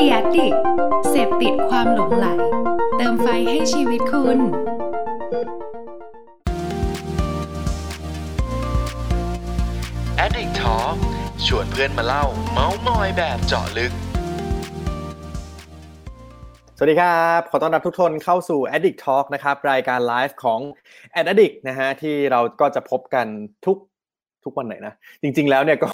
[0.00, 0.54] ดียดิก
[1.08, 2.26] เสพติดความหลงไหล
[2.96, 4.38] เติมไฟให้ชีวิตคุณ
[10.24, 10.96] Addict Talk
[11.46, 13.92] ชวนเพื่อนมาเล่า เมาส์มอยแบบเจาะลึก
[16.76, 20.60] สวัสดีครับ ขอต้อนรับทุกคนเข้าสู่ Addict Talk นะครับ รายการไลฟ์ของ
[21.16, 23.26] Ad Addict นะฮะที่เราก็จะพบกัน
[23.66, 23.76] ทุก
[24.44, 25.90] ทุกวันไหนนะ จริง ๆ แล้วเนี่ยก็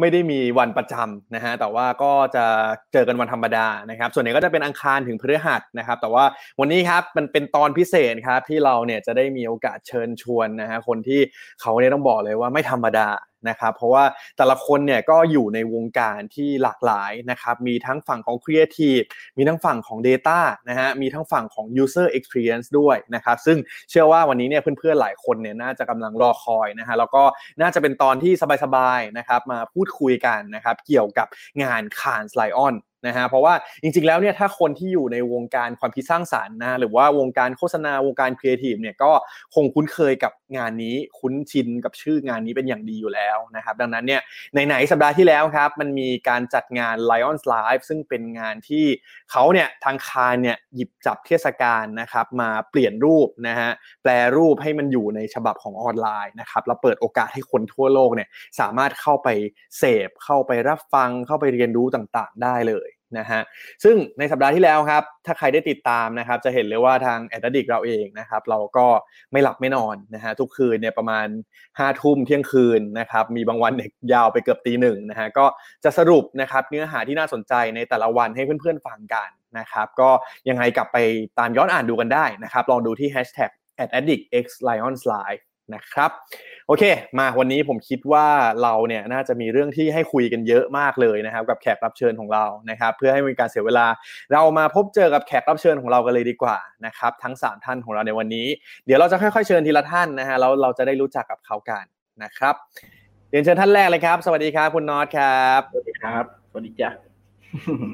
[0.00, 2.44] ไม่ได้มีวันประจำนะฮะแต่ว่าก็จะ
[2.92, 6.24] เจอกันวันธรรมดานะครับ ส่วนใหญ่ก็จะเป็นอังคารถึงพฤหัสนะครับ แต่ว่า
[6.60, 11.20] วันนี้ครับมันเป็นตอนพิเศษครับที่เราเนี่ยจะได้มีโอกาสเชิญชวนนะฮะคนที่
[11.60, 13.08] เขาเนี่ยต้องบอกเลยว่าไม่ธรรมดา
[13.48, 14.04] นะครับเพราะว่า
[14.36, 19.04] แต่ละคนเนี่ยก็อยู่ในวงการที่หลากหลายนะครับมีทั้งฝั่งของ Creative
[19.38, 23.58] มีทั้งฝั่งของ Data นะฮะมีทั้งฝั่งของ User Experience ด้วยนะครับซึ่ง
[23.90, 27.22] เชื่อว่าวันนี้เนี่ยเพื่อนๆหลายคนเนี่ยน่าจะกำลังรอคอยนะฮะแล้วก็
[27.60, 28.32] น่าจะเป็นตอนที่
[28.64, 31.26] สบายๆนะครับมาพูดคุยกันนะครับเกี่ยวกับ
[31.62, 39.10] งาน c a n s Lion นะฮะเพราะว่าจริงๆแล้วเนี่ยถ้าคนที่อยู่ในวงการความคิดสร้างสารรค์นะหรือว่าวงการโฆษณาวงการครีเอทีฟเนี่ยก็
[39.54, 44.22] คงคุ้นเคยกับงานนี้คุ้นชินกับชื่องานนี้เป็นอย่างดีอยู่แล้วนะครับ ดังนั้นเนี่ย
[44.66, 48.84] ไหนๆสัปดาห์ที่แล้วครับ มันมีการจัดงาน Lions Live ซึ่งเป็นงานที่
[49.30, 53.70] เขาเนี่ยทางคารเนี่ยหยิบจับเทศกาลนะครับ มาเปลี่ยนรูปนะฮะ
[54.02, 58.28] แปลรูปให้มันอยู่ในฉบับของออนไลน์นะครับแล้วเปิดโอกาสให้คนทั่วโลกเนี่ย
[58.60, 59.28] สามารถเข้าไป
[59.78, 63.40] เสพเข้าไปรับฟังเข้าไปเรียนรู้ต่างๆ ได้เลย นะฮะ
[63.84, 68.86] ซึ่งในสัปดาห์ที่แล้วครับ ถ้าใครได้ติดตามนะครับ จะเห็นเลยว่าทางแอดดิกเราเองนะครับ เราก็
[69.32, 71.26] ไม่หลับไม่นอนนะฮะทุกคืนเนี่ยประมาณ
[71.78, 75.46] 5้าทุ่มเที่ยงคืนนะครับ มีบางวันเนี่ยยาวไปเกือบตีหนึ่งนะฮะก็
[75.84, 79.28] จะสรุปนะครับเนื้อหาที่น่าสนใจในแต่ละวันให้เพื่อนๆฟังกัน
[79.58, 80.10] นะครับ ก็
[80.48, 80.98] ยังไงกลับไป
[81.38, 83.50] ตามย้อนอ่านดูกันได้นะครับ ลองดูที่ hashtag
[83.96, 85.40] @addictxlionslive
[85.74, 86.10] นะครับ
[86.66, 86.84] โอเค
[87.18, 88.26] มาวันนี้ผมคิดว่า
[88.62, 93.86] เราเนี่ยน่าจะมีเรื่องที่ให้คุยกันเยอะมากเลยนะครับ กับแขกรับเชิญของเรานะครับ เพื่อให้มีการเสียเวลา
[94.32, 98.46] เรามาพบเจอกับแขกรับเชิญของเรากันเลยดีกว่านะครับ ทั้ง 3 ท่านของเราในวันนี้
[98.86, 101.84] เดี๋ยวเราจะค่อยๆเชิญทีละท่านนะฮะแล้วเราจะได้รู้จักกับเขากัน
[102.22, 102.54] นะครับ
[103.30, 106.90] เรียนเชิญท่านแรกเลยครับ สวัสดีครับคุณน็อตครับสวัสดีครับสวัสดีจ้ะ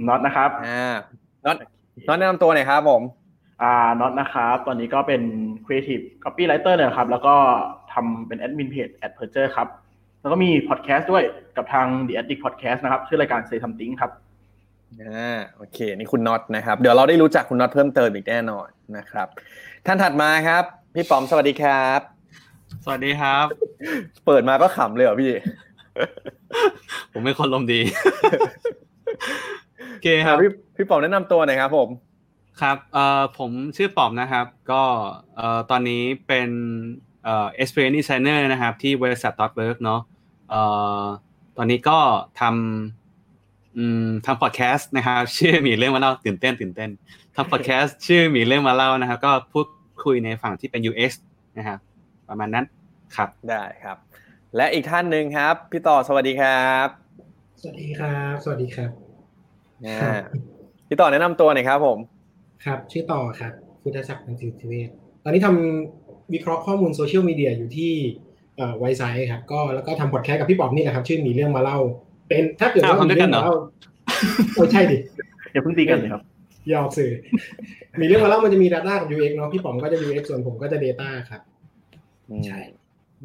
[0.09, 0.95] น็อตนะครับอ่า
[1.45, 1.57] น็อต
[2.09, 3.03] น็อตแนะนำตัวหน่อยครับผม
[3.65, 5.23] อ่าน็อตนะครับตอนนี้ก็เป็น
[5.65, 7.35] Creative Copywriter เนี่ยครับ แล้วก็
[7.93, 9.69] ทำเป็น Admin Page Ad p e r c h e r ครับ
[10.21, 11.25] แล้วก็มีพอดแคสต์ด้วย
[11.57, 14.11] กับทาง The Addict Podcast นะครับ ชื่อรายการ Say Something ครับ
[15.03, 18.67] อ่าโอเค นี่คุณน็อตนะครับ เดี๋ยวเราได้รู้จักคุณน็อตเพิ่มเติมอีกแน่นอน
[18.97, 19.29] นะครับ
[19.87, 20.65] ท่านถัดมาครับ
[20.95, 22.01] พี่ป๋อมสวัสดีครับ
[22.85, 23.47] สวัสดีครับ
[24.27, 25.33] เปิดมาก็ขำเลยเหรอพี่
[27.13, 27.81] ผมเป็นคนลมณ์ดี
[29.91, 31.89] โอเคคครัรับบพี่พี่ป๋อมแนะนำตัวหน่อยครับผม
[32.61, 34.83] ครับเอ่อผมชื่อป๋อมนะครับ ก็
[35.37, 36.49] เอ่อตอนนี้เป็น
[37.25, 40.01] เอ่อ experience designer นะครับ ที่บริษัท .work เนาะ
[40.51, 40.61] เอ่
[41.01, 41.03] อ
[41.57, 41.99] ตอนนี้ก็
[42.41, 46.91] ทำอืมทำพอดแคสต์นะครับ ชื่อมีเรื่องมาเล่าตื่นเต้นตื่นเต้น
[47.35, 49.67] ทำพอดแคสต์ชื่อมีเรื่องมาเล่านะครับ ก็พูด
[50.05, 51.13] คุยในฝั่งที่เป็น UX
[51.59, 51.79] นะครับ
[52.29, 52.65] ประมาณนั้น
[53.17, 53.97] ครับได้ครับ
[54.57, 56.89] และอีกท่านหนึ่งครับ พี่ต่อสวัสดีครับ
[57.61, 58.91] สวัสดีครับ สวัสดีครับ
[59.87, 60.19] อ่า
[60.89, 61.99] พี่ต่อแนะนำตัวหน่อยครับผม
[62.65, 63.53] ครับ ชื่อต่อครับ
[63.83, 64.89] พุทธศักดิ์นันทิติเวศ
[65.25, 67.93] ตอนนี้ทำวิเคราะห์ข้อมูลโซเชียลมีเดียอยู่ที่
[68.57, 71.79] เอ่อไวไซต์ครับก็แล้วก็ทำพอดแคสต์กับพี่ป๋อมนี่แหละครับ ชื่อมีเรื่องมาเล่า
[72.29, 73.57] เป็นถ้าเกิดว่าอ้าวทำด้วยกันเหรอมีเรื่องมาเล่า
[74.55, 74.97] โอ้ใช่ดิ
[75.53, 76.23] อย่าเพิ่งตีกันเลยครับ
[76.73, 77.11] ยอมสื่อ
[78.01, 81.41] มีเรื่องมาเล่ามันจะมี Data กับ UX เนาะพี่ป๋อมก็จะ UX ส่วนผมก็จะ Data ครับ
[82.47, 82.61] ใช่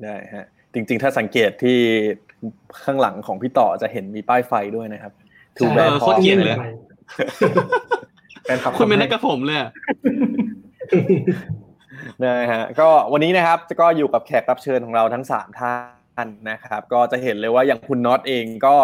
[0.03, 1.77] ได้ฮะจริง ๆ ถ้าสังเกตที่
[2.83, 5.13] ข้างหลังของพี่ต่อจะเห็นมีป้ายไฟด้วยนะครับ
[5.57, 9.71] ถูกใช่แบเออโคตรเกลียดเลยแฟนคลับคุณเป็นนักกับผมเลยอะ
[12.23, 15.73] นะฮะก็วันนี้นะครับก็อยู่กับแขกรับเชิญของเราทั้งสามท่า
[16.25, 18.75] นนะครับก็จะเห็นเลยว่าอย่างคุณน็อตเองก็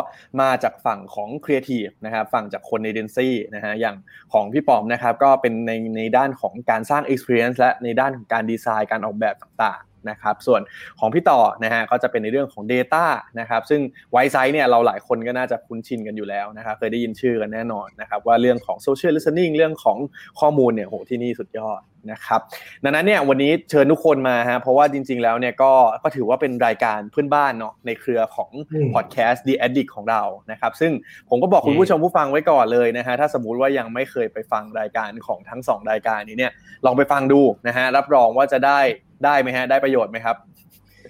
[0.42, 3.96] มาจากฝั่งของครีเอทีฟนะครับฝั่งจากคนในเดนซี่นะฮะอย่าง
[4.34, 10.62] ของพี่ป๋อมนะครับก็เป็นในในด้านของการสร้าง Experience และในด้านของการดีไซน์การออกแบบต่างๆ นะครับส่วน
[11.00, 13.06] ของพี่ต่อนะฮะก็จะเป็นในเรื่องของ Data
[13.40, 19.98] นะครับซึ่ง Wisesight เนี่ยเราหลายคนก็น่าจะคุ้นชินกันอยู่แล้วนะครับเคยได้ยินชื่อกันแน่นอนนะครับว่าเรื่องของ Social Listening เรื่องของ
[20.40, 21.82] ข้อมูลเนี่ยโหที่นี่สุดยอด
[22.12, 22.42] นะครับ
[22.84, 25.72] ดังนั้นเนี่ยวันนี้เชิญทุกคนมาฮะเพราะว่าจริง ๆ แล้วเนี่ยก็
[26.04, 30.92] ก็ถือว่าเป็นรายการเพื่อนบ้านเนาะในเครือของอืมพอดแคสต์ The Addict ของเรานะครับซึ่ง
[31.30, 36.52] ผมก็บอกคุณผู้ชมผู้ฟังไว้ก่อนเลยนะฮะถ้าสมมุติว่ายังไม่เคยไปฟังรายการของทั้งสองรายการนี้เนี่ย
[36.86, 38.80] ลองไปฟังดูนะฮะรับรองว่าจะได้
[39.26, 40.36] ได้ไหมฮะ ได้ประโยชน์ไหมครับ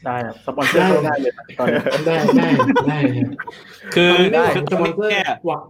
[0.06, 2.47] ได้ครับสปอนเซอร์เข้าได้เลยครับตอนนี้ได้ได้
[2.89, 3.33] ได้ครับ
[3.95, 5.62] คือได้คือสตอนปอนนี้เซอร์เนี่ยหวัง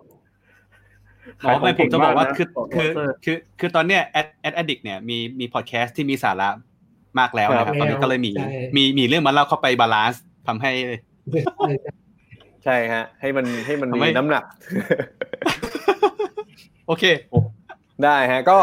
[1.42, 6.50] หมอไม่ผมจะบอกว่าคือขงคือเก่งมากนะคือคือตอนเนี้ย Ad Ad Addict เนี่ยมีมีพอดแคสต์ที่มีสาระ
[7.20, 10.72] มากแล้วนะครับครับตอนนี้ก็เลยมีใช่มีมีเรื่องมาเล่าเข้าไป balance ทำให้
[12.64, 14.44] ใช่ฮะ ให้มันให้มันทำมีไมน้ำหนัก
[16.88, 17.04] โอเค
[18.04, 18.58] ได้ฮะ ก็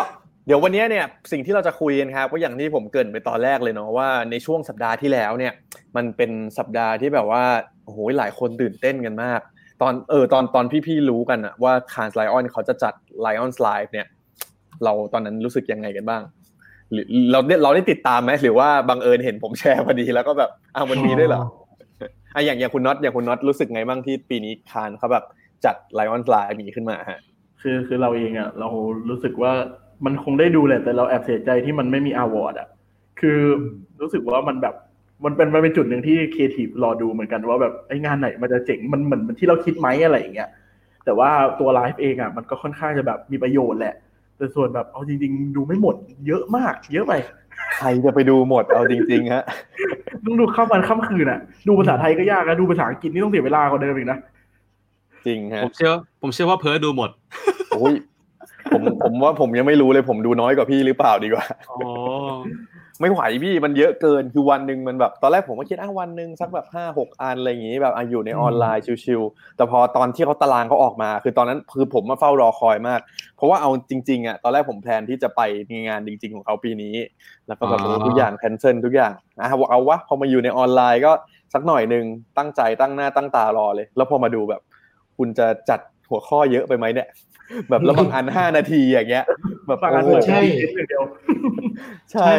[0.47, 5.53] เดี๋ยววันนี้เนี่ยสิ่งที่เราจะคุยกันครับก็อย่างที่ผมเกริ่นไปตอนแรกเลยเนาะว่าในช่วงสัปดาห์ที่แล้วเนี่ย
[5.97, 7.45] มันเป็นสัปดาห์ที่แบบว่า
[7.85, 9.41] โอ้โหหลายคนตื่นเต้นกันมาก
[9.83, 14.07] ตอนเออตอนตอนพี่ๆรู้กันอะว่า Cannes Lions เขาจะจัด Lions Live เนี่ย
[14.85, 16.23] เราตอนนั้นรู้สึกยังไงกันบ้าง
[16.93, 21.43] หรือเราได้เราได้ติดตามไหมหรือว่าบังเอิญเห็นผมแชร์พอดีแล้วก็แบบอ้าวมันมีด้วยเหรอ
[22.35, 25.25] อะอย่างอย่างคุณน็อตอย่างคุณน็อตรู้สึกไงบ้างที่ปีนี้ Cannes เขาแบบ
[25.65, 27.21] จัด Lions Live มีขึ้นมาฮะ
[27.63, 28.69] คือคือเราเองอะเรา
[29.09, 29.53] รู้สึกว่า
[30.05, 32.69] มันคงได้ดูแหละแต่เราแอบเสียใจที่มันไม่มี award อะ
[33.21, 33.41] คือ
[34.01, 34.75] รู้สึกว่ามันแบบ
[35.25, 40.51] มันเป็นมันเป็นจุดหนึ่งที่ครีเอทีฟรอดูเหมือนกันว่าแบบไอ้งานไหนมันจะเจ๋งมันเหมือนที่เราคิดไหมอะไรอย่างเงี้ย
[41.05, 43.95] แต่ว่าตัวไลฟ์เองอะมันก็ค่อนข้างจะแบบมีประโยชน์แหละ
[44.37, 45.97] แต่ส่วนแบบเอาจริง ๆ ดูไม่หมด
[46.27, 47.13] เยอะมาก เยอะไป
[47.77, 49.45] ใครจะไปดูหมดเอาจริง ๆ ฮะ
[50.25, 54.19] ต้องดูข้ามวันข้ามคืนอะ ดูภาษาไทยก็ยากนะดูภาษาอังกฤษนี่ต้องเสียเวลากว่าเดิมอีกนะ
[55.27, 57.11] จริงฮะผมเชื่อ ผมเชื่อว่าเพิร์ดดูหมด
[57.71, 57.95] โอ้ย
[58.73, 61.81] ผมผมว่าผมยังไม่รู้เลยผมดูน้อยกว่าพี่หรือเปล่าดีกว่าอ๋อ
[63.01, 73.01] ไม่ไหวพี่มันเยอะเกินคือวันหนึ่งมันแบบตอนแรกผมก็คิดอ้าวันหนึ่งสักแบบห้าหกอันอะไรอย่างงี้แบบอะอยู่ในออนไลน์ชิวๆแต่พอตอนที่เขาตารางเขาออกมา คือตอนนั้นคือผมมาเฝ้ารอคอยมาก
[73.37, 75.41] เพราะว่าเอาจริงๆอะตอนแรกผม plan ที่จะไป
[75.89, 76.95] งานจริง ๆ ของเขาปีนี้
[77.49, 81.13] แล้วก็แบบโอ้ทุกอย่าง cancel ทุกอย่างอะเอาวะพอมาอยู่ในออนไลน์ก็
[81.55, 82.05] สักหน่อยหนึ่ง
[82.39, 84.61] ตั้งใจตั้งหน้าตั้งตารอเลย แล้วพอมาดูแบบ
[85.17, 85.81] คุณจะจัด
[86.11, 87.09] หัวข้อเยอะไปไหมเนี่ย
[87.69, 89.25] แบบแล้วบางอันห้านาทีอย่างเงี้ย
[89.67, 90.41] แบบบางอันโอ้เปิดใช่
[90.73, 91.03] แค่เดียว
[92.13, 92.31] ใช่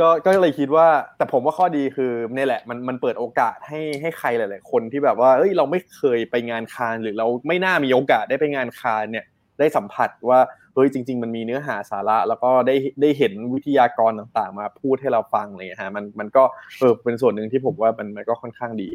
[0.00, 9.24] ก็ก็เลยคิดว่า แต่ผมว่าข้อดีคือเนี่ยแหละมันมันเปิดโอกาสให้ให้ใครหลาย ๆ คนที่แบบว่าเอ้ยเราไม่เคยไปงานคานหรือเราไม่น่ามีโอกาสได้ไปงานคานเนี่ย
[9.58, 10.40] ได้สัมผัสว่า
[10.74, 16.42] เฮ้ยจริง ๆ มันมีเนื้อหาสาระ แล้วก็ได้ได้เห็นวิทยากรต่างๆ มาพูดให้เราฟังอะไรเลยฮะมันมันก็
[16.78, 18.88] เออเป็นส่วนหนึ่งที่ผมว่ามันมันก็ค่อนข้างดี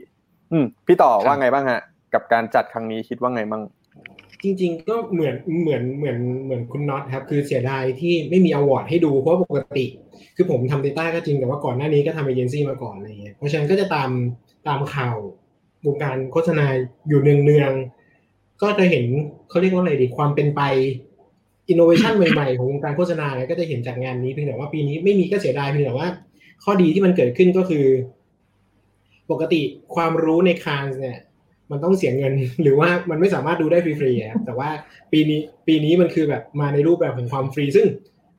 [0.51, 1.81] อืมพี่ต่อว่าไงบ้างฮะ
[2.13, 3.62] กับการจัดครั้งนี้คิดว่าไงบ้าง
[4.43, 9.85] จริงๆก็เหมือนเหมือนเหมือนเหมือนคุณน็อตครับ คือเสียดายที่ไม่มี award ให้ดูเพราะปกติ
[10.35, 14.09] คือผมทำ Data ก็จริงแต่ว่าก่อนหน้านี้ก็ทำเอเจนซี่มาก่อนอะไรเงี้ยเพราะฉะนั้นก็จะตาม
[14.67, 15.17] ตามข่าว
[15.85, 16.65] วงการโฆษณา
[17.07, 19.05] อยู่เนืองๆก็จะเห็น
[19.49, 20.61] เขาเรียกว่าอะไรดีความเป็นไป
[21.69, 26.07] อินโนเวชันใหม่ๆ ของวงการโฆษณาเนี่ยก็จะเห็นจากงานนี้เพียงแต่ว่าปีนี้ไม่มีก็เสียดายเพียงแต่ว่า
[26.63, 27.85] ข้อดีที่มันเกิดขึ้นก็คือ
[29.31, 29.61] ปกติ
[29.95, 31.19] ความรู้ในคานเนี่ย
[31.73, 34.69] มันต้องเสียเงิน หรือว่ามันไม่สามารถดูได้ฟรีๆอะครับแต่ว่า
[35.11, 37.87] ปีนี้ปีนี้มันคือแบบมาในรูปแบบของความฟรีซึ่ง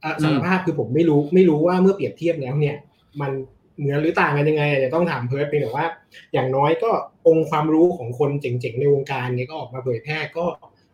[0.04, 2.76] อะสารภาพคือผมไม่รู้ไม่รู้ว่าเมื่อเปรียบเทียบแล้วเนี่ย
[3.20, 3.32] มัน
[3.78, 5.86] เหมือนหรือต่างกันยังไงอาจจะต้องถามเพิร์ดไปแต่ว่า
[6.32, 6.90] อย่างน้อยก็
[7.28, 10.44] องค์ความรู้ของคนเจ๋งๆในวงการเนี่ยก็ออกมาเผยแพร่ก็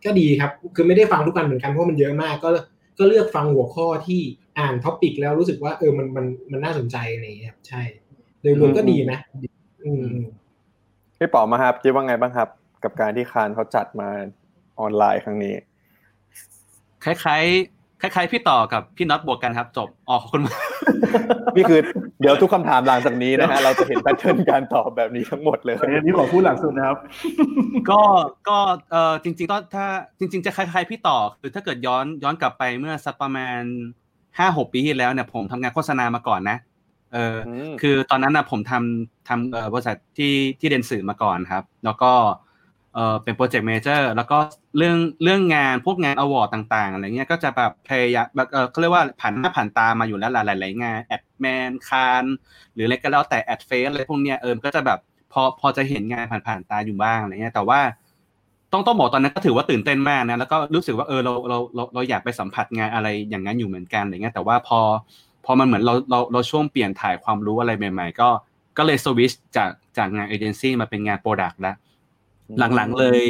[0.04, 2.50] ก็ดีครับ คือไม่ได้ฟังทุกกันเหมือนกันเพราะมันเยอะมากก็
[2.98, 4.20] ก็เลือกฟังหัวข้อที่
[4.58, 7.82] อ่าน topic แล้วรู้สึกว่าเออมันมันมันน่าสนใจอะไรอย่างเงี้ยครับใช่
[8.43, 9.19] โดยรวมก็ดีนะ
[9.84, 10.06] อืม
[11.22, 12.49] พี่ป๋อมาครับคิดว่าไงบ้างครับ
[12.84, 14.08] กับการที่ Cannes เขาจัดมา
[14.81, 15.55] ออนไลน์ครั้งนี้
[17.05, 20.61] คล้ายๆ คล้าย ๆ พี่ต่อกับพี่น็อตบวกกันครับ จบอ๋อขอบคุณมาก
[21.56, 21.81] นี่คือ
[22.20, 26.96] เดี๋ยวทุกคำถามหลังจากนี้นะฮะเราจะเห็น patternิร์นการตอบแบบนี้ทั้งหมดเลยอันนี้ขอพูดหลังสุดนะครับ
[27.90, 28.00] ก็
[28.49, 28.58] ก็
[28.90, 29.87] เออจริงๆก็ถ้า
[30.19, 33.61] จริง ๆ จะคล้ายๆพี่ต่อคือถ้าเกิดย้อนย้อนกลับไปเมื่อสักประมาณ
[34.38, 36.56] ห้าหกปีที่แล้วเนี่ยผมทำงานโฆษณามาก่อนนะ
[37.12, 42.12] เอออมคือตอนนั้นนะผมทำทำเอ่อบริษัทที่ที่ Dentsu มาก่อนครับ แล้วก็
[42.94, 44.38] เออเป็นโปรเจกต์ a มเจอร์แล้วก็
[44.76, 52.24] เรื่องเรื่องงานพวกงาน award ต่างๆอะไรเงี้ยก็จะแบบพยายามแบบเออเขาเรียกว่าผ่านหน้าผ่านตามาอยู่แล้วหลายๆงาน Adman Cannes
[52.74, 54.98] หรืออะไรก็แล้วแต่ Adfest อะไรพวกเนี้ยเออมันก็จะแบบ
[55.32, 57.81] พอพอจะเห็นงานผ่านๆตาอยู่บ้างอะไรเงี้ยแต่ว่า
[58.72, 64.81] ต้องต้องบอกตอนนั้นก็ถือว่าตื่นเต้นมากนะแล้วก็รู้สึกว่าเออเราเราเราเราอยากไปสัมผัสงานอะไรอย่างนั้นอยู่เหมือนกันอะไรเงี้ยแต่ว่าพอ
[65.44, 68.29] พอมันเหมือนเราเราเราช่วงเปลี่ยนถ่ายความรู้อะไรใหม่ ๆ ก็
[68.77, 71.77] ก็เลยสวิชจากจากงานเอเจนซี่มาเป็นงาน product แล้ว
[72.77, 73.23] หลังๆเลย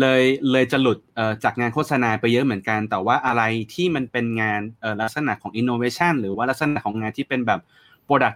[0.00, 3.42] เลยเลยจะหลุดเอ่อจากงานโฆษณาไปเยอะเหมือนกัน แต่ว่าอะไร
[3.74, 7.60] ที่มันเป็นงานเอ่อลักษณะของ innovation หรือว่าลักษณะของงานที่เป็นแบบ
[8.06, 8.34] product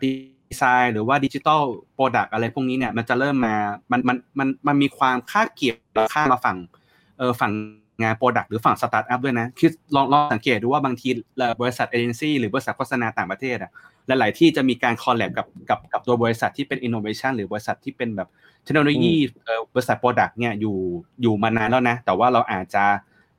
[0.51, 1.63] design หรือว่า digital
[1.97, 3.55] product อะไรพวกนี้เนี่ยมันจะเริ่มมา
[3.93, 5.77] มันมันมันมันมีความคาบเกี่ยว
[6.15, 6.59] ข้ามมาฝั่ง
[7.19, 7.53] เออฝั่ง
[8.03, 13.71] งาน product หรือฝั่ง startup ด้วยนะคือลองลองสังเกตดูว่าบางทีเอ่อบริษัทเอเจนซี่หรือบริษัทโฆษณาต่างประเทศอะ
[14.07, 18.29] หลาย ๆ ที่จะมีการ collab กับกับกับตัวบริษัทที่เป็น innovation หรือบริษัทที่เป็นแบบ
[18.65, 19.15] เทคโนโลยี
[19.45, 20.77] เอ่อบริษัท product เนี่ยอยู่
[21.23, 22.85] อยู่มานานแล้วนะ แต่ว่าเราอาจจะ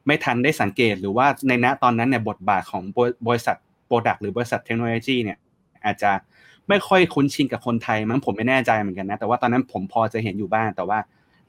[0.07, 2.83] ไม่ทันได้สังเกตหรือว่าในณตอนนั้นเนี่ยบทบาทของ
[3.27, 3.55] บริษัท
[3.87, 5.37] product หรือบริษัทเทคโนโลยีเนี่ย
[5.85, 6.11] อาจจะ
[6.69, 10.99] ไม่ค่อยคุ้นชินกับคนไทยมั้งผมไม่แน่ใจเหมือนกันนะ แต่ว่าตอนนั้นผมพอจะเห็นอยู่บ้างแต่ว่า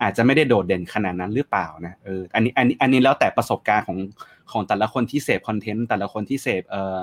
[0.02, 3.98] อาจจะไม่ได้โดดเด่นขนาดนั้นหรือเปล่านะเอออันนี้อันนี้อันนี้แล้วแต่ประสบการณ์ของ
[4.52, 6.98] ของแต่ละคนที่เสพคอนเทนต์แต่ละคนที่เสพเอ่อ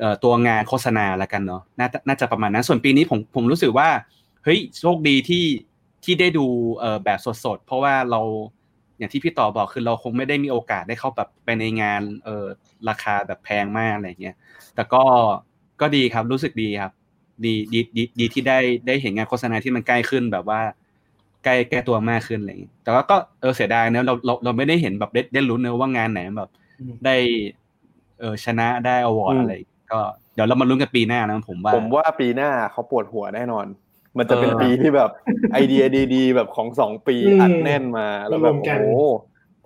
[0.00, 3.88] เอ่อตัวงานโฆษณาละกันเนาะน่าน่าจะประมาณนั้นส่วนปีนี้ผมผมรู้สึกว่า
[4.44, 5.44] เฮ้ยโชคดีที่
[6.04, 6.46] ที่ได้ดู
[6.78, 8.20] เอ่อแบบสดๆ เพราะว่าเรา
[8.98, 12.46] อย่างที่พี่ต่อบอกคือเราคงไม่ได้มีโอกาสได้เข้าแบบไปในงานเออ
[12.88, 14.36] ราคาแบบแพงมากอะไรเงี้ย
[14.74, 15.02] แต่ก็
[15.80, 16.92] ก็ดีครับรู้สึกดีครับ
[17.44, 20.60] ดีดีดีดีที่ได้ได้เห็นงานโฆษณาที่มันใกล้ขึ้นแบบว่า
[21.44, 26.50] ใกล้แก้ตัวมากขึ้นอะไรอย่างนี้แต่ว่าก็เออเสียดายนะเราเราเราไม่ได้เห็นแบบได้ได้ลุ้นนะว่างานไหนแบบ
[27.04, 27.16] ได้
[28.20, 29.52] เออชนะได้อวอร์ดอะไร
[29.92, 30.00] ก็
[30.34, 33.66] เดี๋ยวเรามาลุ้นกันปีหน้านะผมว่า ผมว่าปีหน้าเขาปวดหัวแน่นอน
[34.18, 35.10] มันจะเป็นปีที่แบบ
[35.52, 39.06] ไอเดียดี ๆ แบบของสองปีอัดแน่นมาแล้วแบบโอ้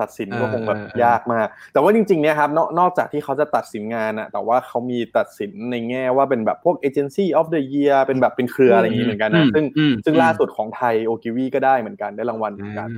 [0.00, 9.64] ตัดสินก็คงแบบยากมาก แต่ว่าจริงๆเนี่ยครับนอกจากที่เขาจะตัดสินงานอะแต่ว่าเขามีตัดสินในแง่ว่าเป็นแบบพวกเอเจนซี่ออฟเดอะเยียเป็นแบบเป็นเครืออะไรอย่างนี้เหมือนกันนะซึ่ง
[10.04, 12.88] ซึ่งล่าสุดของไทยโอกิวีก็ได้เหมือนกันได้รางวัลเหมือนกัน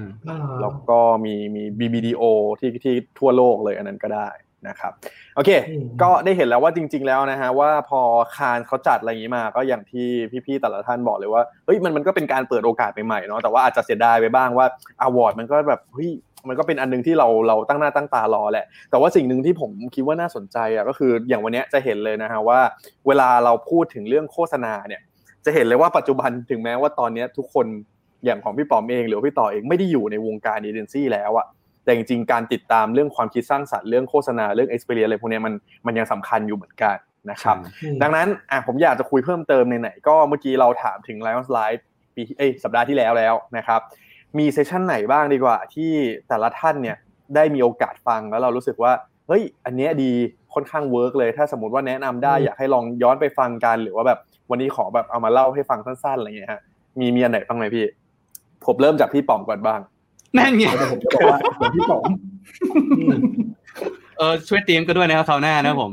[0.61, 2.25] แล้วก็มีมี BBDO
[2.61, 4.31] ที่ที่ทั่วโลกเลยอันนั้นก็ได้
[4.71, 4.93] นะครับ
[5.37, 5.51] โอเค
[6.03, 8.01] ก็ได้เห็นแล้วว่าจริง ๆ แล้วนะฮะว่าพอ
[8.37, 10.09] คานเขาจัดอะไรอย่างนี้มา ก็อย่างที่
[10.47, 14.67] พี่ๆแต่ละท่านบอกเลยว่าเฮ้ยมันมันก็เป็นการเปิดโอกาสใหม่ๆเนาะแต่ว่าอาจจะเสียดายไปบ้างว่า
[15.01, 16.11] อวอร์ดมันก็แบบเฮ้ย
[16.49, 22.61] มันก็เป็นอันนึงที่เราเราตั้งหน้าตั้งตารอแหละ แต่ว่าสิ่งหนึ่งที่ผมคิดว่าน่าสนใจอะก็คืออย่างวันนี้จะเห็นเลยนะฮะว่า
[23.07, 25.01] เวลาเราพูดถึงเรื่องโฆษณาเนี่ย
[25.45, 27.67] จะเห็นเลยว่าปัจจุบันถึงแม้ว่าตอนนี้ทุกคน
[28.25, 31.47] อย่างของพี่ป๋อมเองหรือพี่ต่อเองไม่ได้อยู่ในวงการเอเจนซี่แล้วอะ
[31.85, 35.55] แต่จริงๆการติดตามเรื่องความคิดสร้างสรรค์เรื่องโฆษณาเรื่อง experience อะไรพวกนี้มัน
[35.87, 36.97] มันยังสำคัญอยู่เหมือนกัน
[37.31, 37.57] นะครับ
[38.03, 41.83] ดังนั้นอะผมอยากจะคุยเพิ่มเติมในไหนก็เมื่อกี้เราถามถึง Lions Live
[42.15, 43.81] ปีเอ้สัปดาห์ที่แล้วแล้วนะครับ
[44.39, 45.91] มี session ไหนบ้างดีกว่า ที่
[46.29, 46.97] แต่ละท่านเนี่ย
[47.35, 48.93] ได้มีโอกาสฟังแล้วเรารู้สึกว่า
[49.29, 50.13] เฮ้ยอันเนี้ยดี
[50.55, 54.19] ค่อนข้าง work เลย ถ้าสมมติว่าแนะนำได้อยากให้ลองย้อนไปฟังกัน หรือว่าแบบ
[54.51, 56.61] วันนี้ขอแบบเอามาเล่าให้ฟังสั้นๆอะไรเงี้ยฮะ
[56.99, 57.87] มีมีอันไหนบ้างไหมพี่
[58.67, 59.81] ผมเริ่มจากพี่ป๋อมก่อนบ้าง
[60.39, 62.11] นั่นไงผมจะบอกว่าเหมือนพี่ป๋อม
[64.19, 65.91] เออช่วยเตรียมก็ด้วยนะครับคราวหน้านะผม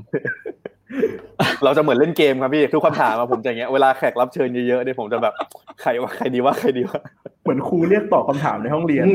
[1.64, 5.34] เราจะเหมือนเล่นเกมครับพี่ทุกคำถามมาผมจะอย่างเงี้ยเวลาแขกรับเชิญเยอะๆเนี่ยผมจะแบบ
[5.82, 7.00] ใครว่าใครดีว่าใครดีว่า
[7.44, 9.06] เหมือนครูเรียกตอบคำถามในห้องเรียน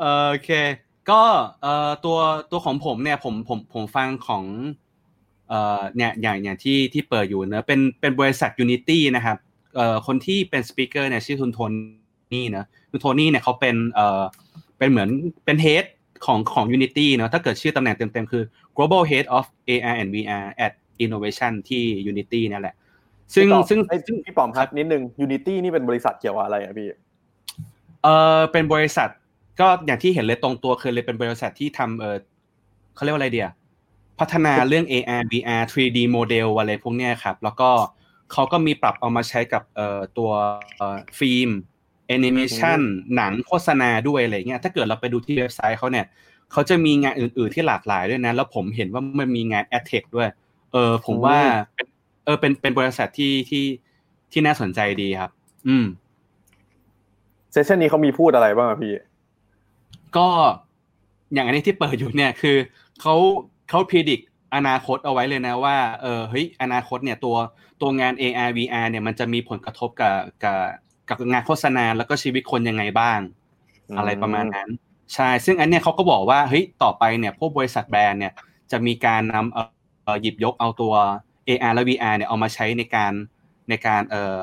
[0.00, 0.50] โอเค
[1.10, 1.22] ก็
[1.62, 2.18] เอ่อตัว
[2.50, 4.44] ตัวของผมเนี่ยผมผมผมฟังของ
[5.48, 9.36] เอ่อเนี่ยอย่างอย่างที่ที่เปิดอยู่เนอะเป็นเป็นบริษัท Unity นะครับ
[9.76, 11.58] เอ่อคนที่เป็นสปีกเกอร์เนี่ยชื่อคุณโท
[12.32, 14.22] นี่นะคุณโทนี่เนี่ยเขาเป็นเอ่อ
[14.78, 15.08] เป็นเหมือน
[15.44, 15.84] เป็นเฮด
[16.24, 18.44] ของของ Unity เนอะถ้าเกิดชื่อตำแหน่งเต็มๆ คือ
[18.76, 20.72] Global Head of AR and VR at
[21.04, 22.74] Innovation ที่ Unity เนี่ยแหละ
[23.34, 23.78] ซึ่งซึ่ง
[24.24, 26.88] พี่ป๋อมครับนิดนึง Unity นี่เป็นบริษัทเกี่ยวกับอะไรอะพี่
[28.02, 29.08] เออเป็นบริษัท
[29.60, 32.16] ก็อย่างที่เห็นเลยตรงตัวคือเลยเป็นบริษัทที่ทำเออ
[32.94, 33.48] เขาเรียกว่าอะไรเดีย
[34.18, 37.70] พัฒนาเรื่อง AR VR 3D โมเดลอะไรพวกเนี้ยครับ แล้วก็
[38.32, 40.30] เขาก็มีปรับเอามาใช้กับเอ่อตัว
[41.18, 41.50] ฟิล์ม
[42.06, 42.80] แอนิเมชัน
[43.16, 46.06] หนังโฆษณาด้วยอะไรเงี้ยถ้าเกิดเราไปดูที่เว็บไซต์เขาเนี่ย
[46.52, 50.28] เขาจะมีงานอื่น ๆที่หลากหลายด้วยนะ แล้วผมเห็นว่ามันมีงาน a d t e c h ด้วย
[50.72, 51.38] เออ ผมว่า
[52.24, 53.64] เออเป็นเป็นบริษัทที่ที่
[54.32, 55.30] ที่น่าสนใจดีครับ
[55.68, 55.86] อืม
[57.52, 58.92] เซสชันนี้เขามีพูดอะไรบ้างพี่
[60.16, 60.28] ก็
[61.34, 62.56] อย่างอันนี้ที่เปิดอยู่เนี่ยคือ
[63.00, 63.14] เขา
[63.70, 64.20] เขาพิจิต
[64.54, 67.36] อนาคตเอาไว้เลยนะว่า เออเฮ้ยอนาคตเนี่ยตัว
[67.80, 70.58] ตัวงาน AR VR เนี่ยมันจะมีผลกระทบกับกับ
[71.08, 73.18] กับงานโฆษณาแล้วก็ชีวิตคนยังไงบ้าง
[73.98, 74.68] อะไรประมาณนั้น
[75.14, 78.32] ใช่ซึ่งอันเนี้ยเขาก็บอกว่าเฮ้ยต่อไปเนี่ยพวกบริษัทแบรนด์เนี่ย
[78.70, 80.94] จะมีการนำเอ่อหยิบยกเอาตัว
[81.48, 83.12] AR และ VR เนี่ยเอามาใช้ในการ
[83.68, 84.38] ในการเอ่อ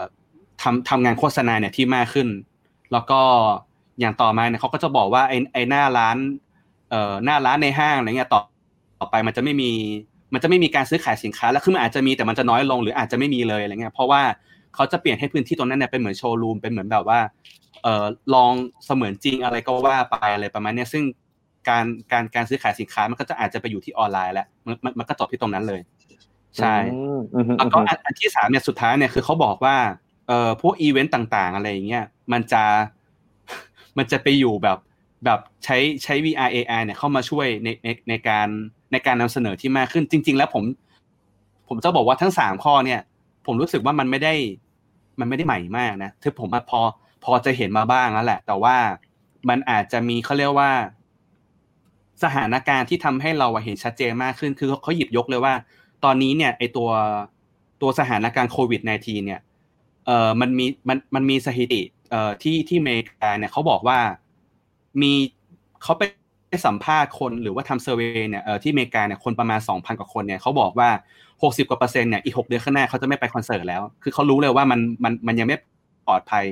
[0.61, 2.27] ทำทำงานโฆษณาเนี่ยที่มากขึ้น
[2.91, 3.21] แล้วก็
[3.99, 6.17] อย่างต่อมาเนี่ยเขาก็จะบอกว่าไอ้ไอ้หน้าร้าน
[6.89, 8.41] เอ่อหน้าร้านในห้างอะไรเงี้ยต่อ
[8.99, 9.71] ต่อไปมันจะไม่มี
[10.33, 14.21] มันจะไม่มีการซื้อขายสินค้า แล้วคือมันอาจจะมีแต่มันจะน้อยลงหรืออาจจะไม่มีเลยอะไรเงี้ยเพราะว่า
[14.75, 17.19] เขาจะเปลี่ยนให้พื้นที่ตรงนั้นเนี่ยเป็นเหมือนโชว์รูมเป็นเหมือนแบบว่า
[17.83, 18.53] เอ่อลอง
[18.85, 21.03] เสมือนจริงอะไรก็ว่าไปอะไรประมาณเนี้ยซึ่ง
[21.69, 25.81] การการการซื้อขายสินค้ามันก็จะอาจจะไปอยู่ที่ออนไลน์แล้วมันมันมันก็จบที่ตรงนั้นเลย
[26.57, 26.75] ใช่
[27.57, 29.75] แล้วก็อันที่สามเนี่ยสุดท้ายเนี่ยคือเขาบอกว่า
[30.27, 32.63] เอ่อพวกอีเวนต์ต่างๆ อะไรอย่างเงี้ยมันจะ
[33.97, 34.77] มันจะไปอยู่แบบ
[35.25, 38.47] แบบใช้ใช้ VR AR เนี่ยเข้ามาช่วยในในในการ
[38.91, 40.63] ในการนำเสนอที่มากขึ้นจริง ๆ แล้วผม
[41.67, 42.99] ผมจะบอกว่าทั้งสามข้อเนี่ย
[43.45, 44.33] ผมรู้สึกว่ามันไม่ได้
[45.19, 46.81] มันไม่ได้ใหม่มากนะคือผมพอ
[47.23, 48.75] พอจะเห็นมาบ้างแล้วแหละ แต่ว่า
[49.49, 50.71] มันอาจจะมีเขาเรียกว่า
[52.23, 55.53] สถานการณ์ที่ทำให้เราเห็นชัดเจนมากขึ้น คือเขาหยิบยกเลยว่า
[56.03, 56.89] ตอนนี้เนี่ยไอตัว
[57.81, 59.41] ตัวสถานการณ์โควิด -19 เนี่ย
[60.05, 63.99] เอ่อมันมีมันมันมีสถิติเอ่อที่ที่อเมริกาเนี่ยเขาบอกว่า
[65.01, 65.13] มี
[65.83, 66.03] เขาไป
[66.65, 70.89] สัมภาษณ์คนหรือว่าทำเซอร์เวยเนี่ยเอ่อที่อเมริกาเนี่ยคนประมาณสองพันกว่าคนเนี่ยเขาบอกว่า
[71.43, 75.57] หกสิบกว่าเปอร์เซ็นต์เนี่ยอีกหกเดือนข้างหน้าเขาจะไม่ไปคอนเสิร์ตแล้ว คือเขารู้เลยว่ามันมันมันยังไม่
[76.07, 76.45] ปลอดภัย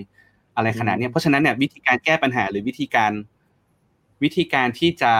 [0.55, 3.11] อะไรขนาดนี้เพราะฉะนั้นเนี่ยวิธีการแก้ปัญหาหรือวิธีการ
[4.23, 5.13] วิธีการที่จะ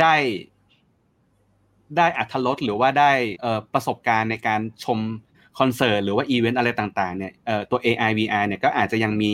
[0.00, 0.14] ได้
[1.96, 3.12] ได้อัธรสหรือว่าได้
[3.74, 4.98] ประสบการณ์ในการชม
[5.58, 7.32] คอนเสิร์ตหรือว่าอีเวนต์อะไรต่างๆเนี่ย
[7.70, 9.32] ตัว AI VR เนี่ยก็อาจจะยังมี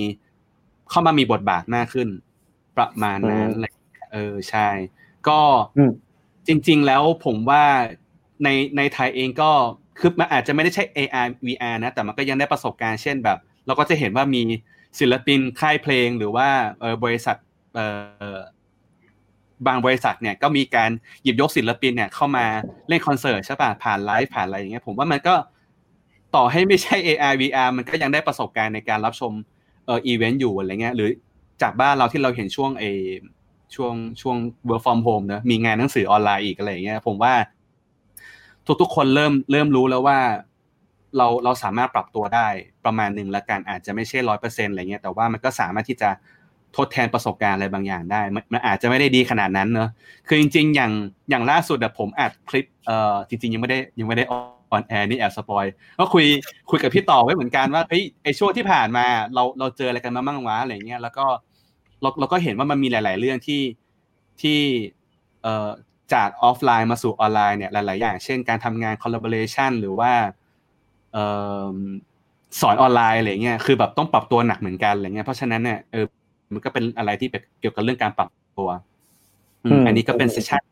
[0.90, 2.09] เข้ามามีบทบาทมากขึ้น
[2.76, 3.67] ประมาณนั้นอืมอะไร
[4.12, 4.69] เออใช่
[5.28, 5.40] ก็
[5.76, 5.93] อืม
[6.47, 7.64] จริง ๆ แล้วผมว่า
[8.45, 9.50] ในในไทยเองก็
[9.99, 14.42] คือมันอาจจะไม่ได้ใช่ AR VR นะ แต่มันก็ยังได้ประสบการณ์เช่นแบบ เราก็จะเห็นว่ามี
[15.00, 16.49] ศิลปินค่ายเพลงหรือว่า
[17.04, 17.37] บริษัท
[19.66, 20.90] บางบริษัทเนี่ยก็มีการ
[21.23, 22.47] หยิบยกศิลปินเนี่ยเข้ามา
[22.88, 25.35] เล่นคอนเสิร์ตใช่ป่ะผ่านไลฟ์ผ่านอะไรอย่างเงี้ยผมว่ามันก็
[26.37, 29.33] ต่อให้ไม่ใช่ AR VR มันก็ยังได้ประสบการณ์ในการรับชม
[29.87, 31.09] เอออีเวนต์อยู่อะไรเงี้ยหรือ
[31.62, 32.85] จากบ้านเราที่เราเห็นช่วงเอ
[33.75, 34.37] ช่วงช่วง
[34.68, 37.35] work from home เนะมีงานหนังสือออนไลน์อีกอะไรเงี้ยผมว่า
[38.81, 40.19] ทุกๆคนเริ่มเริ่มรู้แล้วว่า
[41.17, 42.49] เราเราสามารถปรับตัวได้
[42.85, 46.11] ประมาณหนึ่งละกันอาจจะไม่ใช่ร้อยเปอร์เซ็นต์อะไรเงี้ยแต่ว่ามันก็สามารถที่จะ
[46.77, 49.91] ทดแทนประสบการณ์อะไรบางอย่างได้มันมันอาจจะไม่ได้ดีขนาดนั้นเนอะ
[50.29, 50.93] คือจริง ๆ อย่าง
[51.31, 55.64] อย่างล่าสุดอะผมอัดคลิปเอ่อจริง ๆ ยังไม่ได้ยังไม่ได้ on air นี่แอบ spoil
[55.99, 56.27] ก็คุย
[56.71, 61.27] คุยกับพี่ต่อไว้เหมือนกันว่าเฮ้ยไอช่วงที่ผ่านมาเราเราเจออะไรกันมาบ้างวะอะไรเงี้ยแล้วก็
[62.03, 63.63] เราเราก็เห็นว่ามันมีหลาย ๆ เรื่องที่
[64.43, 64.59] ที่
[65.43, 65.69] เอ่อ
[66.15, 70.12] จากออฟไลน์มาสู่ออนไลน์เนี่ยหลาย ๆ อย่าง เช่นการทำงาน collaboration หรือว่า
[71.12, 71.25] เอ่
[71.73, 71.77] อ
[72.61, 76.07] สอนออนไลน์อะไรเงี้ยคือแบบต้องปรับตัวหนักเหมือนกันอะไรเงี้ยเพราะฉะนั้นเนี่ยเออ
[76.53, 78.69] มันก็เป็นอะไรที่แบบเกี่ยวกับเรื่องการปรับตัว
[79.65, 80.62] อืมอืมอันนี้ก็เป็น session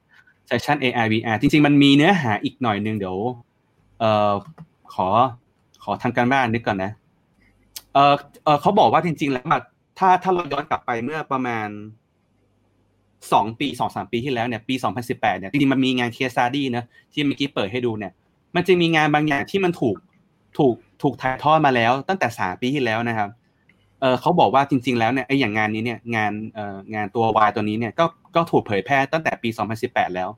[0.47, 3.17] session AR VR จริง ๆ มันมีเนื้อหาอีกหน่อยนึงเดี๋ยว
[4.01, 4.33] เอ่อ
[4.95, 5.09] ขอ
[5.85, 6.93] ขอทำการบ้านนิดก่อนนะ
[7.95, 8.15] เออ
[8.45, 9.61] เออเขาบอกว่าจริง ๆ แล้วอะ
[9.99, 11.69] ถ้าถ้าเราย้อนกลับไปเมื่อประมาณ
[13.33, 18.13] สองปีสองสามปีที่แล้วเนี่ยปีสองพันสิบแปดเนี่ยจริงๆมันมีงาน case study นะที่เมื่อกี้เปิดให้ดูเนี่ย
[18.55, 19.97] มันจะมีงานบางอย่างที่มันถูก
[20.59, 23.29] ถูกถูกถ่ายทอดมาแล้ว ตั้งแต่สามปีที่แล้วนะครับ
[24.01, 28.05] เออเขาบอกว่าจริง ๆ แล้วเนี่ยไอ้อย่างงานนี้เนี่ยงานเอ่องานตัววายตัวนี้เนี่ยก็
[28.37, 30.29] ก็ถูกเผยแพร่ตั้งแต่ปีสองพันสิบแปดแล้ว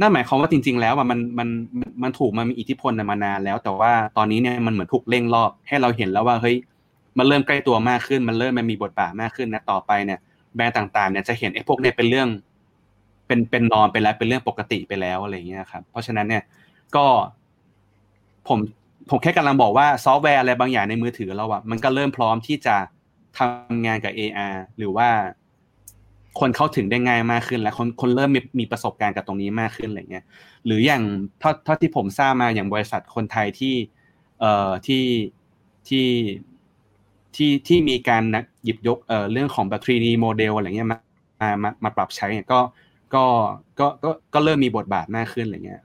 [0.00, 1.48] นั่นหมายความว่าจริง ๆ แล้วอะมันมัน
[1.80, 6.56] มันมันถูกมันมีอิทธิพลมานานแล้ว แต่ว่าตอนนี้เนี่ยมันเหมือนถูกเร่งรอบ ให้เราเห็นแล้วว่าเฮ้ย
[7.18, 10.18] มันเริ่มใกล้ตัวมากขึ้น มันเริ่มมันมีบทบาทมากขึ้นนะต่อไปเนี่ย
[10.54, 12.28] แบรนด์ต่างๆเนี่ยจะเห็นไอ้พวกเนี้เป็นเรื่อง
[13.26, 16.42] เป็นเป็นนอนไปแล้วเป็นเรื่องปกติไปแล้วอะไรเงี้ยครับ เพราะฉะนั้นเนี่ย
[16.96, 17.06] ก็
[18.48, 18.58] ผม
[19.10, 22.76] ผมแค่กำลังบอกว่าซอฟต์แวร์อะไรบางอย่างในมือถือเราอะมันก็เริ่มพร้อมที่จะ
[23.38, 25.08] ทำงานกับ AR หรือว่า
[26.40, 30.24] คนเข้าถึงได้ง่ายมากขึ้น แล้วคนคนเริ่มมีมีประสบการณ์กับตรงนี้มากขึ้นอะไรเงี้ย
[30.66, 31.02] หรืออย่าง
[31.40, 33.74] เท่าเท่าที่ผมทราบมาอย่างบริษัทคนไทยที่
[34.40, 35.04] เอ่อที่
[35.88, 36.06] ที่
[37.36, 40.98] ที่ที่มีการนักหยิบยกเอ่อเรื่องของแบบ 3D โมเดลอะไรเงี้ยมา
[41.40, 42.60] มามามาปรับใช้เนี่ยก็
[43.14, 43.24] ก็
[43.80, 45.80] ก็ก็ก็เริ่มมีบทบาทมากขึ้นอะไรเงี้ย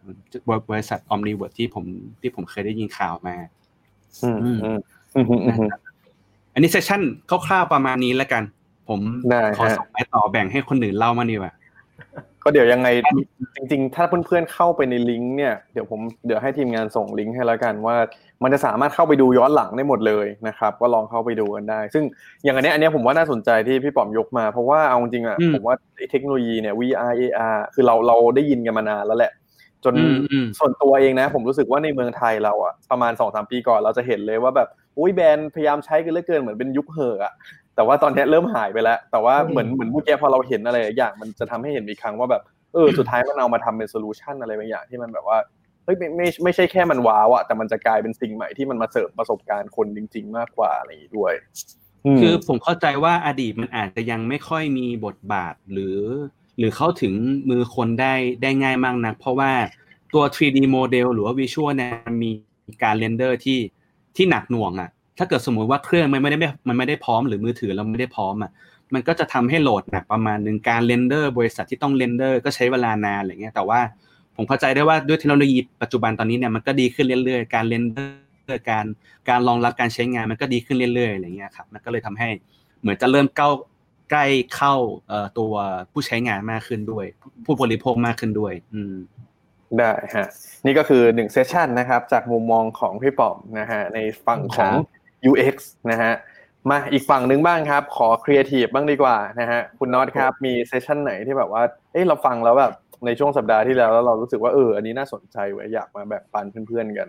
[0.69, 1.85] บริษัท Omniworld ที่ผม
[2.21, 3.35] ที่ผมเคยได้ยินข่าวมา
[4.23, 4.79] อืมอืมอืม
[5.15, 5.69] อืมอืม
[6.53, 8.43] อันนี้เซสชั่นคร่าวๆประมาณนี้แล้วกัน
[8.89, 11.53] ผมได้ขอฮะส่งไปต่อแบ่งให้คนอื่นเล่ามาดีกว่า
[12.43, 12.87] ก็เดี๋ยวยังไง
[13.55, 17.95] จริง ๆ ถ้าเพื่อนๆเข้าไปในลิงก์เนี่ยเดี๋ยวผมเดี๋ยวให้ทีมงานส่งลิงก์ให้แล้วกันว่า
[18.43, 22.03] มันจะสามารถเข้าไปดูย้อนหลังได้หมดเลยนะครับ ก็ลองเข้าไปดูกันได้ ซึ่ง
[22.43, 29.31] อย่างอันเนี้ยอันเนี้ยผมว่าน่าสนใจที่พี่ป๋อมยกมา เพราะว่าเอาจริงๆอะอืมผมว่าไอ้เทคโนโลยีเนี่ย VR AR คือเราเราได้ยินกันมานานแล้วแหละ
[29.85, 37.33] จนอืมอืมส่วนตัวเองนะ ผมรู้สึกว่าในเมืองไทยเราอะประมาณสองสามปีก่อนเราจะเห็นเลยว่าแบบอุ้ยแบรนด์พยายามใช้กันเหลือเกินเหมือนเป็นยุคเหอะอะ
[37.79, 42.41] แต่ว่าตอนเนี้ยเริ่มหายไปแล้ว แต่ว่าเหมือนเหมือนเมื่อกี้พอเราเห็นอะไรหลายอย่างมันจะทำให้เห็นอีกครั้งว่าแบบ
[42.73, 45.37] เออสุดท้ายมันเอามาทำเป็น solution อะไรบางอย่างที่มันแบบว่า
[45.85, 51.33] เฮ้ยไม่ไม่ไม่ใช่แค่มัน wow อะแต่มันจะกลายเป็นสิ่งใหม่ที่มันมาเสริมประสบการณ์คนจริง ๆ มากกว่าอะไรอย่างนี้ด้วย
[52.15, 55.97] มคือผมเข้าใจว่าอดีตมันอาจจะยังไม่ค่อยมีบทบาทหรือ
[56.57, 57.13] หรือเข้าถึง
[57.49, 59.51] มือคนได้ได้ง่ายมากนัก เพราะว่า
[60.13, 62.31] ตัว 3D โมเดลหรือว่า visual เนี่ยมันมี
[62.83, 63.59] การ render ที่
[64.15, 64.89] ที่หนักหน่วงอะ
[65.19, 68.51] ถ้าเกิดสมมุติว่าเครื่องมันไม่ได้มันไม่ได้พร้อมหรือมือถือเราไม่ได้พร้อมอะ
[68.93, 73.79] มันก็จะทำให้โหลดหนักประมาณหนึ่งการ render บริษัทที่ต้อง render ก็ใช้เวลานานอะไรเงี้ยแต่ว่า
[74.35, 78.05] ผมเข้าใจได้ว่าด้วยเทคโนโลยีปัจจุบันตอนนี้เนี่ยมันก็ดีขึ้นเรื่อยๆ การ render
[78.55, 78.85] ร์การ
[79.29, 82.29] การรองรับการใช้งานมันก็ดีขึ้นเรื่อยๆอะไรเงี้ยครับมันก็เลยทำให้
[82.81, 83.49] เหมือนจะเริ่มก้าว
[84.11, 84.75] ใกล้เข้า
[85.07, 85.53] เอ่อตัว
[85.91, 87.05] ผู้ใช้งานมากขึ้นด้วย
[87.45, 88.95] ผู้บริโภคมากขึ้นด้วย อืม
[89.77, 90.27] ได้ฮะ
[90.65, 94.98] นี่ก็คือหนึ่ง session นะครับ จากมุมมองของพี่ป๋อมนะฮะในฝั่งของครับ
[95.29, 95.55] UX
[95.91, 96.13] นะฮะ
[96.69, 101.61] มาอีกฝั่งหนึ่งบ้างครับ ขอครีเอทีฟบ้างดีกว่านะฮะคุณน็อตครับมี session ไหนที่แบบว่า
[101.93, 102.73] เอ้เราฟังแล้วแบบ
[103.05, 107.07] ในช่วงสัปดาห์ที่แล้วแล้วเรารู้สึกว่าเอออันนี้น่าสนใจเว้ยอยากมาแบ่งปันเพื่อนๆกัน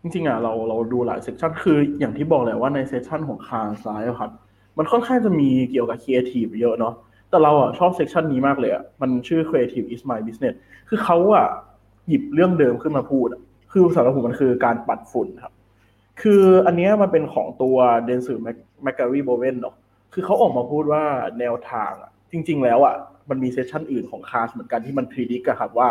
[0.00, 4.30] จริงๆอะเราเราดูหลาย session คืออย่างที่บอกแหละว่าใน session ของคาร์ไซด์ครับ
[4.78, 6.94] มันค่อนข้างจะมีเกี่ยวกับครีเอทีฟเยอะเนาะ
[7.30, 10.54] แต่เราอะชอบ session นี้มากเลยอะมันชื่อ Creative is my business
[10.88, 11.46] คือเขาอะ
[12.08, 13.28] หยิบเรื่องเดิมขึ้นมาพูด
[13.72, 15.52] คือสำหรับผมมันคือการปัดฝุ่นครับ
[16.20, 18.38] คืออันเนี้ยมันเป็นของตัว Dentsu
[18.82, 19.74] mcgarrybowen เนาะ
[20.12, 21.04] คือเขาออกมาพูดว่า
[21.40, 22.94] แนวทางอะ จริง ๆ แล้วอะ
[23.30, 25.88] มันมี session อื่นของ Cannes เหมือนกันที่มัน predict อะครับว่า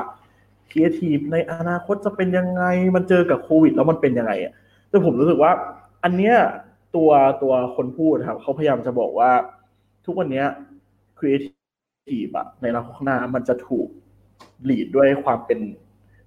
[0.70, 2.64] ครีเอทีฟในอนาคตจะเป็นยังไง
[2.96, 4.54] มันเจอกับโควิด แล้วมันเป็นยังไงอะ
[4.90, 5.52] แต่ผมรู้สึกว่า
[6.04, 6.36] อันเนี้ย
[6.96, 7.10] ตัว
[7.44, 9.32] ตัวคนพูดครับเขาพยายามจะบอกว่า
[10.06, 10.46] ทุกวันเนี้ย
[11.20, 11.36] ครีเอ
[12.10, 13.88] ทีฟอะในอนาคตข้างหน้ามันจะถูก
[14.66, 15.60] lead ด้วยความเป็น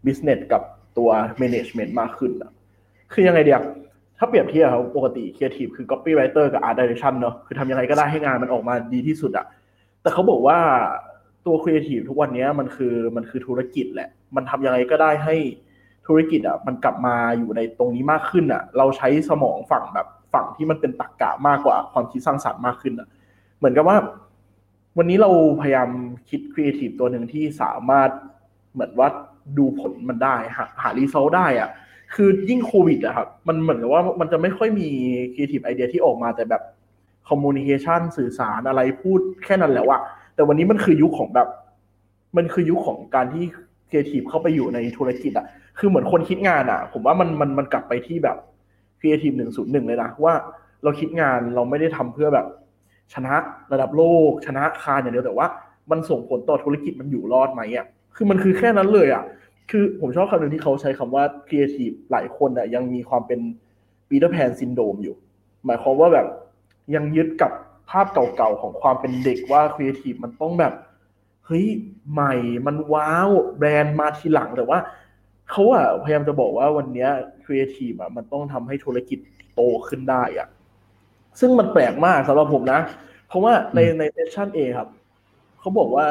[0.04, 0.62] business กับ
[0.98, 1.10] ตัว
[1.42, 2.50] management มากขึ้นอะ
[3.12, 3.62] คือยังไงเดียว
[4.22, 9.46] ถ้าเปรียบเทียบครับปกติครีเอทีฟคือ copywriter กับ art direction เนอะคือทำยังไงก็ได้ให้งานมันออกมาดีที่สุดอะ
[10.02, 10.58] แต่เขาบอกว่า
[11.46, 15.36] ตัวครีเอทีฟทุกวันนี้มันคือมันคือธุรกิจแหละ มันทำยังไงก็ได้ให้
[16.06, 23.08] ธุรกิจอะมันกลับมาอยู่ในตรงนี้มากขึ้นอะเราใช้สมองฝั่งแบบฝั่งที่มันเป็นตรรกกะมากกว่าความคิดสร้างสรรค์มากขึ้นอะ
[23.58, 23.96] เหมือนกับว่า
[24.98, 25.30] วันนี้เรา
[25.60, 25.88] พยายาม
[26.30, 28.10] คิดครีเอทีฟตัวหนึ่งที่สามารถ
[28.72, 29.08] เหมือนว่า
[29.58, 31.70] ดูผลมันได้หาหา result ได้อะ
[32.14, 34.88] คือยิ่งโควิดอะครับ มันเหมือนกับว่ามันจะไม่ค่อยมี
[35.34, 36.62] creative idea ที่ออกมาแต่แบบ
[37.28, 39.98] communication สื่อสารอะไรพูดแค่นั้นแหละว่า
[40.34, 41.48] แต่วันนี้มันคือยุคของแบบ
[42.36, 43.44] มันคือยุคของการที่
[43.88, 45.46] ครีเอทีฟเข้าไปอยู่ในธุรกิจอะ
[45.78, 48.36] คือเหมือนคนคิดงานอะผมว่ามันมันมันกลับไปที่แบบ
[49.00, 50.34] ครีเอทีฟหนึ่งศูนย์หนึ่งเลยนะว่า
[50.82, 52.46] เราคิดงานเราไม่ได้ทำเพื่อแบบ
[53.14, 53.34] ชนะ
[53.72, 55.46] ระดับโลก ชนะ Cannes อย่างเดียวแต่ว่า
[55.90, 59.22] มันส่งผลต่อธุรกิจมันอยู่รอดไหมอะคือมันคือแค่นั้นเลยอะ
[59.70, 63.40] คือผมชอบคำหนึ่งที่เขาใช้คำว่าครีเอทีฟหลายคนอะยังมีความเป็น
[64.08, 65.16] Peter Pan syndrome อยู่
[65.66, 66.26] หมายความว่าแบบ
[66.94, 67.52] ยังยึดกับ
[67.90, 70.72] ภาพเก่าๆของความเป็นเด็กว่าครีเอทีฟมันต้องแบบ
[71.46, 71.66] เฮ้ย
[72.12, 72.34] ใหม่
[72.66, 74.78] มัน wow แบรนด์มาทีหลังแต่ว่า
[75.50, 77.08] เขาอะพยายามจะบอกว่าวันนี้
[77.44, 79.18] ครีเอทีฟอะมันต้องทำให้ธุรกิจ
[79.54, 80.48] โตขึ้นได้อะ
[81.40, 82.80] ซึ่งมันแปลกมากสำหรับผมนะ
[83.28, 84.88] เพราะว่าในใน session เอครับ
[85.60, 86.06] เขาบอกว่า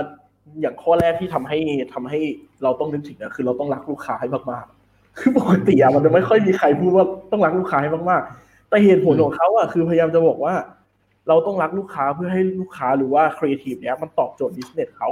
[0.61, 1.57] อย่างข้อแรกที่ทำให้
[1.93, 2.19] ทำให้
[2.63, 10.53] เราต้องนึกถึงนะคือเราต้องรักลูกค้าให้มากๆ คือปกติอะมันจะไม่ค่อยมีใครพูดว่าต้องรักลูกค้าให้มากๆ แต่เหตุผลของเขาอะคือพยายามจะบอกว่า
[11.27, 15.09] เราต้องรักลูกค้าเพื่อให้ลูกค้าหรือว่าครีเอทีฟเนี้ยมันตอบโจทย์ business เขา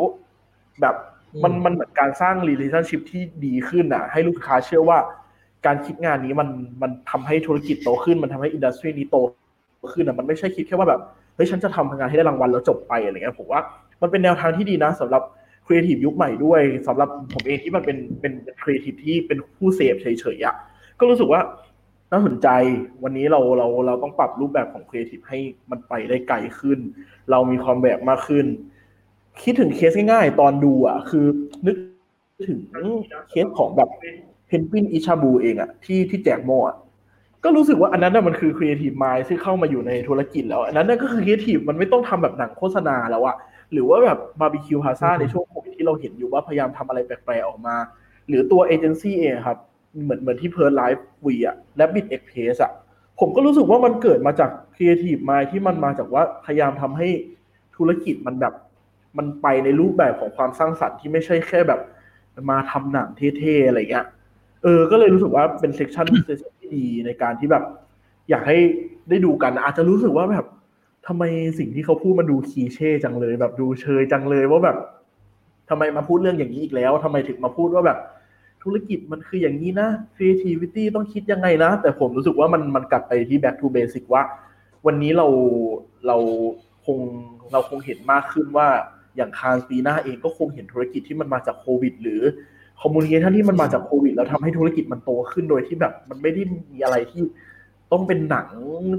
[0.81, 0.95] แบบ
[1.43, 4.97] มันมันเหมือนการสร้าง relationship ที่ดีขึ้นอะให้ลูกค้าเชื่อว่า
[5.65, 6.49] การคิดงานนี้มัน
[6.81, 9.17] มันทำให้ธุรกิจโตขึ้น มันทำให้ industry นี้โต
[9.93, 11.01] ขึ้นอะมันไม่ใช่คิดแค่ว่าแบบ
[11.35, 13.61] เฮ้ยฉันจะทำงานให้ได้รางวัลแล้วจบไปอะไรเงี้ยผมว่า
[14.01, 15.23] มันเป็นแนวทางที่ดีนะสำหรับ
[15.65, 20.55] ครีเอทีฟยุคใหม่ด้วยสำหรับผมเองที่มันเป็นเป็นครีเอทีฟที่เป็นผู้เสพเฉยๆอะ
[20.99, 21.41] ก็รู้สึกว่า
[22.11, 22.47] น่าสนใจ
[23.03, 25.39] วันนี้เราเราเราต้องปรับรูปแบบของครีเอทีฟให้
[25.71, 26.79] มันไปได้ไกลขึ้น
[27.31, 28.45] เรามีความแบบมากขึ้น
[29.43, 31.25] คิดถึงเคสง่ายๆ ตอนดูอะ คือ
[31.65, 31.75] นึก
[32.49, 32.59] ถึง
[33.29, 33.89] เคสของแบบ
[34.47, 36.77] Penguin Eat Shabu เองอะที่ที่แจกโมอะ
[37.43, 43.35] ก็รู้สึกว่าอันนั้นน่ะมันคือ creative mind ที่เข้ามาอยู่ในธุรกิจแล้ว อันนั้นน่ะก็คือครีเอทีฟมันไม่ต้องทำแบบหนังโฆษณาแล้วอะ
[43.73, 47.75] หรือว่าแบบบาร์บีคิวพาซาในช่วงโควิดที่เราเห็นอยู่ว่าพยายามทำอะไรแปลกๆออกมา
[48.27, 49.57] หรือตัวเอเจนซี่เองครับ
[50.03, 52.71] เหมือนเหมือนที่เพิร์ลไลฟ์วีอะและบิดเอ็กเพสอะ
[53.19, 57.07] ผมก็รู้สึกว่ามันเกิดมาจากครีเอทีฟมายที่มันมาจากว่าพยายามทำให้
[57.75, 58.53] ธุรกิจมันแบบ
[59.17, 61.79] มันไปในรูปแบบของความสร้างสรรค์ที่ไม่ใช่แค่แบบ
[62.49, 64.05] มาทำหนังเท่ๆอะไรเงี้ย
[64.63, 67.63] เออ ก็เลยรู้สึกว่าเป็นเซกชันเซสที่ดีในการที่แบบ
[68.29, 68.57] อยากให้
[69.09, 70.45] ได้ดูกัน อาจจะรู้สึกว่าแบบ
[71.07, 71.23] ทำไม
[71.59, 74.77] สิ่งที่เขาพูดมันดู cliché จังเลย แบบดูเชยจังเลยว่าแบบ
[75.69, 77.99] ทำไมมาพูดเรื่องอย่างนี้อีกแล้วทำไมถึงมาพูดว่าแบบ
[78.63, 84.23] ธุรกิจมันคืออย่างนี้นะ creativity ต้องคิดยังไงนะ แต่ผมรู้สึกว่ามันมันกลับไปที่ back to basic ว่า
[84.85, 85.27] วันนี้เรา
[86.07, 86.17] เรา
[86.85, 86.97] คง
[87.51, 88.67] เราคงเห็นมากขึ้นว่า
[89.15, 92.21] อย่าง Cannes ปีหน้าเองก็คงเห็นธุรกิจที่มันมาจากโควิด หรือ
[92.81, 97.21] communication ที่มันมาจากโควิด แล้วทำให้ธุรกิจมันโตขึ้นโดยที่แบบ มันไม่ได้มีอะไรที่
[97.91, 98.49] ต้องเป็นหนัง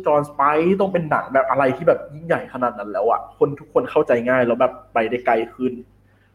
[0.06, 0.42] จอห์นสไป
[0.80, 5.72] ต้องเป็นหนังแบบอะไรที่แบบยิ่งใหญ่ขนาดนั้นแล้วอะคนทุกคนเข้าใจง่ายแล้วแบบไปได้ไกลขึ้น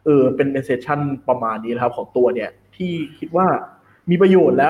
[0.04, 3.46] เออ เป็นเซสชั่นประมาณนี้นะครับ ของตัวเนี่ย ที่คิดว่า
[4.10, 4.68] มีประโยชน์และ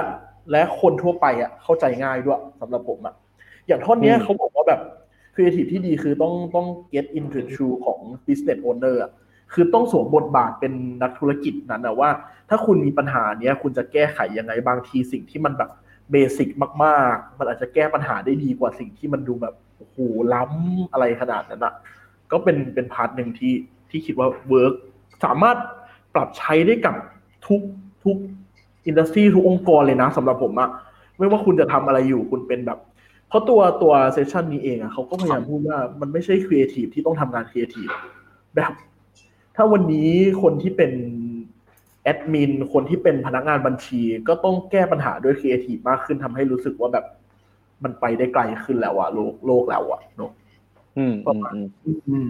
[0.53, 3.14] และคนทั่วไปอะ เข้าใจง่ายด้วยสำหรับผมอะ
[3.66, 4.81] อย่างท่อนเนี้ยเขาบอกว่าแบบ
[5.35, 9.11] ครีเอทีฟที่ดีคือต้องต้อง get into the shoe ของ business owner อะ
[9.53, 10.72] คือต้องสวมบทบาทเป็น
[11.03, 12.11] นักธุรกิจนั้นนะว่า
[12.49, 15.70] ถ้าคุณมีปัญหาเนี้ยคุณจะแก้ไขยังไงบางทีสิ่งที่มันแบบ
[16.11, 16.48] basic
[16.84, 19.96] มาก ๆ มันอาจจะแก้ปัญหาได้ดีกว่าสิ่งที่มันดูแบบโอ้โห
[20.34, 21.74] ล้ำอะไรขนาดนั้นอะ
[22.32, 23.54] ก็เป็นเป็น part หนึ่งที่
[23.90, 24.74] ที่คิดว่า work
[25.24, 25.56] สามารถ
[26.14, 26.94] ปรับใช้ได้กับ
[27.46, 27.60] ทุก
[28.04, 28.16] ทุก
[28.87, 30.70] industry ทุกองค์กรเลยนะสำหรับผมอะ
[31.18, 32.78] ไม่ว่าคุณจะทำอะไรอยู่คุณเป็นแบบ
[33.28, 37.88] เพราะตัวตัว session นี้เองอะเขาก็พยายามพูดว่ามันไม่ใช่ครีเอทีฟที่ต้องทำงานครีเอทีฟ
[38.56, 38.72] แบบ
[39.56, 40.10] ถ้าวันนี้
[40.42, 40.92] คนที่เป็น
[42.06, 47.04] แอดมินคนที่เป็นพนักงานบัญชี ก็ต้องแก้ปัญหาด้วยครีเอทีฟมากขึ้นทำให้รู้สึกว่าแบบ
[47.84, 50.30] มันไปได้ไกลขึ้นแล้วอะโลกโลกแล้วอะเนาะ
[50.98, 52.26] อืมประมาณอืมอืม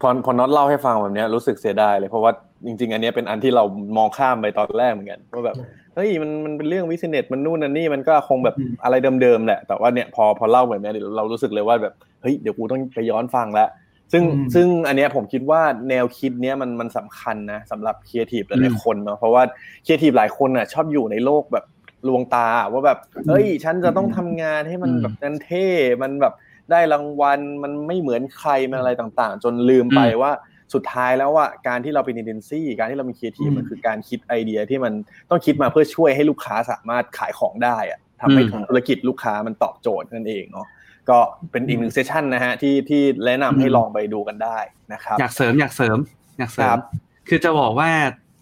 [0.00, 2.32] พอพอน็อตเล่าให้ฟังแบบเนี้ยรู้สึกเสียดายเลยเพราะว่า
[2.66, 3.64] จริง ๆ อันเนี้ยเป็นอันที่เรา
[3.96, 5.56] มองข้ามไปตอนแรกเหมือนกันว่าแบบ
[5.94, 13.68] เฮ้ยมันมันเป็นเรื่อง business มันนู่นนั่นนี่มันก็คงแบบอืมอะไรเดิมๆแหละแต่ว่าเนี่ยพอพอเล่าแบบเนี้ยเดี๋ยวเรารู้สึกเลยว่าแบบเฮ้ยเดี๋ยวกูต้องไปย้อนฟังแล้ว
[14.12, 19.42] ซึ่งอืมซึ่งอันเนี้ยผมคิดว่าแนวคิดเนี้ยมันมันสำคัญนะสำหรับครีเอทีฟหลายๆคนเนาะเพราะว่า
[19.84, 21.64] ครีเอทีฟหลายคนอะชอบอยู่ในโลกแบบ
[22.08, 22.98] ลวงตาว่าแบบ
[23.28, 25.66] เฮ้ย ฉันจะต้องทำงานให้มันอืมแบบนั้นเท่
[26.02, 26.34] มันแบบ
[26.70, 30.32] ได้รางวัลมันไม่เหมือนใครมันอะไรต่างๆ จนลืมไปอืมว่า
[30.74, 34.92] สุดท้ายแล้วอะการที่เราเป็นเอเจนซี่การที่เรามีครีเอทีฟมันคือการคิดไอเดียที่มัน
[35.30, 40.66] ต้องคิดมาเพื่อช่วยให้ลูกค้าสามารถขายของได้อะทำให้ธุรกิจลูกค้ามันตอบโจทย์นั่นเองเนาะ
[41.10, 41.18] ก็
[41.50, 44.58] เป็นอีกหนึ่ง session นะฮะที่ที่แนะนำให้ลองไปดูกันได้
[44.92, 45.98] นะครับ อยากเสริมอยากเสริม
[46.38, 46.80] อยากเสริมครับ
[47.28, 47.90] คือจะบอกว่า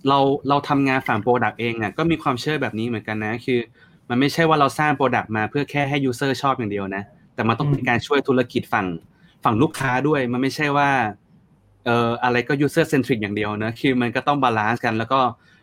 [0.09, 0.19] เรา
[0.49, 3.61] เราทำงานฝั่ง product เองเนี่ยก็มีความเชื่อแบบนี้เหมือนกันนะ คือ
[4.09, 7.03] มันไม่ใช่ว่าเราสร้าง product มาเพื่อแค่ให้ user ชอบอย่างเดียวนะ
[7.35, 8.87] แต่มันต้องเป็นการช่วยธุรกิจฝั่ง
[9.45, 10.91] ฝั่งลูกค้าด้วย มันไม่ใช่ว่า
[11.85, 15.21] เอ่ออะไรก็ user centric อย่างเดียวนะคือมันก็ต้อง balance กัน แล้วก็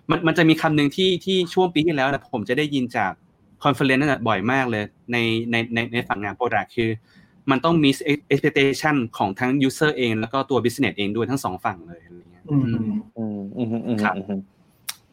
[0.10, 3.12] มันมันจะมีคำหนึ่งที่ที่ช่วงปีที่แล้วนะผมจะได้ยินจาก
[3.64, 5.18] conference นั่นบ่อยมากเลยใน
[5.52, 6.90] ในในในฝั่งงาน product คือ
[7.52, 7.90] มันต้องมี
[8.34, 12.66] expectation ของทั้ง user เอง แล้วก็ตัว business เองด้วยทั้งสองฝั่งเลยอะไรเงี้ยอืม
[13.18, 14.42] อืมอืมอืมอืมครับอืม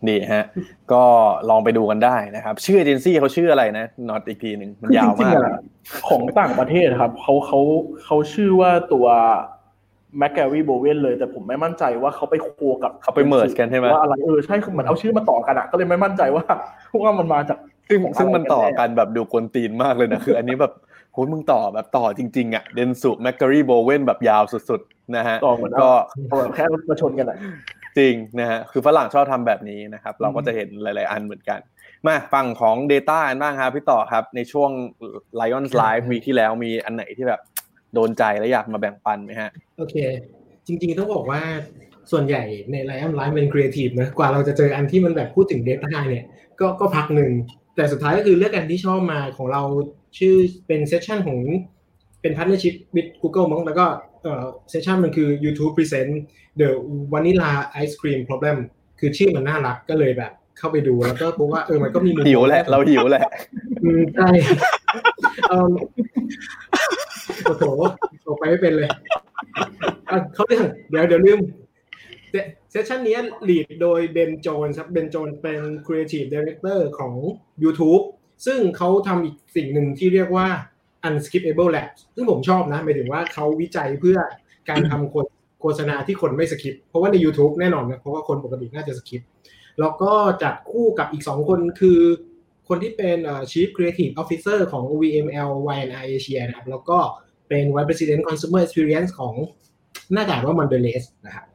[0.08, 0.44] ดีฮะ
[0.92, 1.02] ก็
[1.50, 5.62] ลองไปดูกันได้นะครับ ชื่อเอเจนซี่เขาชื่ออะไรนะนอตอีกทีหนึ่งมันยาวจริงมากๆอะ
[6.08, 7.60] ของต่างประเทศครับเขาเขา
[8.04, 9.06] เขาชื่อว่าตัว
[10.18, 12.48] แมคแกรีโบเวนเลยแต่ผมไม่มั่นใจว่าเขาไปโค
[12.82, 16.44] กับเขาไป merge กันใช่ไหมว่าอะไรเออใช่คือเหมือนเอาชื่อมาต่อกันอะก็เลยไม่มั่นใจว่า
[17.02, 20.72] ว่ามันมาจาก ซึ่งของซึ่งมันต่ออะไรกันแน่กันแบบดูกวนตีนมากเลยนะ คืออันนี้แบบ
[21.12, 25.90] โหมึงต่อแบบต่อจริงๆอะเดนสุแมคก r รีโบเวนแบบยาวสุดๆนะฮะต่อเหมือนก็
[26.28, 27.36] เอาแบบแค่มาชนกันอะ
[27.98, 31.60] จริงนะฮะคือฝรั่งชอบทำแบบนี้นะครับ เราก็จะเห็นหลาย ๆ อันเหมือนกัน
[32.06, 34.70] มาฝั่งของ Data อันบ้างครับพี่ต่อครับในช่วง
[35.40, 37.40] Lions Live week ที่แล้วมีอันไหนที่แบบ
[37.94, 39.96] โดนใจและอยากมาแบ่งปันไหมฮะ โอเค
[40.66, 41.40] จริง ๆ ต้องบอกว่า
[42.10, 42.42] ส่วนใหญ่
[42.72, 46.24] ใน Lions Live เป็นครีเอทีฟนะกว่าเราจะเจออันที่มันแบบพูดถึง Data เนี่ย
[46.60, 47.30] ก็ก็พักหนึ่ง
[47.76, 49.62] แต่สุดท้ายก็คือเลือกอันที่ชอบมาของเรา
[50.18, 50.34] ชื่อ
[50.66, 51.38] เป็น session ของ
[52.20, 53.86] เป็น partnership with Google มั้งแล้วก็
[54.22, 56.10] เอ่อ session มันคือ YouTube present
[56.60, 56.68] the
[57.12, 57.50] vanilla
[57.82, 58.56] ice cream problem
[59.00, 63.26] คือชื่อมันน่ารักก็เลยแบบ เข้าไปดูแล้วก็พบว่าเออมันก็มีมุมหิวแหละ เราหิวแหละ
[63.82, 64.28] อืมใช่
[65.48, 65.72] เอิ่ม
[67.44, 67.64] โอ้โห
[68.26, 68.88] ออกไปไม่เป็นเลย
[70.10, 71.40] อะเขาเรื่องเดี๋ยวเดี๋ยวลืม
[72.70, 73.18] เซสชันนี้
[73.48, 77.14] ลีดโดยเบนโจนครับเบนโจนเป็น Creative Director ของ
[77.62, 78.04] YouTube
[78.46, 80.48] ซึ่งเขาทำอีกสิ่งหนึ่งที่เรียกว่า
[81.06, 84.18] Unskippable Labs ซึ่งผมชอบนะหมายถึงว่าเขาวิจัยเพื่อ
[84.68, 89.22] การทำโฆษณาที่คนไม่สคิป เพราะว่าใน YouTube แน่นอนนะเพราะว่าคนปกติน่าจะสคิป
[89.80, 92.00] แล้วก็จัดคู่กับอีก 2 คนคือ
[92.68, 93.18] คนที่เป็น
[93.50, 96.98] Chief Creative Officer ของ VML y n i Asia นะครับแล้วก็
[97.48, 99.34] เป็น Vice President Consumer Experience ของ
[100.12, 101.46] หน้าด่าว่า Mondelez นะครับ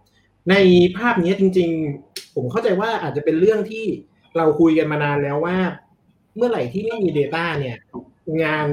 [0.49, 0.55] ใน
[0.97, 1.69] ภาพนี้จริง
[2.03, 3.85] ๆ ผมเข้าใจว่าอาจจะเป็นเรื่องที่
[4.37, 5.57] เราคุยกันมานานแล้วว่า
[6.35, 7.77] เมื่อไหร่ที่ไม่มี Data เนี่ย
[8.43, 8.67] งาน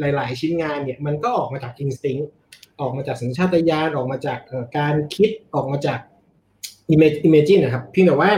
[0.00, 2.24] หลาย ๆ ชิ้นงานเนี่ย มันก็ออกมาจาก Instinct
[2.80, 4.38] ออกมาจากสัญชาตญาณออกมาจาก
[4.78, 5.98] การคิดออกมาจาก
[7.26, 8.32] imagine นะครับเพียงแต่ว่า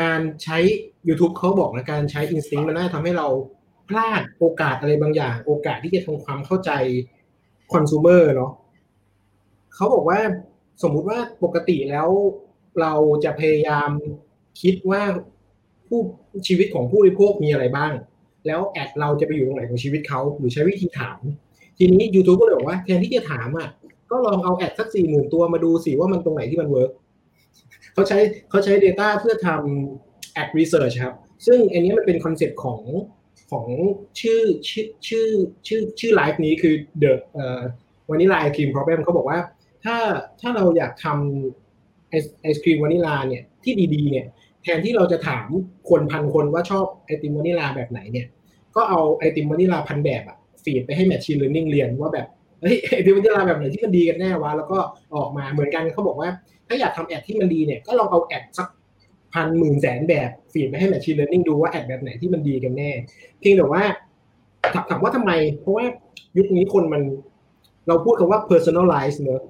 [0.00, 0.58] การใช้
[1.08, 3.28] YouTube เขาบอกนะการใช้ Instinct มันน่าทำให้เรา
[3.88, 6.70] พลาดโอกาสอะไรบางอย่าง โอกาสที่จะทำความเข้าใจ
[7.72, 8.52] consumer เนาะ
[9.74, 10.20] เขาบอกว่า
[10.82, 12.08] สมมุติว่าปกติแล้ว
[12.80, 13.90] เราจะพยายาม
[14.62, 15.02] คิดว่า
[15.86, 16.00] ผู้
[16.46, 17.92] ชีวิตของผู้บริโภคมีอะไรบ้าง
[18.46, 21.20] แล้วแอดเราจะไปอยู่ตรงไหนของชีวิตเขาหรือใช้วิธีถาม
[21.78, 23.68] ทีนี้ YouTube ก็เลยบอกว่าแทนที่จะถามอะ
[24.10, 26.90] ก็ลองเอา ad สักสี่หมื่นตัวมาดูสิว่ามันตรงไหนที่มัน work
[27.94, 28.18] เขาใช้
[28.50, 31.14] เขาใช้ Data เพื่อทำ ad Research ครับ
[31.46, 32.80] ซึ่งอันนี้มันเป็นคอนเซ็ปต์ของ
[33.50, 33.66] ของ
[34.20, 35.26] ชื่อชื่อชื่อ
[35.66, 37.62] ชื่อชื่อไลฟ์นี้คือ The เอ่อ
[38.08, 39.38] Vanilla Ice Cream Problem เขาบอกว่า
[39.84, 39.96] ถ้า
[40.40, 44.26] ถ้าเราอยากทำไอไอศครีมวานิลาเนี่ยที่ดีๆเนี่ย
[44.62, 45.46] แทนที่เราจะถาม
[45.88, 48.26] คนพันคนว่าชอบไอติมวานิลาแบบไหนเนี่ย
[48.76, 52.26] ก็เอาไอติมวานิลาพันแบบอะ feed ไปให้ machine learning เรียนว่าแบบ
[52.60, 54.78] เฮ้ยไอติมวานิลาแบบไหนที่มันดีกันแน่วะแล้วก็
[55.14, 56.28] ออกมาเหมือนกันเขาบอกว่า
[56.68, 58.68] ถ้าอยากทำ ad ที่มันดีเนี่ยก็ลองเอา ad สัก
[59.34, 62.90] พันหมื่นแสนแบบ feed ไปให้ machine learning ดูว่า ad แบบไหนที่มันดีกันแน่
[63.40, 63.82] เพียงแต่ว่า
[64.74, 65.84] ถามถามว่าทำไม เพราะว่า
[66.38, 67.02] ยุคนี้คนมัน
[67.88, 69.42] เราพูดคำว่า personalize เนอะ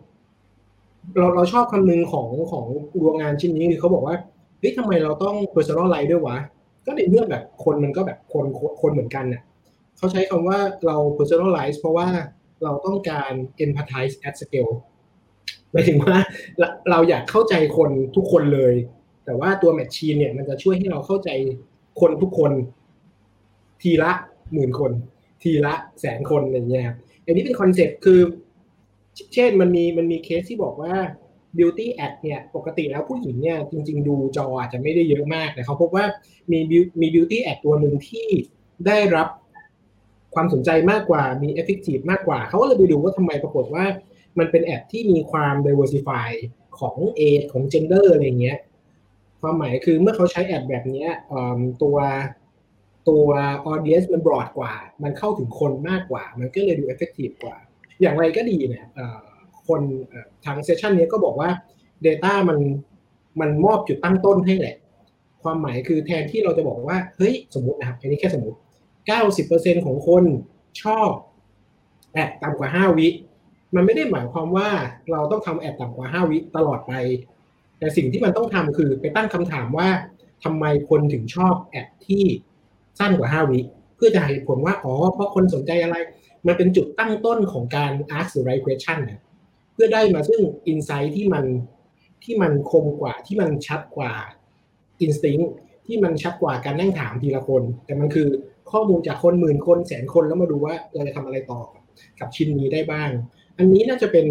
[1.16, 2.66] เราเราชอบคำนึงของของ
[3.00, 4.16] ดวงงานชิ้นนี้คือเขาบอกว่า
[4.58, 6.38] เฮ้ยทำไมเราต้อง personalize ด้วยวะ
[6.86, 8.44] ก็ในเมื่อแบบคนมันก็แบบคน
[8.80, 9.42] คนเหมือนกันน่ะ
[9.96, 12.08] เขาใช้คำว่าเรา personalize เพราะว่า
[12.62, 13.32] เราต้องการ
[13.64, 14.72] empathize at scale
[15.72, 16.16] หมายถึงว่า
[16.58, 18.74] เราเราอยากเข้าใจคนทุกคนเลย
[19.24, 21.30] แต่ว่าตัว machine เนี่ยมันจะช่วยให้เราเข้าใจ
[22.00, 22.52] คนทุกคน
[23.82, 24.12] ทีละ
[24.52, 24.92] หมื่นคน
[25.42, 28.20] ทีละแสนคนอะไรเงี้ยครับอันนี้เป็นคอนเซ็ปต์คือ
[29.34, 30.94] เช่นมันมีมันมีเคสที่บอกว่า
[31.58, 36.04] beauty ad เนี่ยปกติแล้วผู้หญิงเนี่ยจริง ๆ ดูจออาจจะไม่ได้เยอะมากแต่เขาพบว่า
[36.50, 36.58] มี
[37.00, 38.26] มี beauty ad ตัวหนึ่งที่
[38.86, 39.28] ได้รับ
[40.34, 43.84] ความสนใจมากกว่ามี effective มากกว่า เขาก็เลยไปดูว่าทำไมปรากฏว่า
[44.38, 46.30] มันเป็นแอดที่มีความ diversify
[46.78, 46.96] ของ
[47.28, 48.58] age ของ gender อะไรเงี้ย
[49.40, 51.10] ความหมายคือเมื่อเขาใช้แอดแบบเนี้ย
[51.82, 51.96] ตัว
[53.08, 53.26] ตัว
[53.72, 57.56] audience มัน broad กว่า มันเข้าถึงคนมากกว่า มันก็เลยดู effective กว่า
[58.02, 58.86] อย่างไรก็ดีเนี่ย
[59.68, 59.80] คน
[60.44, 61.50] ทางเซสชันนี้ก็บอกว่า
[62.06, 62.58] Data มัน
[63.40, 64.76] มันมอบจุดตั้งต้นให้แหละ
[65.42, 68.58] ความหมายคือแทนที่เราจะบอกว่า เฮ้ย สมมตินะครับอันนี้แค่สมมติ
[69.20, 70.24] 90%ของคน
[70.82, 71.10] ชอบ
[72.12, 73.08] แอดต่ำกว่า 5 วิ
[73.74, 74.68] มันไม่ได้หมายความว่า
[75.12, 76.92] เราต้องทำแอดต่ำกว่า 5 วิตลอดไป
[77.78, 79.88] แต่สิ่งที่มันต้องทำคือไปตั้งคำถามว่า
[80.44, 82.24] ทำไมคนถึงชอบแอดที่
[82.98, 83.60] สั้นกว่า 5 วิ
[83.96, 85.96] เพื่อจะให้ผลว่า อ๋อ เพราะคนสนใจอะไร
[86.46, 89.20] มันเป็นจุดตั้งต้นของการ ask the right question นะ
[89.72, 91.44] เพื่อได้มาซึ่ง insight ที่มัน
[92.24, 94.12] ที่มันคมกว่าที่มันชัดกว่า
[95.04, 95.46] instinct
[95.86, 98.28] ที่มันชัดกว่าการนั่งถามทีละคน แต่มันคือ
[98.70, 101.62] ข้อมูลจากคนหมื่นคนแสนคนแล้วมาดูว่าเราจะทำอะไรต่อ
[102.20, 103.10] กับชิ้นนี้ได้บ้าง
[103.58, 104.26] อันนี้น่าจะเป็น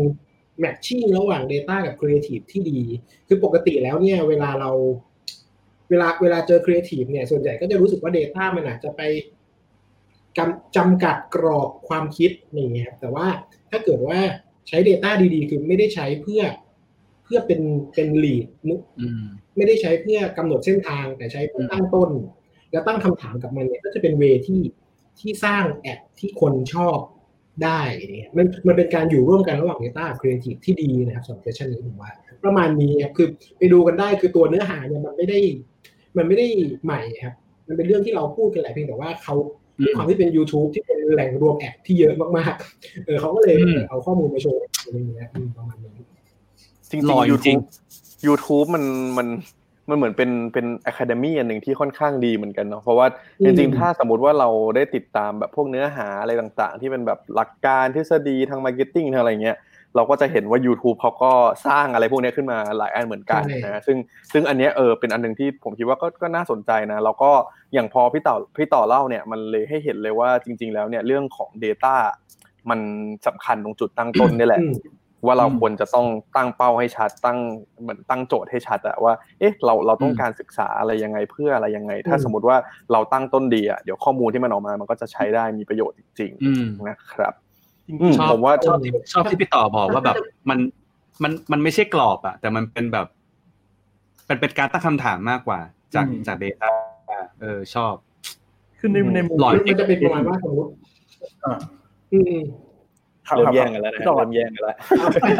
[0.63, 2.81] matching ระหว่าง Data กับ Creative ที่ดี
[3.27, 4.71] คือปกติแล้วเนี่ยเวลาเรา
[5.89, 9.01] เวลาเวลาเจอ Creative เนี่ยส่วนใหญ่ก็จะรู้สึกว่า Data มันอาจจะไป
[10.77, 13.27] จำกัดกรอบความคิดอย่างเงี้ยครับแต่ว่า
[13.71, 14.19] ถ้าเกิดว่า
[14.67, 16.41] ใช้ Data ดีๆ คือไม่ได้ใช้เพื่อ
[17.23, 17.61] เพื่อเป็น
[17.93, 18.45] เป็น lead
[19.57, 22.11] ไม่ได้ใช้เพื่อกำหนดเส้นทางแต่ใช้เพื่อตั้งต้น
[22.71, 24.61] แล้วตั้งคำถามกับมันเนี่ยก็จะเป็นเวที่
[25.19, 26.97] ที่สร้างแอดที่คนชอบ
[27.63, 27.81] ได้
[28.17, 32.11] เนี่ยมันมันเป็นการอยู่ร่วมกันระหว่าง Data กับ Creative ที่ดีนะครับสำหรับเซสชันนี้ผมว่า
[32.43, 35.39] ประมาณนี้ครับคือไปดูกันได้คือตัวเนื้อหาเนี่ยมันไม่ได้
[36.17, 36.47] มันไม่ได้
[36.83, 37.33] ใหม่ครับ
[37.67, 39.35] มันเป็นเรื่องที่เราพูดกันหลายเพียงแต่ว่าเขา
[39.85, 43.55] ด้วยความที่เป็น YouTube ที่เป็นแหล่งรวม ad ที่เยอะมากๆเออเขาก็เลย
[43.89, 45.91] เอาข้อมูลมาโชว์อะไรอย่างเงี้ยประมาณนี้
[46.89, 47.61] จริงๆ YouTube
[48.27, 48.83] YouTube มัน
[49.17, 49.27] มัน
[49.89, 53.07] มันเหมือนเป็นเป็น academy อันหนึ่งที่ค่อนข้างดีเหมือนกันเนาะเพราะว่า
[53.43, 59.57] จริงๆ ถ้าสมมติว่าเราได้ติดตามแบบพวกเนื้อหาอะไรต่างๆ ที่เป็นแบบหลักการทฤษฎีทาง marketing ทางอะไรเงี้ย
[59.95, 61.31] เราก็จะเห็นว่า YouTube เขาก็
[61.67, 63.97] สร้างอะไรพวกนี้ขึ้นมาหลายอันเหมือนกันนะซึ่ง
[64.33, 67.31] ซึ่งอันนี้เออเป็นอันหนึ่งที่ผมคิดว่าก็ก็น่าสนใจนะแล้วก็
[67.73, 71.95] อย่างพอพี่ต่อพี่ต่อเล่าเนี่ยมันเลยให้เห็นเลยว่าจริง ๆ แล้วเนี่ยเรื่องของ Data
[72.69, 72.79] มัน
[73.27, 74.61] สำคัญตรงจุดตั้งต้นนี่แหละ
[75.25, 77.37] ว่าเราควรจะต้องตั้งเป้าให้ชัดตั้ง
[77.81, 82.57] เหมือนตั้งโจทย์ให้ชัดอะว่าเอ๊ะเราเราต้องการศึกษาอะไรยังไงเพื่ออะไรยังไง ถ้าสมมติว่า
[82.91, 87.33] เราตั้งต้นดีอะเดี๋ยวข้อมูลที่มันออกมามันก็จะใช้ได้มีประโยชน์จริงๆนะครับ
[88.19, 90.15] ชอบว่าชอบที่ชอบที่พี่ต่อบอกว่าแบบ
[90.49, 90.59] มัน
[91.23, 93.07] มันมันไม่ใช่กรอบอะแต่มันเป็นแบบ
[94.25, 95.59] เป็นเป็นการตั้งคำถามมากกว่า
[95.95, 96.71] จากจาก data
[97.41, 97.93] เออชอบ
[98.79, 100.69] คือในในมุมมันจะเป็นประมาณว่าสมมติ
[102.13, 102.43] อืม
[103.35, 104.75] เริ่มแย่งกันแล้วนะเริ่มแย่งกันแล้ว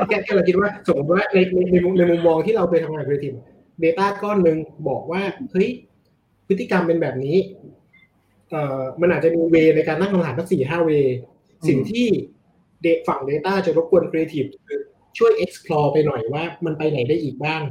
[0.10, 3.34] แค่เราคิดว่าสมมติว่าในในในในมุมมองที่เราเคยทำงาน creative
[3.80, 4.58] data ก้อนหนึ่ง
[4.90, 5.70] บอกว่าเฮ้ย
[6.48, 7.38] พฤติกรรมเป็นแบบนี้
[8.50, 10.92] เอ่อมันอาจจะมีเวในการตั้งคำถามสักสี่ห้าเว
[11.68, 12.08] สิ่งที่
[12.84, 14.80] เดฝั่ง Data จะรบกวน Creative คือ
[15.18, 17.62] ช่วย explore ไปหน่อยว่ามันไปไหนได้อีกบ้าง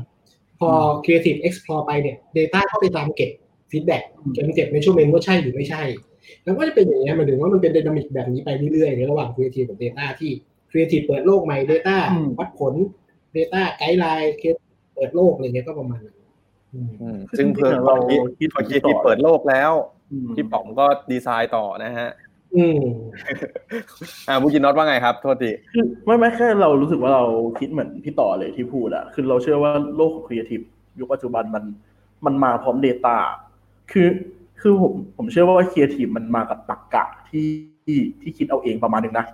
[0.61, 0.71] พอ
[1.05, 3.31] Creative explore ไปเนี่ย Data เข้าไปตามเก็บ
[3.71, 4.05] feedback
[4.37, 5.83] จนเก็บในช่วงเมนว่าใช่หรือไม่ใช่
[6.45, 10.31] แล้วก็จะเป็นอย่างนี้มันถึงว่ามันเป็นดินามิกแบบนี้ไปเรื่อยๆในระหว่าง Creative กับ Data ที่
[10.71, 11.97] Creative เปิดโลกใหม่ Data
[12.39, 12.75] วัดผล
[13.37, 14.35] Data ไกด์ไลน์
[14.95, 16.17] เปิดโลกอะไรเงี้ยก็ประมาณนั้น
[17.39, 17.97] ซึ่งเพื่อเรา
[18.39, 19.73] คิดพอคิดที่เปิดโลกแล้ว
[20.35, 22.09] ที่ป๋องก็ดีไซน์ต่อนะฮะ
[22.57, 22.81] อืม
[24.29, 25.51] อ่าบุกินน็อตว่าไงครับ โทษที
[26.07, 27.25] ไม่ไม่แค่เรารู้สึกว่าเรา
[27.59, 30.61] คิดเหมือนพี่ต่อเลยที่พูดอะคือเราเชื่อว่าโลกของครีเอทีฟ
[31.01, 31.65] ยุคปัจจุบันมัน
[32.25, 33.17] มันมาพร้อม Data
[33.93, 34.09] คือ
[34.61, 37.47] คือผมผมเชื่อว่าครีเอทีฟมันมากับตรรกะที่
[37.85, 39.27] ที่ที่คิดเอาเองประมาณนึงนะ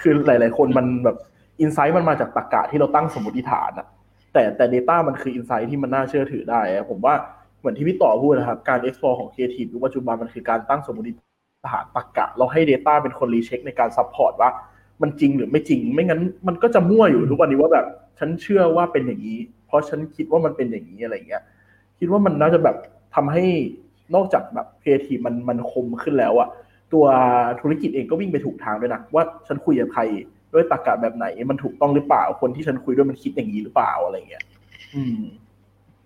[0.00, 1.16] คือหลาย ๆ คนมันแบบ
[1.60, 3.86] insight มันมาจากตรรกะที่เราตั้งสมมติฐานอะ
[4.32, 7.14] แต่แต่ Data มันคือ insight ที่มันน่าเชื่อถือได้ ผมว่า
[7.58, 11.12] เหมือนที่พี่ต่อพูดนะครับ การ explore ของครีเอทีฟยุคปัจจุบันมันคือการตั้งสมมติ
[11.70, 14.50] ฐานตรรกะเราให้ Data เป็นคน recheck ในการ support ว่า
[15.02, 17.86] มันจริงหรือไม่จริง ไม่งั้นมันก็จะมั่วอยู่ทุกวันนี้ว่าแบบ
[18.18, 21.42] ฉันเชื่อว่าเป็นอย่างนี้ เพราะฉันคิดว่ามันเป็นอย่างนี้อะไรเงี้ย
[21.98, 22.76] คิดว่ามันน่าจะแบบ
[23.14, 23.44] ทำให้
[24.14, 26.48] นอกจากแบบครีเอทีฟมันมันคมขึ้นแล้วอะ
[26.92, 27.04] ตัว
[27.60, 30.02] ธุรกิจเองก็วิ่งไปถูกทางด้วยนะว่าฉันคุยกับใคร
[30.52, 34.44] ด้วยตรรกะแบบไหน มันถูกต้องหรือเปล่าคนที่ฉันคุยด้วยมันคิดอย่างนี้หรือเปล่าอะไรเงี้ย
[34.94, 35.20] อืม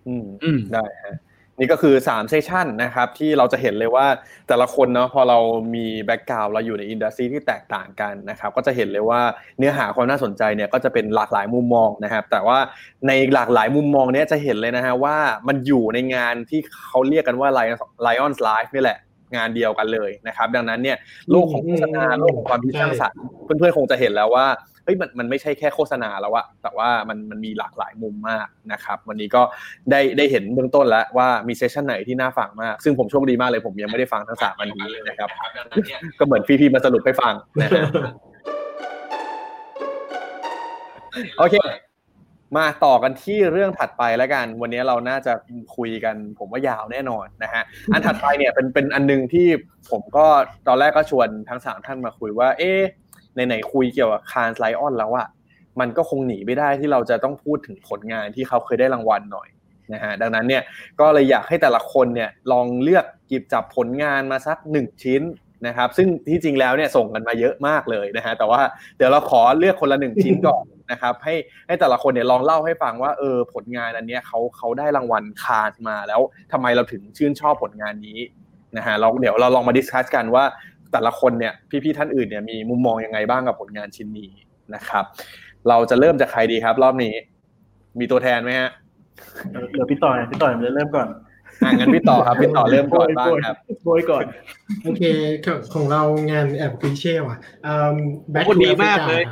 [0.07, 0.15] อื
[0.57, 1.17] ม ได้ฮะ
[1.61, 4.07] นี่ก็คือ3 session นะครับที่เราจะเห็นเลยว่า
[4.47, 5.39] แต่ละคนเนาะพอเรา
[5.75, 9.21] มี background เราอยู่ใน industry ที่แตกต่างกันนะครับก็จะเห็นเลยว่า
[9.57, 12.59] เนื้อหาความน่าสนใจเนี่ยก็จะเป็นหลากหลายมุมมองนะครับแต่ว่า
[13.07, 15.17] ในหลากหลายมุมมองเนี้ยจะเห็นเลยนะฮะว่า
[15.47, 17.49] มันอยู่ในงานที่เขาเรียกกันว่า
[18.05, 18.97] Lions Live นี่แหละ
[19.35, 20.97] งานเดียวกันเลยนะครับ ดังนั้นเนี่ย
[21.31, 24.47] โลกของโฆษณาโลกของความคิดสร้างสรรค์เพื่อนๆคงจะเห็นแล้วว่า
[24.91, 29.41] ฮ้ยมันมันไม่ใช่แค่โฆษณาแล้วอะแต่ว่ามันมันมีหลากหลายมุมมากนะครับ วันนี้ก็
[29.91, 35.29] ได้ได้เห็นเบื้องต้นแล้วว่ามีเซสชันไหนที่น่าฟังมาก ซึ่งผมโชคดีมากเลยผมยังไม่ได้ฟังทั้งสามวันนี้นะครับ
[36.19, 37.83] ก็เหมือนพี่ๆมาสรุปให้ฟังนะฮะ
[41.37, 41.55] โอเค
[42.57, 45.33] มาต่อกันที่เรื่องถัดไปแล้วกัน วันนี้เราน่าจะ
[45.75, 47.63] คุยกัน ผมว่ายาวแน่นอนนะฮะ
[47.93, 49.47] อันถัดไปเนี่ยเป็นเป็นอันนึงที่
[49.91, 50.25] ผมก็
[50.67, 52.71] ตอนแรกก็ชวนทั้งสามท่านมาคุยว่า เอ๊
[53.35, 55.27] ไหนคุยเกี่ยวกับคาร์ไลออนแล้วอะ
[55.79, 59.49] มันก็คงหนีไม่ได้ที่เราจะต้องพูดถึงผลงานที่เขาเคยได้รางวัลหน่อย
[59.93, 60.63] นะฮะดังนั้นเนี่ย
[60.99, 65.21] ก็เลยอยากให้แต่ละคนเนี่ยลองเลือกหยิบจับผลงานมาสักหนึ่งชิ้น
[65.67, 68.61] นะครับ ซึ่งที่จริงแล้วเนี่ยส่งกันมาเยอะมากเลยนะฮะแต่ว่า
[68.97, 71.35] เดี๋ยวเราขอเลือกคนละหนึ่งชิ้นก่อนนะครับ ให้
[71.67, 76.21] ให้แต่ละคนเนี่ยลองเล่าให้ฟังว่าเออผลงานอันเนี้ยเขาเขาได้รางวัลคาร์มาแล้ว
[76.51, 78.19] ทำไมเราถึงชื่นชอบผลงานนี้
[78.77, 80.43] นะฮะเราเดี๋ยวเราลองมา discuss กันว่า
[80.91, 84.31] แต่ละคนเนี่ยพี่ๆท่านอื่นเนี่ยมีมุมมองยังไงบ้างกับผลงานชิ้นนี้
[84.75, 85.05] นะครับ
[85.69, 87.13] เราจะเริ่มจากใครดีครับ รอบนี้
[87.99, 88.69] มีตัวแทนไหมฮะ
[89.49, 91.07] เหลือพี่ต่อยพี่ต่อยมันจะเริ่มก่อน
[91.63, 94.25] อ่างั้นพี่ต่อครับพี่ต่อเริ่มก่อนบ้างครับโบยก่อน
[94.83, 95.03] โอเค
[95.45, 97.37] ของของเรางานแอบคลีเช่ว่ะ
[98.31, 99.23] แบ็คโอ้ทูดีแอฟริมากกาเลย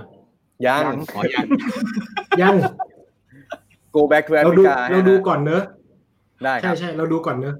[0.68, 0.84] ยัง
[1.14, 1.46] ขอยัง
[2.42, 2.56] ยัง
[3.96, 5.64] go back to เราดู Africa เราดูก่อนเนอะ
[6.44, 7.56] ได้คใช่รับใช่เราดูก่อนเนอะ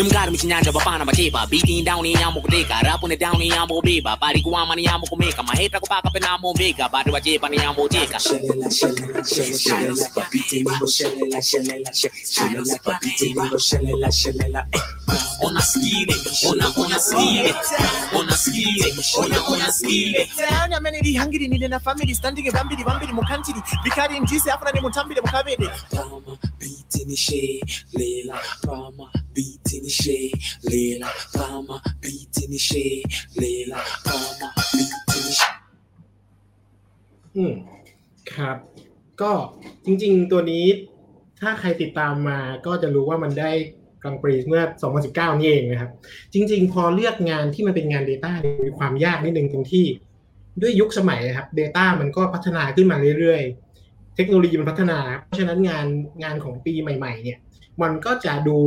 [0.00, 3.82] Yumgara michinjanja bapana bacheba Beating down in yamo kuteka Rap on it down in yamo
[3.82, 8.18] beba Bari kuwama ni yamo kumeka Maheta kupaka penamo mega Bado wacheba ni yamo teka
[8.18, 14.66] Shelela shelela shelela shelela Papite mambo shelela shelela shelela Papite mambo shelela shelela
[15.42, 16.14] Ona skile,
[16.48, 17.54] ona ona skile
[18.14, 23.60] Ona skile, ona ona skile Sayani amene lihangiri nile na family Standinge bambiri bambiri mukantiri
[23.84, 27.60] Bikari njise afuna ni mutambire mukabede Pama, beating she,
[27.92, 30.18] lela Pama, beating she
[30.70, 32.86] lela, pama, beat in she
[33.40, 35.50] lela, pama, beat in she
[37.36, 37.52] อืม
[38.34, 38.56] ครับ
[39.20, 39.32] ก็
[39.84, 40.66] จริงๆตัวนี้
[41.40, 43.52] ถ้าใครติดตามมาก็จะรู้ว่ามันได้
[44.02, 44.62] กลางปรีเมื่อ
[45.02, 45.90] 2019 นี่เองนะครับ
[46.32, 48.30] จริง ๆ พอเลือกงานที่มันเป็นงาน Data
[48.64, 49.86] มีความยากนิดนึงตรงที่
[50.62, 55.86] ด้วยยุคสมัยครับ Data มันก็พัฒนาขึ้นมาเรื่อยๆ เทคโนโลยีมันพัฒนา เพราะฉะนั้นงาน
[56.22, 57.38] งานของปีใหม่ ๆ เนี่ย
[57.82, 58.58] มันก็จะดู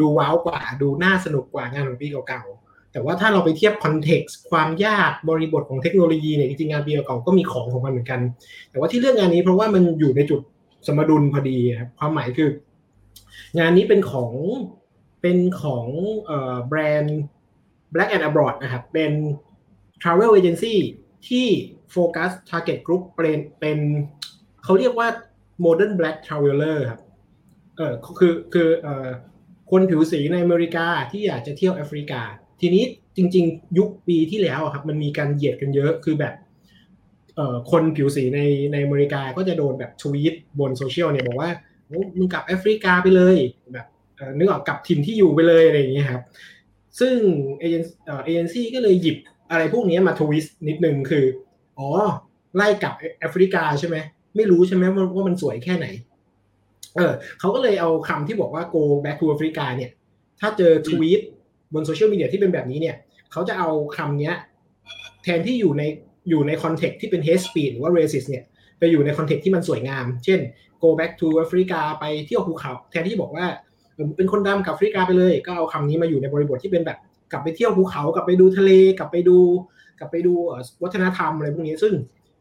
[0.00, 8.20] ดูว้าวกว่าดูน่าสนุกกว่างานของปีเก่าๆ แต่ว่าถ้าเราไปเทียบ context ความยากบริบทของเทคโนโลยีเนี่ยจริงๆงานปีเก่าๆก็มีของของมันเหมือนกัน
[8.70, 10.40] แต่ว่าที่เลือกงานนี้เพราะว่ามันอยู่ในจุด
[10.86, 12.50] สมดุลพอดีครับความหมายคือ
[13.58, 14.32] งานนี้เป็นของ
[15.22, 15.86] เป็นของ
[16.68, 17.20] แบรนด์
[17.94, 19.12] Black and Abroad นะครับเป็น
[20.02, 20.74] Travel Agency
[21.28, 21.46] ที่
[21.92, 23.78] โฟกัส Target Group เป็นเป็น
[24.64, 25.08] เขาเรียกว่า
[25.64, 27.02] Modern Black Traveler ครับ
[27.76, 29.08] เออคือคือเอ่อ
[29.70, 32.20] คนผิวสีในอเมริกาที่อยากจะเที่ยวแอฟริกา
[32.60, 32.84] ทีนี้
[33.16, 36.34] จริง ๆ ยุคปีที่แล้วครับมันมีการเหยียดกันเยอะคือแบบ
[37.36, 38.40] เอ่อคนผิวสีใน
[38.72, 41.50] ในอเมริกาก็จะโดนแบบทวีตบนโซเชียลเนี่ยบอกว่า
[42.18, 43.36] มึงกลับแอฟริกาไปเลย
[43.72, 43.86] แบบ
[44.38, 46.22] นึกออกกลับถิ่นที่อยู่ไปเลยอะไรอย่างเงี้ยครับ
[47.00, 47.14] ซึ่ง
[47.58, 47.82] เอเจน
[48.24, 49.16] เอเจนซี่ก็เลยหยิบ
[49.50, 51.24] อะไรพวกนี้มา twist นิดนึงคือ
[51.78, 51.88] อ๋อ
[52.56, 53.96] ไล่กลับแอฟริกาใช่ไหม
[54.36, 55.86] ไม่รู้ใช่ไหมว่ามันสวยแค่ไหน
[56.96, 59.90] เออเขาก็เลยเอาคำที่บอกว่า go back to Africa เนี่ย
[60.40, 61.20] ถ้าเจอทวีต
[61.74, 62.96] บนโซเชียลมีเดียที่เป็นแบบนี้เนี่ย
[63.32, 64.34] เขาจะเอาคำเนี้ย
[65.22, 65.82] แทนที่อยู่ใน
[66.30, 68.44] อยู่ใน context ที่เป็น hate speech หรือว่า racist เนี่ย
[68.78, 70.40] ไปอยู่ใน context ที่มันสวยงาม เช่น
[70.82, 73.46] go back to Africa ไปเที่ยวภูเขา แทนที่จะบอกว่า
[73.94, 76.98] เออเป็นคนดำกลับแอฟริกาไปเลย ก็เอาคำนี้มาอยู่ในบริบทที่เป็นแบบ
[77.32, 79.38] กลับไปเที่ยวภูเขา กลับไปดูทะเล กลับไปดู
[79.98, 81.94] กลับไปดูเอ่อวัฒนธรรมอะไรพวกนี้ซึ่ง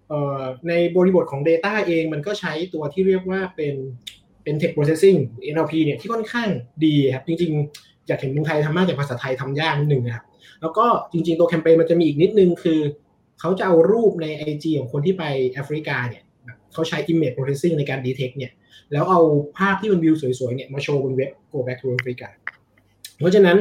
[0.10, 3.76] เอ่อในบริบทของ Data เองมันก็ใช้ตัวที่เรียกว่าเป็น
[4.44, 5.18] เป็น text processing
[5.54, 6.50] NLP เนี่ยที่ค่อนข้าง
[6.86, 10.24] ดีครับจริงๆอยากเห็นเมืองไทยทำมากแต่ภาษาไทยทำยากนิดนึงนะครับ
[10.62, 12.80] แล้วก็จริงๆตัวแคมเปญมันจะมีอีกนิดนึงคือ
[13.40, 16.24] เขาจะเอารูปใน IG ของคนที่ไปแอฟริกาเนี่ย
[16.74, 18.52] เขาใช้ image processing ในการ detect เนี่ย
[18.92, 19.22] แล้วเอา
[19.58, 22.28] ภาพที่มันวิวสวยๆเนี่ยมาโชว์บนเว็บ go back to Africa
[23.20, 23.58] เพราะฉะนั้น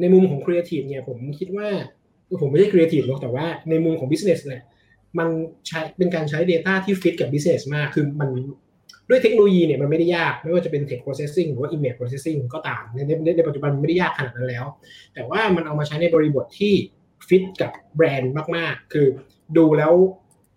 [0.00, 1.68] ในมุมของ creative เนี่ยผมคิดว่า
[2.40, 4.62] ผมไม่ใช่ creative หรอกแต่ว่าในมุมของ business เนี่ย
[5.18, 5.28] มัน
[5.68, 8.30] ใช้เป็นการใช้ data ที่ fit กับ business มาก คือมัน
[9.08, 14.64] ด้วยเทคโนโลยีเนี่ยมันไม่ได้ยาก ไม่ว่าจะเป็น text processing หรือว่า image processing ก็ตามในในในปัจจุบันมันไม่ได้ยากขนาดนั้นแล้ว
[15.14, 16.74] แต่ว่ามันเอามาใช้ในบริบทที่
[17.28, 19.06] ฟิตกับแบรนด์มากๆ คือ
[19.56, 19.92] ดูแล้ว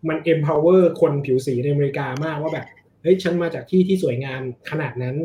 [0.10, 2.66] มัน empower คนผิวสีในอเมริกามากว่าแบบ
[3.02, 5.16] เฮ้ยฉันมาจากที่ที่สวยงามขนาดนั้น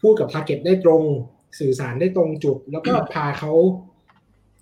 [0.00, 1.02] พูดกับ target ได้ตรง
[1.60, 3.52] สื่อสารได้ตรงจุด แล้วก็พาเขา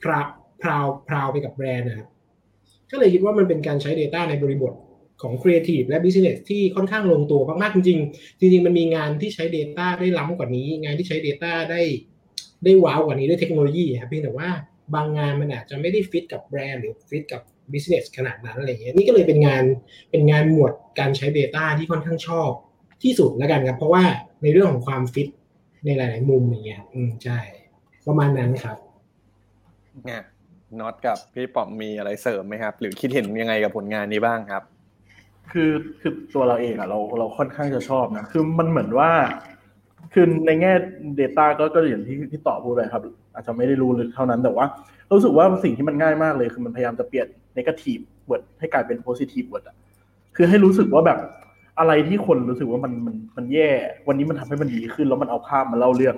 [0.03, 0.21] พรา
[0.63, 2.09] พราวพราวไปกับแบรนด์นะครับ
[2.91, 4.73] ก็เลยคิดว่ามันเป็นการใช้ Data ในบริบท
[5.23, 11.83] ของ Creative และ Business ที่ค่อนข้างลงตัวมากๆจริงๆ จริงๆ มันมีงานที่ใช้ Data ได้ล้ำกว่านี้ งานที่ใช้ Data ได้
[12.65, 14.49] ได้ว้าวกว่านี้ด้วยเทคโนโลยีครับเพียงแต่ว่า
[14.95, 17.43] บางงานมันอาจจะไม่ได้ฟิตกับแบรนด์หรือฟิตกับ
[17.73, 19.65] Business ขนาดนั้นอะไรอย่างเงี้ยนี่ก็เลยเป็นงาน
[20.11, 22.51] เป็นงานหมวดการใช้ Data ที่ค่อนข้างชอบ
[23.03, 24.05] ที่สุดแล้วกันครับเพราะว่า
[24.43, 25.29] ในเรื่องของความฟิต
[25.85, 27.39] ในหลาย ๆ มุมอย่างเงี้ยอืมใช่
[28.07, 28.77] ประมาณนั้นครับ
[30.05, 30.23] เนี่ย
[30.81, 34.63] น็อตกับพี่ป๋อมมีอะไรเสริมไหมครับ หรือคิดเห็นยังไงกับผลงานนี้บ้างครับ
[35.53, 35.71] คือ
[36.01, 39.11] คือตัวเราเองอะเราเราค่อนข้างจะชอบนะ คือมันเหมือนว่า
[40.13, 40.73] คือในแง่
[41.21, 43.03] Data ก็ก็อย่างที่ที่ต่อพูดไปครับ
[43.35, 44.67] อาจจะไม่ได้รู้ลึกเท่านั้นแต่ว่า
[45.13, 47.27] รู้สึกว่าสิ่งที่มันง่ายมากเลย คือมันพยายามจะเปลี่ยน
[47.59, 49.77] negative word ให้กลายเป็น positive word อะ
[50.37, 51.19] คือให้รู้สึกว่าแบบ
[51.79, 53.71] อะไรที่คนรู้สึกว่ามันมันมันแย่
[54.09, 56.15] วันนี้มันทำให้มันดีขึ้น แล้วมันเอาภาพมาเล่าเรื่อง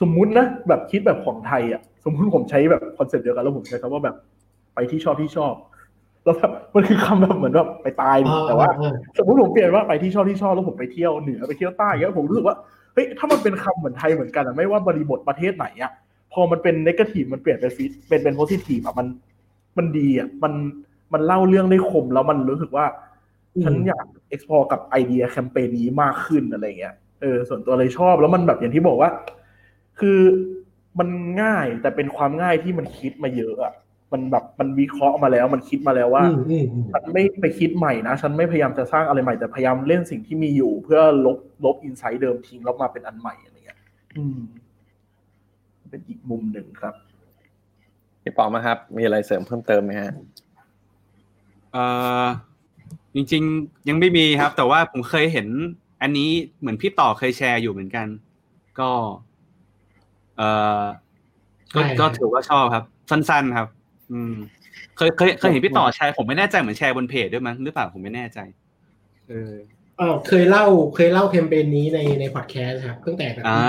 [0.00, 4.16] สมมุตินะแบบคิดแบบของไทยอะสมมุติผมใช้แบบคอนเซ็ปต์เดียวกันแล้วผมใช้คำว่าแบบ
[4.74, 5.54] ไปที่ชอบที่ชอบ
[6.24, 8.68] แล้วแบบมันคือคำแบบเหมือนแบบไปตายดิแต่ว่า
[9.18, 12.56] สมมติผมเปลี่ยนว่าไปที่ชอบที่ชอบแล้วผมไปเที่ยวเหนือไปเที่ยวใต้เงี้ยผมรู้สึกว่า
[12.94, 15.92] เฮ้ยถ้ามันเป็นคำเหมือนไทยเหมือนกันอะไม่ว่าบริบทประเทศไหนอะ
[16.32, 19.06] พอมันเป็นนกาทีฟมันเปลี่ยนเป็นฟีเป็นเป็นโพซิทีฟอะมัน
[19.78, 20.52] มันดีอะมัน
[21.12, 22.86] มันเล่าเรื่องได้คมแล้วมันรู้สึกว่า
[23.64, 24.04] ฉันอยาก
[24.34, 29.10] explore กับไอเดียแคมเปญนี้มากขึ้นอะไรเงี้ยเออส่วนตัวเลยชอบแล้วมันแบบอย่างที่บอกว่า
[30.00, 30.18] คือ
[30.98, 31.08] มัน
[31.42, 33.72] ง่ายแต่เป็นความง่ายที่มันคิดมาเยอะอะ
[34.12, 43.78] มันแบบมันวิเคราะห์มาแล้ว มันคิดมาแล้วว่าอืมอืมอืมฉันไม่ไปคิดใหม่นะ ฉันไม่พยายามจะสร้างอะไรใหม่ แต่พยายามเล่นสิ่งที่มีอยู่ เพื่อลบลบอินไซต์เดิมทิ้งแล้วมาเป็นอันใหม่อะไรเงี้ย
[44.16, 44.38] อืม
[45.90, 46.94] เป็นอีกมุมหนึ่งครับ
[48.22, 50.12] พี่ป๋อมอะครับ มีอะไรเสริมเพิ่มเติมไหมฮะ
[51.72, 51.84] เอ่
[52.22, 52.24] อ
[53.14, 55.48] จริง ๆ ยังไม่มีครับ แต่ว่าผมเคยเห็น
[56.02, 56.30] อันนี้
[56.60, 58.06] เหมือนพี่ต่อเคยแชร์อยู่เหมือนกัน
[58.80, 58.90] ก็
[60.36, 60.48] เอ่
[60.80, 60.82] อ
[61.74, 63.68] ก็ใช่ก็ถือว่าชอบครับ สั้น ๆครับ
[64.12, 64.34] อืม
[64.96, 68.38] เคยเคยเคยเห็นพี่ต่อแชร์ผมไม่แน่ใจเหมือนแชร์บนเพจด้วยมั้งหรือเปล่าผมไม่แน่ใจ
[69.28, 69.52] เออ
[69.98, 73.60] เออเคยเล่าเคยเล่าแคมเปญนี้ในในพอดแคสต์ครับตั้งแต่แบบอ่า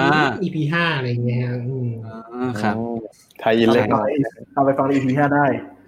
[0.44, 2.76] EP ห้าอะไรอย่างเงี้ยครับอืมอ่าครับ
[3.40, 4.10] ไทยยินเล็กน้อย
[4.54, 5.46] เอาไปฟังใน EP ห้าได้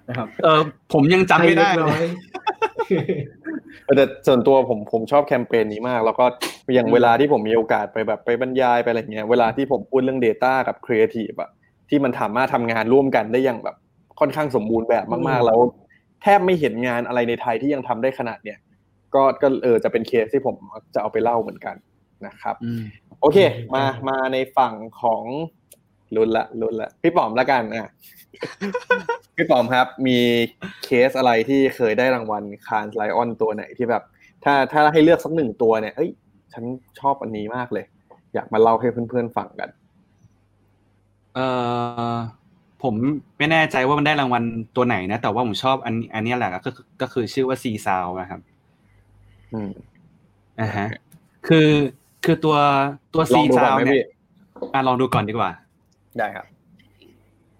[0.08, 0.60] นะครับ เออ
[0.92, 2.02] ผมยังจำไม่ได้ใครเลเล็กน้อย
[3.92, 6.24] ยแต่ส่วนตัวผมผมชอบแคมเปญนี้มาก แล้วก็
[6.74, 11.50] อย่างเวลาที่ผมมีโอกาสไปแบบไปบรรยายไปอะไรเงี้ยเวลาที่ผมพูดเรื่อง Data กับ Creative อะ
[11.88, 13.76] ที่มันสามารถทำงานร่วมกันได้อย่างแบบ
[14.20, 15.60] ค่อนข้างสมบูรณ์แบบมากอืมๆแล้ว
[16.22, 18.58] แทบไม่เห็นงานอะไรในไทยที่ยังทำได้ขนาดเนี้ย
[19.14, 20.56] ก็ก็เออจะเป็นเคสที่ผม
[20.94, 21.76] จะเอาไปเล่าเหมือนกัน
[22.26, 22.82] นะครับอืม
[23.20, 23.38] โอเค
[23.74, 25.22] มามาในฝั่งของ
[26.16, 27.90] รุนละรุนละพี่ป๋อมละกันอะ
[29.36, 30.18] พี่ป๋อมครับ มี
[30.84, 34.02] เคสอะไรที่เคยได้รางวัล Cannes Lions ตัวไหนที่แบบ
[34.44, 36.10] ถ้าถ้าให้เลือกสักหนึ่งตัวเนี่ยเอ้ย
[36.52, 36.64] ฉัน
[37.00, 37.84] ชอบอันนี้มากเลย
[38.34, 39.68] อยากมาเล่าให้เพื่อนๆฟังกัน
[41.34, 41.40] เอ
[42.12, 42.16] อ
[42.84, 42.94] ผม
[43.38, 44.42] ไม่แน่ใจว่ามันได้รางวัล
[44.76, 48.40] ตัวไหนนะ แต่ว่าผมชอบอันอันเนี้ยแหละก็คือก็คือชื่อว่าซีซาวนะครับ
[49.52, 49.70] อืม
[50.60, 50.88] อ่าฮะ
[51.46, 51.68] คือ
[52.24, 52.56] คือตัว
[53.14, 54.04] ตัวลอซีงดูก่ซาอนวไหมเนี่พี่ย
[54.74, 55.50] อะลองดูก่อนดีกว่า
[56.18, 56.46] ได้ครับ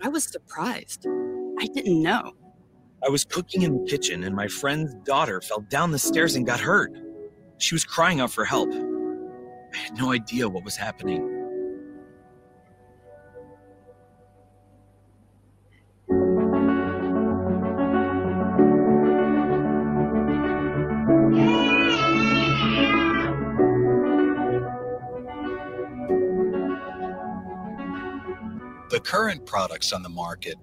[0.06, 1.06] I was surprised.
[1.62, 2.24] I didn't know.
[3.06, 6.46] I was cooking in the kitchen and my friend's daughter fell down the stairs and
[6.46, 6.92] got hurt.
[7.58, 8.70] She was crying out for help.
[9.74, 11.33] I had no idea what was happening.
[28.94, 30.54] The current products on the market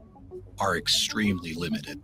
[0.57, 2.01] are extremely limited.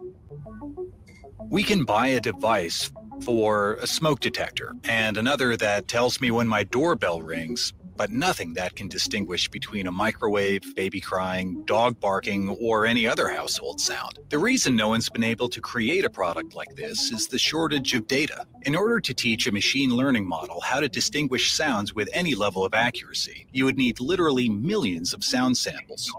[1.49, 2.91] We can buy a device
[3.23, 8.53] for a smoke detector and another that tells me when my doorbell rings, but nothing
[8.53, 14.19] that can distinguish between a microwave, baby crying, dog barking, or any other household sound.
[14.29, 17.93] The reason no one's been able to create a product like this is the shortage
[17.95, 18.45] of data.
[18.61, 22.63] In order to teach a machine learning model how to distinguish sounds with any level
[22.63, 26.11] of accuracy, you would need literally millions of sound samples.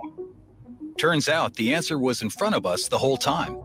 [0.97, 3.57] Turns out the answer was in front of us the whole time.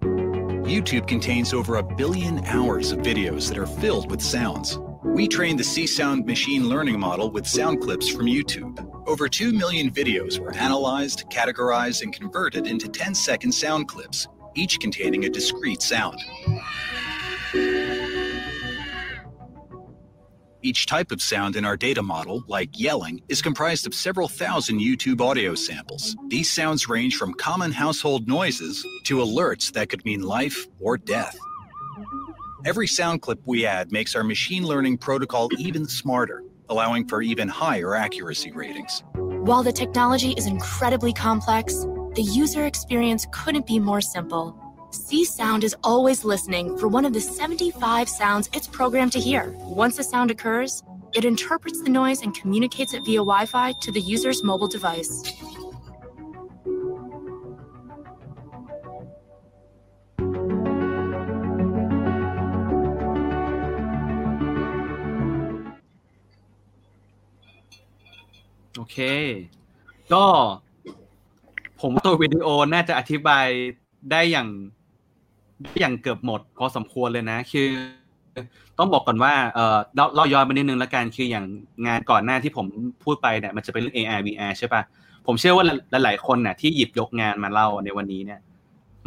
[0.00, 4.78] YouTube contains over a billion hours of videos that are filled with sounds.
[5.14, 8.78] We trained the C Sound machine learning model with sound clips from YouTube.
[9.06, 14.78] Over 2 million videos were analyzed, categorized, and converted into 10 second sound clips, each
[14.80, 16.20] containing a discrete sound.
[20.62, 24.80] Each type of sound in our data model, like yelling, is comprised of several thousand
[24.80, 26.16] YouTube audio samples.
[26.28, 31.38] These sounds range from common household noises to alerts that could mean life or death.
[32.64, 37.48] Every sound clip we add makes our machine learning protocol even smarter, allowing for even
[37.48, 39.02] higher accuracy ratings.
[39.14, 41.74] While the technology is incredibly complex,
[42.14, 44.58] the user experience couldn't be more simple.
[44.90, 49.54] C Sound is always listening for one of the 75 sounds it's programmed to hear.
[49.58, 50.82] Once a sound occurs,
[51.14, 55.22] it interprets the noise and communicates it via Wi Fi to the user's mobile device.
[68.76, 68.98] โอเค
[70.12, 70.24] ก็
[71.80, 73.46] ผมว่าตัววิดีโอน่าจะอธิบาย
[74.10, 74.48] ได้อย่าง
[75.62, 77.68] ได้อย่างเกือบหมดพอสมควรเลยนะ คือ
[78.78, 81.44] ต้องบอกก่อนว่าเออเราเราย้อนไปนิดนึงละกันคืออย่าง
[81.86, 82.66] งานก่อนหน้าที่ผม
[83.04, 84.82] พูดไปเนี่ยมันจะเป็นเรื่อง AR VR ใช่ปะ
[85.26, 85.64] ผมเชื่อว่า
[86.04, 88.40] หลายๆคนน่ะ ที่หยิบยกงานมาเล่าในวันนี้เนี่ย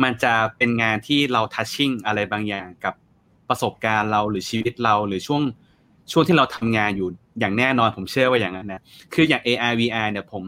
[0.03, 2.93] มันจะเป็นงานที่เราทัชชิ่งอะไรบางอย่างกับ
[3.49, 5.41] ประสบการณ์เราหรือชีวิตเราหรือช่วง
[6.11, 7.07] ช่วงที่เราทำงานอยู่
[7.39, 8.81] อย่างแน่นอนผมเชื่อว่าอย่างนั้นนะ
[9.13, 10.43] คืออย่าง AR VR เนี่ยผม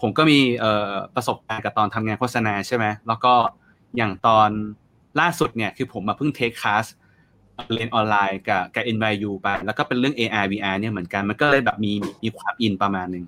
[0.00, 0.38] ผมก็มี
[1.14, 3.34] ประสบการณ์กับตอนทำงานโฆษณาใช่ไหมแล้วก็
[3.96, 4.50] อย่างตอน
[5.20, 6.86] ล่าสุดเนี่ยคือผมมาเพิ่งเทคคลาส
[7.74, 11.92] เรียนออนไลน์กับกับ NYU ไปแล้วก็เป็นเรื่อง AR VR เนี่ยเหมือนกันมันก็เลยแบบมี
[12.22, 13.24] มีความอินประมาณหนึ่ง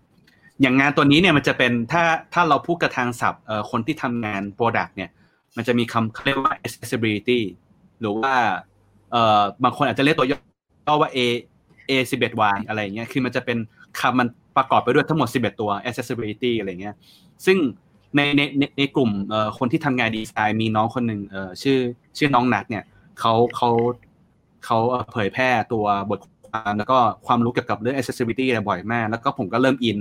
[0.61, 2.05] อย่างงานตัวนี้เนี่ยมันจะเป็นถ้า
[2.35, 5.11] ถ้าเราพูดกระทางศัพท์คนที่ทำงาน Product เนี่ย
[5.57, 7.41] มันจะมีคำเขาเรียกว่า accessibility
[8.01, 8.35] หรือว่า
[9.11, 11.19] เอ่อบางคนอาจจะเรียกตัวย่อว่า A
[11.91, 13.59] A 11 Y อะไรเงี้ยคือมันจะเป็น
[14.01, 16.95] คำมันประกอบไปด้วยทั้งหมด 11 ตัว accessibility อะไรเงี้ย
[17.47, 17.59] ซึ่ง
[18.17, 18.43] ในใน
[18.79, 19.11] ในกลุ่ม
[19.59, 21.21] คนที่ทำงานดีไซน์มีน้องคนหนึ่ง
[21.63, 21.79] ชื่อ
[22.19, 22.85] ชื่อน้องนัทเนี่ย
[23.21, 23.71] เขาเขา
[24.65, 24.79] เขา
[25.13, 29.99] เผยแพร่ตัวบทความแล้วก็ความรู้เกี่ยวกับเรื่อง accessibility บ่อยมาก แล้วก็ผมก็เริ่มอิน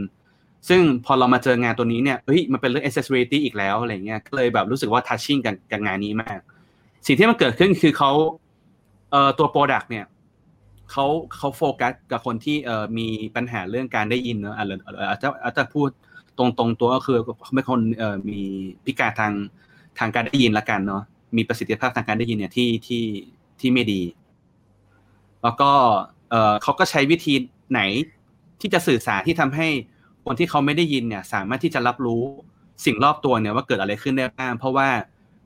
[0.69, 6.39] ซึ่งพอเรามาเจองานตัวนี้เนี่ยเฮ้ยมันเป็นเรื่อง accessibility อีกแล้วอะไรเงี้ยก็เลยแบบรู้สึกว่า touching กับกับงานนี้มาก
[7.05, 8.11] สิ่งที่มันเกิดขึ้นคือเขา
[9.11, 10.05] เอ่อตัว product เนี่ย
[10.91, 11.05] เขา
[11.37, 14.65] เขาโฟกัสกับคนที่เอ่อมีปัญหาเรื่องการได้ยินเนอะอา
[15.15, 15.89] จจะอาจจะพูด
[16.37, 18.39] ตรงตรงตัวก็คือเขาเป็นคนเอ่อมี
[18.85, 19.33] พิการทาง
[19.99, 21.03] ทางการได้ยินละกันเนาะ
[21.37, 23.03] มีประสิทธิภาพทางการได้ยินเนี่ยที่ที่
[23.59, 24.01] ที่ไม่ดี
[25.43, 25.71] แล้วก็
[26.29, 27.33] เอ่อเขาก็ใช้วิธี
[27.71, 27.81] ไหน
[28.61, 29.67] ที่จะสื่อสารที่ทำให้
[30.25, 32.21] คนที่เขาไม่ได้ยินเนี่ย สามารถที่จะรับรู้
[32.85, 34.89] สิ่งรอบตัวเนี่ยว่าเกิดอะไรขึ้นได้บ้างเพราะว่า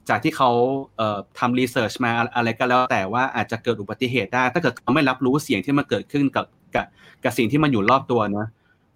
[0.09, 0.49] จากที่เขา
[0.97, 6.45] เทำรีเสิร์ชมาอะไรก็แล้วแต่ว่าอาจจะเกิดอุบัติเหตุได้ ถ้าเกิดเขาไม่รับรู้เสียงที่มันเกิดขึ้นกับ
[6.75, 6.85] กับ
[7.23, 8.47] กับสิ่งที่มันอยู่รอบตัวนะ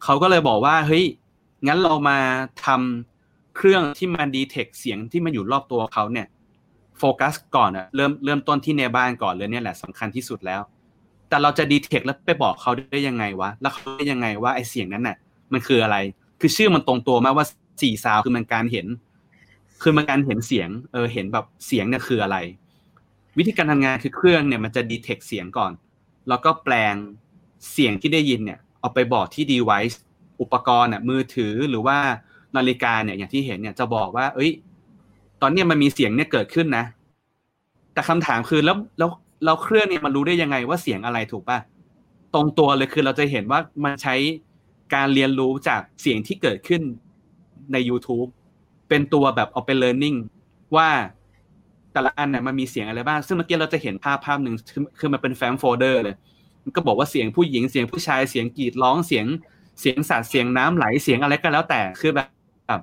[0.04, 1.06] เขาก็เลยบอกว่าเฮ้ย
[1.68, 2.18] งั้นเรามา
[2.66, 6.28] ทำเครื่องที่มันดีเทคเสียงที่มันอยู่รอบตัวเขาเนี่ย
[7.00, 10.62] โฟกัสก่อนอะเริ่มเริ่มต้นที่ในบ้านก่อนเลยเนี่ยแหละสำคัญที่สุดแล้ว
[11.30, 15.18] แต่เราจะดีเทคแล้วไปบอกเขาได้ยังไงวะ แล้วเขาได้ยังไงว่าไอเสียงนั้นน่ะ
[15.54, 15.98] มันคืออะไร
[16.42, 17.46] คือชื่อมันตรงตัวมากว่า
[17.82, 18.88] สี่ซาวคือมันการเห็น
[19.82, 22.38] คือมันการเห็นเสียงเออเห็นแบบเสียงเนี่ยคืออะไร
[23.38, 25.72] วิธีการทำงานคือเครื่องเนี่ยมันจะดีเทคเสียงก่อน
[26.30, 26.96] แล้วก็แปลง
[27.72, 29.96] เสียงที่ได้ยินเนี่ยเอาไปบอกที่ device
[30.42, 31.98] อุปกรณ์เนี่ยมือถือหรือว่า
[32.56, 34.52] นาฬิกาเนี่ยอย่างที่เห็นเนี่ยจะบอกว่า เอ้ย
[35.42, 36.86] ตอนเนี้ยมันมีเสียงเนี่ยเกิดขึ้นนะ
[37.94, 39.10] แต่คำถามคือแล้วแล้ว
[39.46, 41.60] เราเครื่องเนี่ยมันรู้ได้ยังไงว่าเสียงอะไรถูกป่ะ
[42.34, 44.16] ตรงตัวเลยคือเราจะเห็นว่ามันใช้
[44.96, 46.82] การเรียนรู้จากเสียงที่เกิดขึ้น
[47.74, 48.30] ใน YouTube
[48.90, 50.18] เป็นตัวแบบเอาไป learning
[50.76, 50.90] ว่า
[51.94, 56.16] แต่ละอันเนี่ยมันมีเสียงอะไรบ้าง ซึ่งเมื่อกี้เราจะเห็นภาพภาพหนึ่งคือคือมันเป็นแฟ้มโฟลเดอร์เลย
[56.64, 59.26] มันก็บอกว่าเสียงผู้หญิงเสียงผู้ชายเสียงกรีดร้องเสียง
[59.80, 62.28] เสียงสัตว์เสียงน้ำไหลเสียงอะไรก็แล้วแต่คือแบบ
[62.68, 62.82] แบบ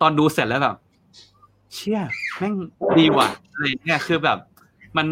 [0.00, 0.76] ตอนดูเสร็จแล้วแบบ
[1.74, 2.00] เชี่ย
[2.36, 2.54] แม่ง
[2.98, 4.38] ดีว่ะอะไรเนี่ยคือแบบ
[4.96, 5.06] มัน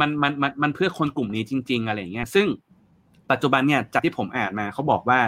[0.00, 2.46] มันมันมันมันเพื่อคนกลุ่มนี้จริง ๆ อะไรเงี้ย ซึ่ง
[3.30, 5.20] ปัจจุบันเนี่ยจากที่ผมอ่านมาเขาบอกว่า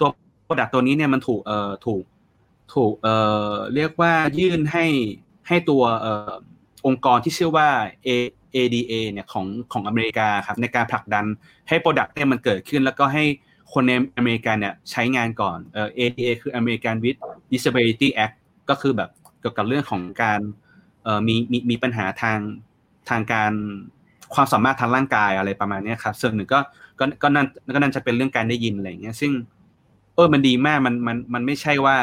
[0.00, 0.08] ตัว
[0.44, 2.02] product ตัวนี้เนี่ยมันถูกเอ่อถูก
[2.74, 3.14] ถูกเอ่
[3.50, 4.86] อเรียกว่ายื่นให้
[5.48, 6.32] ให้ตัวเอ่อ
[6.86, 7.68] องค์กรที่ชื่อว่า
[8.06, 8.08] A
[8.56, 11.24] ADA เนี่ยของของอเมริกาครับในการผลักดัน
[11.68, 13.24] ให้ product เนี่ยมันเกิดขึ้น แล้วก็ให้
[13.72, 17.18] คนในอเมริกาเนี่ยใช้งานก่อนเอ่อ ADA คือ American with
[17.52, 18.34] Disability Act
[18.70, 19.10] ก็คือแบบ
[19.40, 20.40] เกี่ยวกับเรื่องของการ
[21.04, 22.38] เอ่อมีมีมีปัญหาทาง
[23.10, 23.52] ทางการ
[24.34, 26.60] ความสามารถทางร่างกายอะไรประมาณนี้ครับส่วนหนึ่งก็
[26.98, 29.32] ก็ก็นั่นก็นั่นจะเป็นเรื่องการได้ยินอะไรอย่างเงี้ยซึ่ง
[30.14, 31.96] เออมันดีมากมันมันมันไม่ใช่ว่า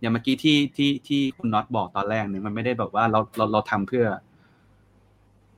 [0.00, 4.04] อย่างเมื่อกี้ที่ที่ที่คุณน็อตบอกตอนแรกเนี่ยมันไม่ได้แบบว่าเราเราเราทำเพื่อ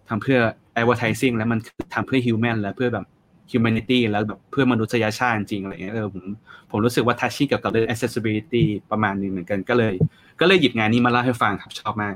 [0.08, 0.38] ทำเพื่อ
[0.80, 1.58] advertising แล้วมัน
[1.94, 3.06] ทำเพื่อ human แล้วเพื่อแบบ
[3.52, 6.24] humanity แล้วแบบเพื่อมนุษยชาติจริงอะไรเงี้ยเออผม
[6.70, 9.94] ผมรู้สึกว่าทัชชี่เกี่ยวกับเรื่อง accessibility ประมาณนึงเหมือนกันก็เลย
[10.40, 12.14] ก็เลยหยิบงานนี้มาเล่าให้ฟังครับชอบมาก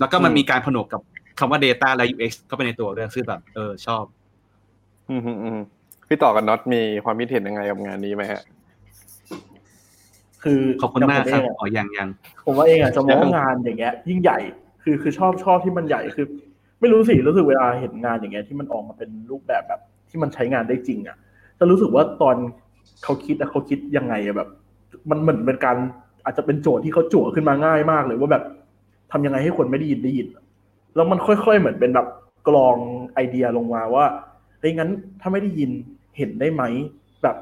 [0.00, 1.00] แล้วก็มันมีการผนวกกับ
[1.38, 4.04] คำว่า data และ UX เข้าไปในตัวด้วยซึ่งแบบเออชอบ
[5.10, 5.58] อืมอืม
[6.08, 8.42] พี่ต่อกับน็อตมีความคิดเห็นยังไงกับงานนี้ไหมฮะ
[10.42, 12.08] คือขอบคุณมากครับย่งผเงอะอ๋อยังยัง
[12.46, 14.38] ผมว่าเองอะจะมองงานอย่างเงี้ย ยิ่งใหญ่
[14.82, 16.26] คือคือชอบชอบที่มันใหญ่คือ
[16.80, 21.16] ไม่รู้สิรู้สึกเวลาเห็นงานอย่างเงี้ยที่มันออกมาเป็นรูปแบบแบบ ที่มันใช้งานได้จริง อะ
[21.58, 22.36] จะรู้สึกว่าตอน
[23.04, 24.48] เขาคิดอะเขาคิดยังไงอะแบบ
[25.10, 25.76] มันเหมือนเป็นการ
[26.24, 28.44] อาจจะเป็นโจทย์ที่เขาจั่วขึ้นมาง่ายมากเลยว่าแบบ
[29.12, 30.44] ทำยังไงให้คนไม่ได้ยินได้ยินอะ
[30.94, 32.06] แล้วมันค่อยๆเหมือนเป็นแบบ
[32.48, 32.76] กรอง
[33.14, 34.06] ไอเดียลงมาว่า
[34.60, 35.70] เฮ้ยงั้นถ้าไม่ได้ยิน
[36.16, 36.62] เห็นได้ไหม
[37.22, 37.36] แบบ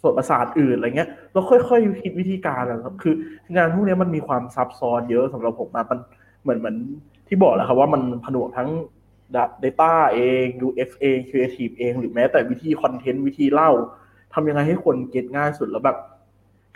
[0.00, 3.14] ส่วนประสาทอื่นอะไรเงี้ยแล้วค่อยๆคิดวิธีการนะครับ คือ
[3.56, 5.98] งานพวกนี้มันมีความซับซ้อนเยอะสำหรับผมอะมัน
[6.42, 6.76] เหมือนเหมือน
[7.28, 8.70] ที่บอกแหละครับว่ามันผนวกทั้ง
[9.64, 13.70] Data เอง UX เอง Creative เอง หรือแม้แต่วิธีคอนเทนต์วิธีเล่า
[14.34, 15.98] ทำยังไงให้คนเก็ตง่ายสุดแล้วแบบ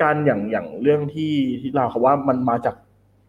[0.02, 2.74] การอย่างอย่างเรื่องที่ที่เราเขาว่ามันมาจาก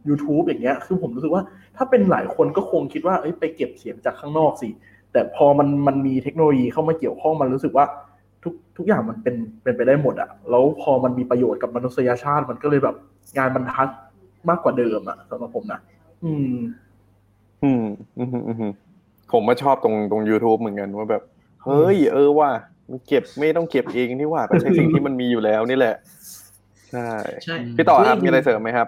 [0.09, 1.43] YouTube อย่างเงี้ย คือผมรู้สึกว่า
[1.77, 4.69] ถ้าเป็นหลายคนก็คงคิดว่าเอ้ยไปเก็บเสียงจากข้างนอกสิ
[5.11, 7.85] แต่พอมันมันมีเทคโนโลยีเข้ามาเกี่ยวข้องมันรู้สึกว่า
[8.43, 12.95] ทุกทุกอย่างมันเป็นเป็นไปได้หมดอะแล้วพอมันมีประโยชน์กับมนุษยชาติ มันก็เลยแบบ
[13.37, 13.87] งานบรรทัด
[14.49, 15.79] มากกว่าเดิมอะสำหรับผมนะ
[16.25, 16.55] อืม
[17.63, 17.83] อืม
[18.17, 18.71] อืมอืมอืม
[19.31, 21.23] ผมมาชอบตรงตรง YouTube เหมือนกันว่าแบบ
[21.63, 22.49] เฮ้ย เออว่า
[22.89, 25.95] มันเก็บไม่ต้องเก็บเองนี่ว่าก็ใช้สิ่งที่มันมีอยู่แล้วนี่แหละ
[26.91, 27.09] ใช่
[27.43, 28.87] ใช่พี่ต่อครับมีอะไรเสริมไหมครับ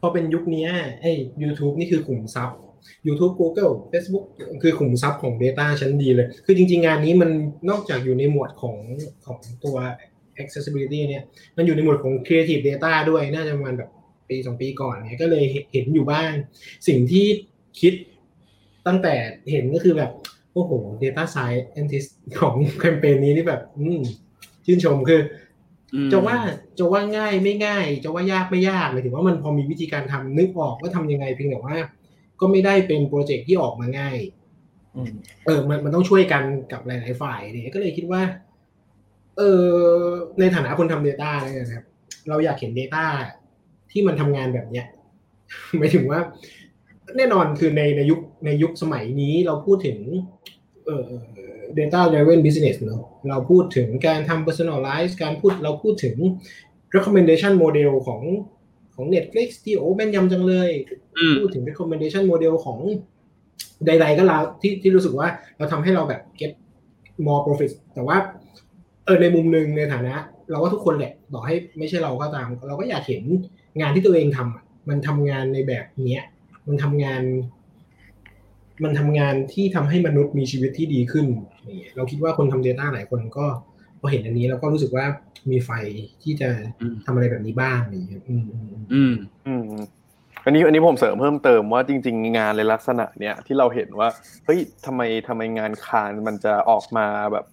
[0.00, 0.70] พอเป็นยุคเนี้ย
[1.00, 1.12] ไอ้
[1.42, 2.58] YouTube นี่คือขุมทรัพย์
[3.06, 4.24] YouTube Google Facebook
[4.62, 7.30] คือขุมทรัพย์ของ Data ชั้นดีเลย คือจริง ๆ งานนี้มัน
[7.70, 8.76] นอกจากอยู่ในหมวดของ
[9.26, 9.76] ของตัว
[10.42, 11.22] accessibility เนี่ย
[11.56, 13.90] มันอยู่ในหมวดของ creative data ด้วยน่าจะประมาณแบบ
[14.28, 16.32] ปีสองปีก่อนเนี่ยก็เลยเห็นอยู่บ้าง
[16.88, 17.26] สิ่งที่
[17.80, 17.94] คิด
[18.86, 19.14] ตั้งแต่
[19.50, 20.10] เห็นก็คือแบบ
[20.52, 20.72] โอ้โห
[21.02, 22.08] data scientist
[22.40, 24.00] ของแคมเปญนี้นี่แบบ อืม
[24.64, 25.20] ชื่นชมคือ
[25.94, 26.36] อมจะว่า
[26.78, 31.76] จะว่าง่ายไม่ง่าย จะว่ายากไม่ยากหมายถึงว่ามันพอมีวิธีการทำนึกออกว่าทำยังไงเพียงแต่ว่า
[32.42, 34.18] ก็ไม่ได้เป็นโปรเจกต์ที่ออกมาง่าย
[34.96, 35.12] อืม
[35.46, 38.22] เออ มันมันต้องช่วยกันกับหลาย ๆ ฝ่ายเนี่ยก็เลยคิดว่า
[39.36, 39.68] เออ
[40.38, 41.84] ในฐานะคนทำ Data เนี่ยนะครับ
[42.28, 43.04] เราอยากเห็น Data
[43.90, 44.86] ที่มันทำงานแบบเนี้ย
[45.78, 46.20] หมายถึงว่า
[47.16, 49.98] แน่นอนคือในในยุคในยุคสมัยนี้เราพูดถึง
[50.86, 51.10] เอ่อ
[51.78, 56.16] data driven business เนอะเราพูดถึงการทำ personalize การพูดเราพูดถึง
[56.94, 58.22] recommendation model ของ
[58.94, 61.01] ของ Netflix ที่โอ้แม่นยำจังเลยอืม
[61.40, 62.78] พูดถึง recommendation model ของ
[63.86, 66.52] ใด ๆ ก็แล้วที่ที่รู้สึกว่าเราทำให้เราแบบ get
[67.26, 68.16] more profit แต่ว่า
[69.04, 70.14] เออในมุมหนึ่งในฐานะ
[70.50, 73.22] เราว่าทุกคนแหละต่อให้ไม่ใช่เราก็ตาม เราก็อยากเห็น
[73.80, 76.24] งานที่ตัวเองทำอะมันทำงานในแบบเนี้ย
[76.68, 77.22] มันทำงาน
[78.84, 81.26] มันทำงานที่ทำให้มนุษย์มีชีวิตที่ดีขึ้น
[81.64, 83.46] อย่างเงี้ยเราคิดว่าคนทำ Data หลายคนก็
[84.00, 85.04] พอเห็นอันนี้แล้วก็รู้สึกว่า
[85.50, 85.70] มีไฟ
[86.22, 86.48] ที่จะ
[87.04, 88.44] ทำอะไรแบบนี้บ้างอย่างเงี้ยอืม
[88.92, 89.14] อืม
[89.46, 89.84] อืม
[90.44, 94.08] อืมอืมอันนี้อันนี้ผมเสริมเพิ่มเติมว่าจริง ๆ งานในลักษณะเนี้ยที่เราเห็นว่า
[94.44, 97.46] เฮ้ยทำไมทำไมงานคานมันจะออกมาแบบ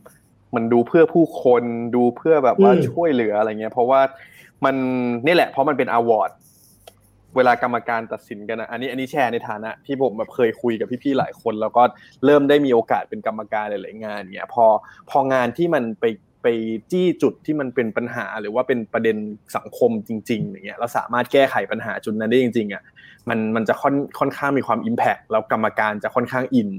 [0.56, 1.64] มันดูเพื่อผู้คน
[1.96, 4.02] ดูเพื่อแบบว่าอืมช่วยเหลืออะไรเงี้ย เพราะว่า
[4.66, 4.76] มัน
[5.26, 6.32] นี่แหละเพราะมันเป็นอวอร์ด
[7.36, 11.84] เวลากรรมการตัดสินกันนะอันนี้อันนี้แชร์ในฐานะ ที่ผมแบบเคยคุยกับพี่ๆหลายคน แล้วก็
[12.26, 14.66] เริ่มได้มีโอกาสเป็นกรรมการหลายๆงานเนี้ยพอ
[15.10, 16.06] พองานที่มันไป
[16.44, 16.48] ไป
[16.92, 19.18] จี้จุดที่มันเป็นปัญหา หรือว่าเป็นประเด็น
[19.56, 22.84] สังคมจริง ๆ อย่างเงี้ยเราสามารถแก้ไขปัญหาจุดนั้นได้จริงๆอะ
[23.30, 26.70] มันมันจะค่อนค่อนข้างมีความ impact แล้วกรรมการจะค่อนข้าง in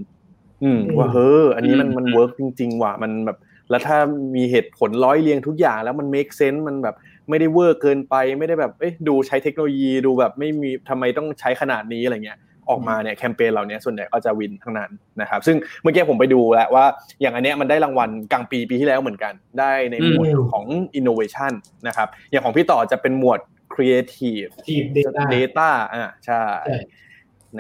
[0.63, 3.39] อืมว่าเฮ้ออันนี้มันมัน work จริง ๆ ว่ะมันแบบ
[3.71, 3.99] แล้วถ้า
[4.37, 6.97] มีเหตุผลร้อยเรียงทุกอย่าง แล้วมัน make sense มันแบบ
[7.29, 12.39] ไม่ได้เวอร์เกินไป ไม่ได้แบบเอ๊ะดูใช้เทคโนโลยีดูแบบไม่มีทำไมต้องใช้ขนาดนี้อะไรเงี้ย
[12.71, 14.91] ออกมาเนี่ยแคมเปญเหล่านี้ส่วนใหญ่ก็จะ win ทั้งนั้น
[15.21, 16.85] นะครับซึ่งเมื่อกี้ผมไปดูแล้วว่า
[17.21, 20.65] อย่างอันเนี้ยมันได้รางวัลกลางปีปีที่แล้วเหมือนกัน ได้ในหมวดอืมของ
[20.99, 21.53] innovation
[21.87, 23.41] นะครับอย่างของพี่ต่อจะเป็นหมวด
[23.75, 26.79] creative Creative data data อ่าใช่ใช่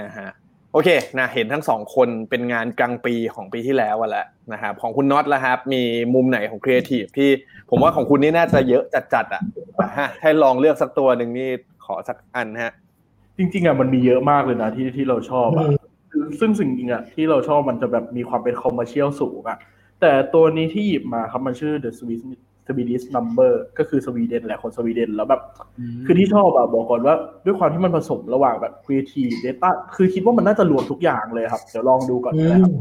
[0.01, 0.31] นะฮะ
[0.73, 0.89] โอเค
[1.19, 5.83] นะเห็นทั้งสองคนเป็นงานกลางปีของปีที่แล้วอะแหละนะครับของคุณน็อตแล้วครับ มี
[6.15, 7.31] มุมไหนของครีเอทีฟที่
[7.71, 8.85] ผมว่าของคุณนี่น่าจะเยอะ
[9.15, 9.43] จัดๆอะ
[9.99, 11.51] ฮะให้ลองเลือกสักตัวหนึ่งนี่
[11.85, 12.73] ขอสักอันฮะ
[13.41, 15.67] จริง ๆอะมันมีเยอะมากเลยนะที่ที่เราชอบอะ
[16.13, 19.59] อืมซึ่งสิ่งจริงอะที่เราชอบมันจะแบบมีความเป็นคอมเมอร์เชียลสูงอะ
[20.01, 22.25] แต่ตัวนี้ที่หยิบมาครับมันชื่อ The Swedish
[22.67, 25.43] Swedish Number ก็คือสวีเดนแหละคนสวีเดนแล้วแบบ
[26.07, 27.15] คือที่ชอบอะบอกก่อนว่า
[27.45, 32.73] ด้วยความที่มันผสมระหว่างแบบ Creative Data คือคิดว่ามันน่าจะรวมทุกอย่างเลยครับ เดี๋ยวลองดูก่อนอืนะครับ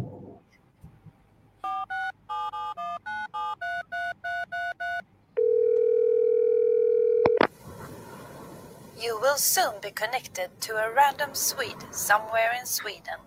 [9.39, 13.19] soon be connected to a random Swede somewhere in Sweden.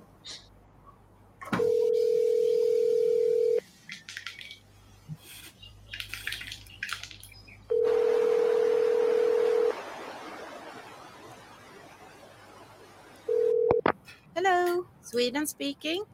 [14.34, 16.04] Hello, Sweden speaking.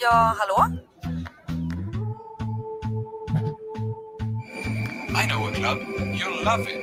[0.00, 0.91] Ja, hallå?
[5.62, 5.78] Club.
[6.12, 6.82] You'll love it.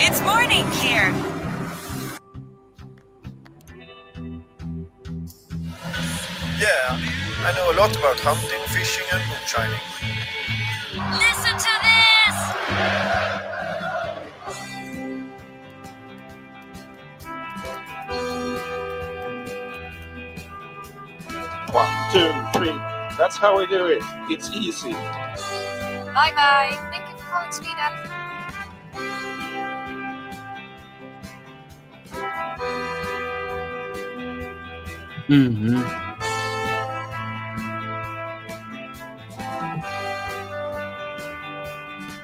[0.00, 1.12] It's morning here.
[6.58, 6.98] Yeah,
[7.46, 9.84] I know a lot about hunting, fishing, and moonshining.
[11.22, 12.36] Listen to this!
[21.72, 22.78] One, two, three.
[23.16, 24.02] That's how we do it.
[24.28, 24.96] It's easy.
[26.18, 26.74] Bye bye.
[26.90, 27.92] Thank you for calling Sweden.
[35.30, 35.78] Mm-hmm.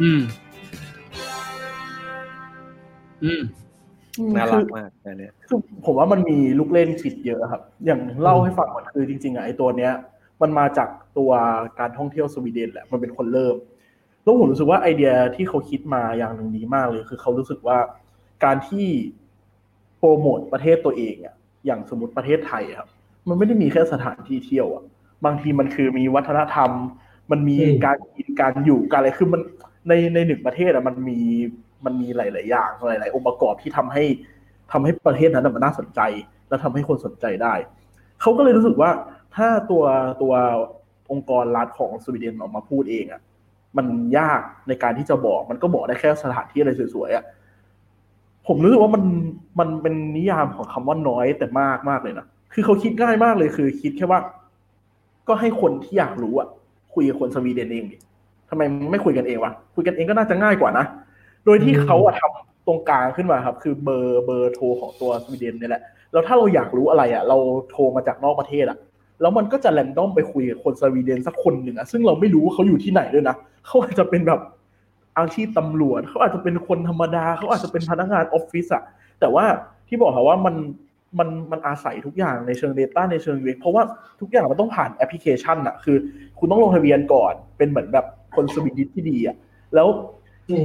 [0.03, 0.23] Mm.
[3.23, 3.45] Mm.
[4.37, 9.93] น่ารักมากอันนี้คือผมว่ามันมีลูกเล่นคิดเยอะครับ อย่างเล่าให้ฟังก่อนคือจริงๆอะไอตัวเนี้ย
[10.43, 10.89] มันมาจาก
[11.19, 11.31] ตัว
[11.79, 13.57] การท่องเที่ยวสวีเดนแหละ มันเป็นคนเริ่ม
[14.25, 17.79] แล้วผมรู้สึกว่าไอเดียที่เขาคิดมาอย่างหนึ่งดีมากเลย คือเขารู้สึกว่า
[18.45, 18.87] การที่
[19.99, 21.35] โปรโมทประเทศตัวเองอะ
[21.67, 22.89] อย่างสมมติประเทศไทยอะครับ
[23.29, 24.85] มันไม่ได้มีแค่สถานที่เที่ยวอะ
[25.25, 26.71] บางทีมันคือมีวัฒนธรรม
[27.31, 29.41] มันมีการกินการอยู่การอะไรคือมัน
[29.89, 31.21] ในในหนึ่งประเทศอะมันมี
[31.85, 34.05] มันมีหลาย ๆ อย่างหลาย ๆ องค์ประกอบที่ทำให้
[34.73, 36.01] ทำให้ประเทศนั้นอะมันน่าสนใจ
[36.49, 37.55] และทำให้คนสนใจได้
[38.21, 38.91] เขาก็เลยรู้สึกว่า
[39.37, 39.85] ถ้าตัว
[40.23, 40.35] ตัว
[41.11, 43.21] องค์กรรัฐของสวีเดนออกมาพูดเองอะ
[43.77, 43.87] มัน
[44.19, 47.25] ยากในการที่จะบอก มันก็บอกได้แค่สถานที่อะไรสวยๆอะ
[48.47, 49.05] ผมรู้สึกว่ามัน
[49.61, 54.21] มันเป็นนิยามของคำว่าน้อยแต่มากมากเลยนะคือเขาคิดง่ายมากเลยคือ คิดแค่ว่า
[55.29, 56.49] ก็ให้คนที่อยากรู้อะ
[56.95, 57.97] คุยกับคนสวีเดนเองดิ
[58.51, 60.85] ทำไมไม่คุยกันเองวะคุยกันเองก็น่าจะง่ายกว่านะ
[61.45, 67.37] โดยที่เขาอะทำตรงกลางขึ้นมาครับ คือเบอร์เบอร์โทรของตัวสวีเดนนี่แหละแล้วถ้าเราอยากรู้อะไรอะเรา
[67.71, 68.79] โทรมาจากนอกประเทศอะ
[69.21, 73.37] แล้วมันก็จะแรนดอมไปคุยกับคนสวีเดนสักคนหนึ่งอะซึ่งเราไม่รู้ว่าเขาอยู่ที่ไหนด้วยนะ
[73.67, 74.41] เขาอาจจะเป็นแบบ
[75.19, 78.83] อาชีพตำรวจเขาอาจจะเป็นคนธรรมดาเขาอาจจะเป็นพนักงานออฟฟิศอะ
[79.21, 79.45] แต่ว่า
[79.89, 80.55] ที่บอกค่ะว่ามัน
[81.19, 83.83] มันมันอาศัยทุกอย่างในเชิง Data ในเชิง UX เพราะว่า
[84.21, 85.97] ทุกอย่างมันต้องผ่านแอปพลิเคชันอะคือ
[86.39, 88.07] คุณต้องลงทะเบียนก่อนเป็นเหมือนแบบ
[88.37, 89.37] คน Swedish ที่ดีอะ
[89.75, 89.89] แล้ว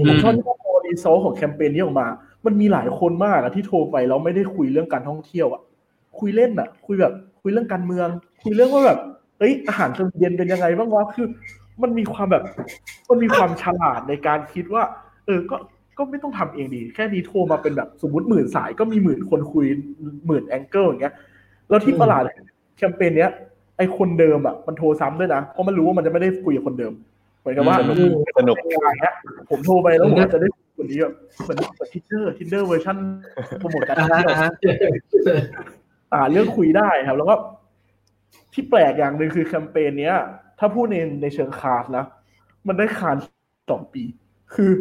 [0.06, 2.08] ผมชอบที่พอ result ของแคมเปญนี้ออกมา
[2.46, 5.62] มันมีหลายคนมากอะที่โทรไปแล้วไม่ได้คุยเรื่องการท่องเที่ยวอะ
[6.20, 8.08] คุยเล่นอะคุยแบบ คุยเรื่องการเมือง
[8.44, 9.00] คุยเรื่องว่าแบบ
[9.40, 11.28] เอ้ยอาหารสวีเดนเป็นยังไงบ้างวะคือ
[11.82, 12.44] มันมีความแบบ
[13.10, 14.84] มันมีความฉลาดในการคิดว่า
[15.26, 15.58] เออก็
[15.98, 19.66] ก็ไม่ต้องทำเองดี แค่นี้โทรมาเป็นแบบสมมติหมื่นสายก็มีหมื่นคนคุย
[20.28, 21.16] หมื่น angle อย่างเงี้ย
[21.70, 22.24] แล้วที่ประหลาด
[22.78, 23.32] แคมเปญเนี้ย
[23.78, 26.94] ไอคนเดิมอะมันโทรซ้ำด้วยนะเพราะมันรู้ว่ามันจะไม่ได้คุยกับคนเดิม
[27.40, 27.98] เหมือนกับว่าสนุก
[28.38, 29.14] สนุกเป็นงานเนี้ย
[29.50, 31.14] ผมโทรไปแล้วผมจะได้คุยกับคนนี้แบบ
[31.44, 32.98] เหมือนเหมือน Tinder Tinder เวอร์ชัน
[33.60, 34.80] โปรโมทการท่องเที่ยว
[36.14, 37.36] อ่าเรื่องคุยได้ครับ แล้วก็
[38.54, 40.16] ที่แปลกอย่างหนึ่งคือแคมเปญเนี้ย
[40.60, 42.06] ถ้าพูดในในเชิง Cannes นะ
[42.68, 43.16] มันได้ Cannes
[43.72, 44.04] สองปี
[44.54, 44.72] คือ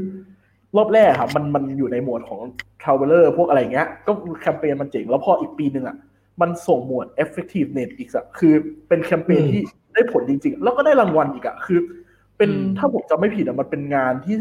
[0.76, 2.40] รอบแรกครับมันมันอยู่ในหมวดของ
[2.82, 5.96] traveler พวกอะไรเงี้ย ก็แคมเปญมันเจ๋ง แล้วพออีกปีหนึ่งอะ
[6.40, 8.54] มันส่งหมวด effectiveness อีกอะคือ
[8.88, 9.62] เป็นแคมเปญที่
[9.94, 11.78] ได้ผลจริง ๆ แล้วก็ได้รางวัลอีกอะคือ
[12.36, 14.36] เป็นถ้าผมจำไม่ผิดอะมันเป็นงานที่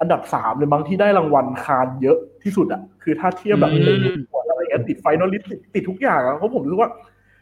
[0.00, 3.90] อันดับสามเลยบางทีได้รางวัล Cannes เยอะที่สุดอะคือถ้าเทียบแบบใน
[4.30, 4.39] หมวดอะไร
[4.70, 5.42] เงี้ยติด finalist
[5.74, 6.90] ติดทุกอย่างอะเพราะผมรู้สึกว่า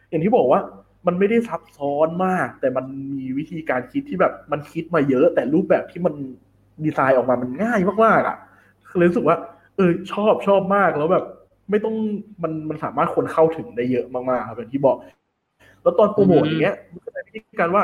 [0.09, 0.59] อย่างที่บอกว่า
[1.07, 2.85] มันไม่ได้ซับซ้อนมาก แต่มัน
[3.19, 6.13] มีวิธีการคิดที่แบบมันคิดมาเยอะ แต่รูปแบบที่มัน
[6.85, 8.37] ดีไซน์ออกมามันง่ายมากๆอะ
[8.97, 9.37] เลยรู้สึกว่า
[9.77, 11.25] เออชอบชอบมากแล้วแบบ
[11.69, 11.95] ไม่ต้อง
[12.43, 14.97] มันมันสามารถคนเข้าถึงได้เยอะมากๆครับอย่างที่บอก
[15.83, 17.83] แล้วตอนโปรโมทอย่างเงี้ยมันก็จะมีวิธีการว่า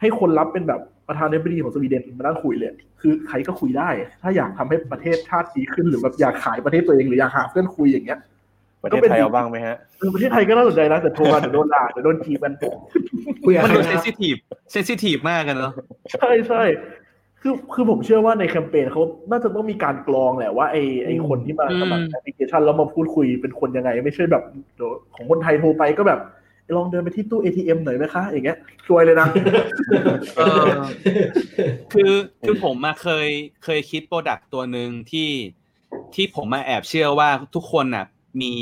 [0.00, 3.88] ให้คนรับเป็นแบบประธานาธิบดีของสวีเดนมานั่งคุยเลย คือใครก็คุยได้
[4.22, 8.18] ถ้าอยากทำให้ประเทศชาติดีขึ้นหรือแบบอยากขายประเทศตัวเองหรืออยากหาเพื่อนคุยอย่างเงี้ย
[8.82, 12.54] ประเทศไทยเอาบ้างไหมฮะเออประเทศไทยก็น่าสนใจนะแต่โทรมาเดี๋ยวโดนด่าเดี๋ยวโดนจีบกัน
[13.44, 14.36] คุยกับมันใครดูนะ sensitive
[14.72, 15.72] sensitive มากกันเนาะ
[16.12, 16.62] ใช่ใช่
[17.42, 24.42] คือคือผมเชื่อว่าในแคมเปญเขาน่าจะต้องมีการกรองแหละว่าไอไอคนที่มาสมัครแอปพลิเคชันแล้วมาพูดคุยเป็นคนยังไง ไม่ใช่แบบ
[24.76, 26.20] เดี๋ยวของคนไทยโทรไปก็แบบ
[26.76, 29.28] ลองเดินไปที่ตู้ ATM หน่อยไหมคะ อย่างเงี้ยช่วยเลยนะ
[30.36, 30.68] เออ
[31.92, 32.12] คือ
[32.42, 33.28] คือผมมาเคย
[33.64, 35.30] เคยคิด product ตัวหนึ่งที่
[36.14, 38.04] ที่ผมมาแอบเชื่อว่าทุกคนน่ะ
[38.40, 38.52] มี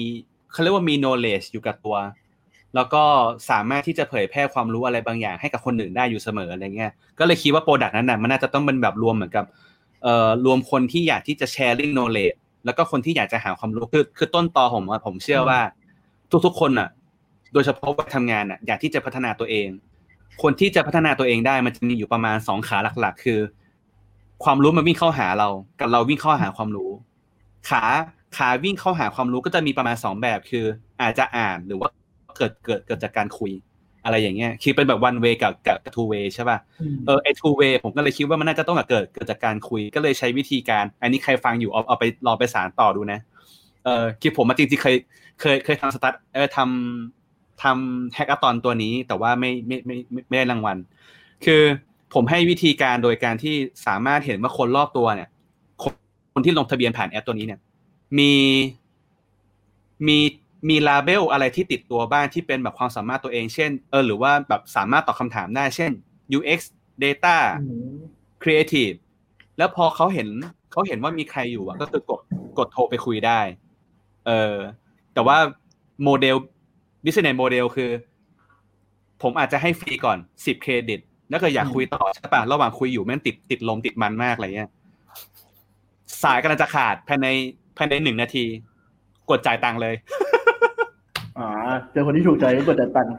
[0.52, 1.96] เขาเรียกว่ามี knowledge อยู่กับตัว
[2.74, 3.02] แล้วก็
[3.50, 9.44] สามารถที่จะเผยแพร่ความรู้อะไรบางอย่างให้กับคนอื่นได้อยู่เสมออะไรเงี้ยก็เลยคิดว่าโปรดักต์นั้นน่ะมันน่าจะต้องเป็นแบบรวมเหมือนกับ
[10.02, 15.60] เอ่อรวมคนที่อยากที่จะ sharing knowledge แล้วก็คนที่อยากจะหาความรู้คือคือต้นตอผมอะผมเชื่อว่า
[16.46, 16.88] ทุกๆคนน่ะ
[17.52, 19.68] โดยเฉพาะวัยทำงานอะอยากที่จะพัฒนาตัวเอง
[20.42, 23.40] คนที่จะพัฒนาตัวเองได้มันจะมีอยู่ประมาณสองขาหลัก ๆ คือ
[24.44, 25.48] ความรู้มันวิ่งเข้าหาเรา
[25.80, 26.90] กับเราวิ่งเข้าหาความรู้
[27.68, 27.82] ขา
[28.36, 30.64] ขาวิ่งเข้าหาความรู้ก็จะมีประมาณสองแบบคือ
[31.02, 31.88] อาจจะอ่านหรือว่า
[32.36, 33.52] เกิดเกิดเกิดจากการคุย
[34.04, 36.58] อะไรอย่างเงี้ยคือเป็นแบบ one way กับกับ two way ใช่ป่ะ
[37.06, 43.20] เออไอ้ two way ผมก็เลยคิดว่ามันน่าจะต้องเกิดเกิดจากการคุยก็เลยใช้วิธีการ อันนี้ใครฟังอยู่เอาเอาไปลองไปสารต่อดูนะ
[43.84, 44.96] เออคือผมมาจริงๆเคย
[45.40, 50.76] เคยเคยทำสตาร์ทเออทำทำแฮก a ตอนตัวนี้แต่ว่าไม่ไม่ไม่ไม่ไม่ได้รางวัล
[51.44, 51.62] คือ
[52.14, 53.54] ผมให้วิธีการโดยการที่
[53.86, 55.28] สามารถเห็นว่าคนรอบตัวเนี่ย
[55.82, 55.92] คน
[56.32, 57.60] คนที่ลงทะเบียนผ่านแอปตัวนี้เนี่ย
[58.18, 58.32] มี
[60.06, 60.18] มี
[60.68, 65.92] มีลาเบลอะไรที่ติดตัวบ้างที่เป็นแบบความสามารถตัวเองเช่นเออหรือว่าแบบสามารถตอบคำถามได้เช่น
[66.36, 66.60] UX
[67.04, 67.36] Data
[68.42, 68.96] Creative
[69.58, 70.28] แล้วพอเขาเห็น
[70.72, 72.20] เขาเห็นว่ามีใครอยู่อะก็คือกด
[72.58, 73.40] กดโทรไปคุยได้
[74.26, 74.54] เออ
[75.14, 75.38] แต่ว่า
[76.04, 76.36] โมเดล
[77.04, 77.90] business model คือ
[79.22, 81.00] ผมอาจจะให้ฟรีก่อนสิบเครดิต
[81.30, 84.70] แล้วก็อยากคุยต่อใช่ปะระหว่างคุยอยู่แม่งติดติดลมติดมันมากอะไรเงี้ย
[86.22, 87.28] สายกำลังจะขาดภายใน
[87.76, 88.44] ภายในหนึ่งนาที
[89.30, 89.94] กดจ่ายตังค์เลย
[91.38, 91.48] อ่า
[91.92, 93.12] เจอคนที่ถูกใจก็กดจ่ายตังค์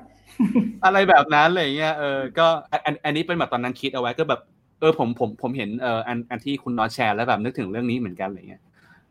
[0.86, 2.48] อะไรแบบนั้นอะไรเงี้ยเออก็
[2.86, 4.42] อันอันนี้เป็นแบบตอนนั้นคิดเอาไว้ก็แบบ
[4.80, 8.62] เออผมผมผมเห็นเอออันอันที่คุณนอตแชร์แล้วแบบนึกถึงเรื่องนี้เหมือนกันอะไรเงี้ย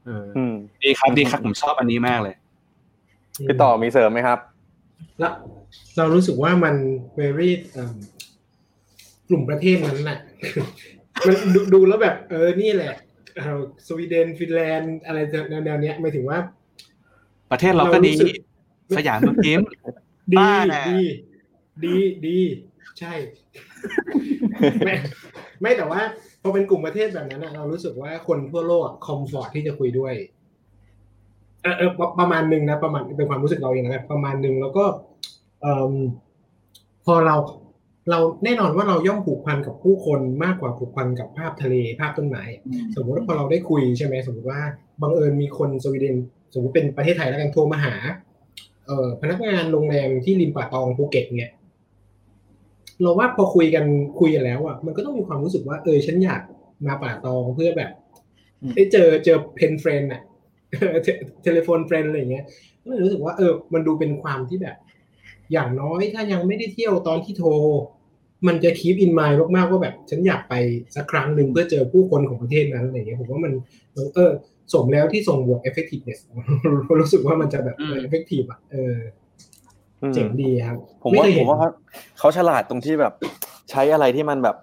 [0.06, 2.34] เอออืมดีครับดีครับผมชอบอันนี้มากเลย
[3.48, 4.38] พี่ต่อมีเสริมไหมครับ
[5.18, 5.32] แล้ว
[5.96, 6.74] เรารู้สึกว่ามัน
[7.18, 7.94] very เอิ่ม
[9.28, 10.18] กลุ่มประเทศนั้นน่ะ
[11.26, 13.05] มันดูดูแล้วแบบ เออนี่แหละเอ่อ
[13.86, 15.18] สวีเดนฟินแลนด์อะไร
[15.50, 16.38] แนวๆเนี้ยหมายถึงว่า
[17.50, 18.34] ประเทศเราก็ดีเรารู้สึก
[18.96, 19.60] สยามเมืองยิ้ม
[20.32, 21.02] ดีบ้าน่ะดี
[21.84, 22.38] ดีดี
[22.98, 23.12] ใช่
[24.84, 24.94] ไม่
[25.60, 26.00] ไม่แต่ว่า
[26.42, 30.14] พอเป็นกลุ่มประเทศแบบนั้นนะเรารู้สึกว่าคนทั่วโลก comfort ที่จะคุยด้วย
[31.62, 34.84] เออเออประประมาณหนึ่งนะประมาณเป็นความรู้สึกเราเองนะประมาณหนึ่งแล้วก็
[35.62, 35.92] เอม
[37.06, 37.36] พอเรา
[38.10, 42.44] เราแน่นอนว่าเราย่อมผูกพันกับผู้คนมากกว่าผูกพันกับภาพทะเลภาพต้นไม้
[42.94, 44.60] สมมติว่าพอเราได้คุยใช่ไหมสมมติว่า
[45.02, 46.16] บังเอิญมีคนสวีเดน
[46.54, 47.94] สมมติเป็นประเทศไทยแล้วกันโทรมาหา
[48.86, 51.52] เอ่อพนักงานโรงแรมที่ริมป่าตองภูเก็ตเนี่ย
[53.02, 53.84] เราว่าพอคุยกัน
[54.20, 56.42] คุยกันแล้วอะมันก็ต้องมีความรู้สึกว่าเออฉันอยาก
[56.86, 57.90] มาป่าตองเพื่อแบบ
[58.74, 60.22] ได้เจอเจอ pen friend อะ
[61.42, 62.44] telephone friend อะไรอย่างเงี้ย
[62.82, 64.76] ก็เลยรู้สึกว่าเออ มันดูเป็นความที่แบบ
[65.52, 67.50] อย่างน้อยถ้ายังไม่ได้เที่ยวตอนที่โทร
[68.46, 70.54] มันจะ keep in mind มากๆว่าแบบฉันอยากไป
[70.96, 73.52] สักครั้งหนึ่งเพื่อเจอผู้คนของประเทศนั้นอะไรอย่างเงี้ยผมว่ามัน
[74.14, 74.30] เออ
[74.72, 76.20] สมแล้วที่ส่งหมวด effectiveness
[77.00, 78.96] รู้สึกว่ามันจะแบบเออ effective อะเออ
[80.02, 81.70] อืมเจ๋งดีครับ ผมว่าไเคยผเห็นมว่าเขา
[82.18, 83.12] เขาฉลาดตรงที่แบบ
[83.70, 84.56] ใช้อะไรที่มันแบบ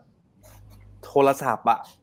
[1.05, 2.02] โทรศัพท์อะอืม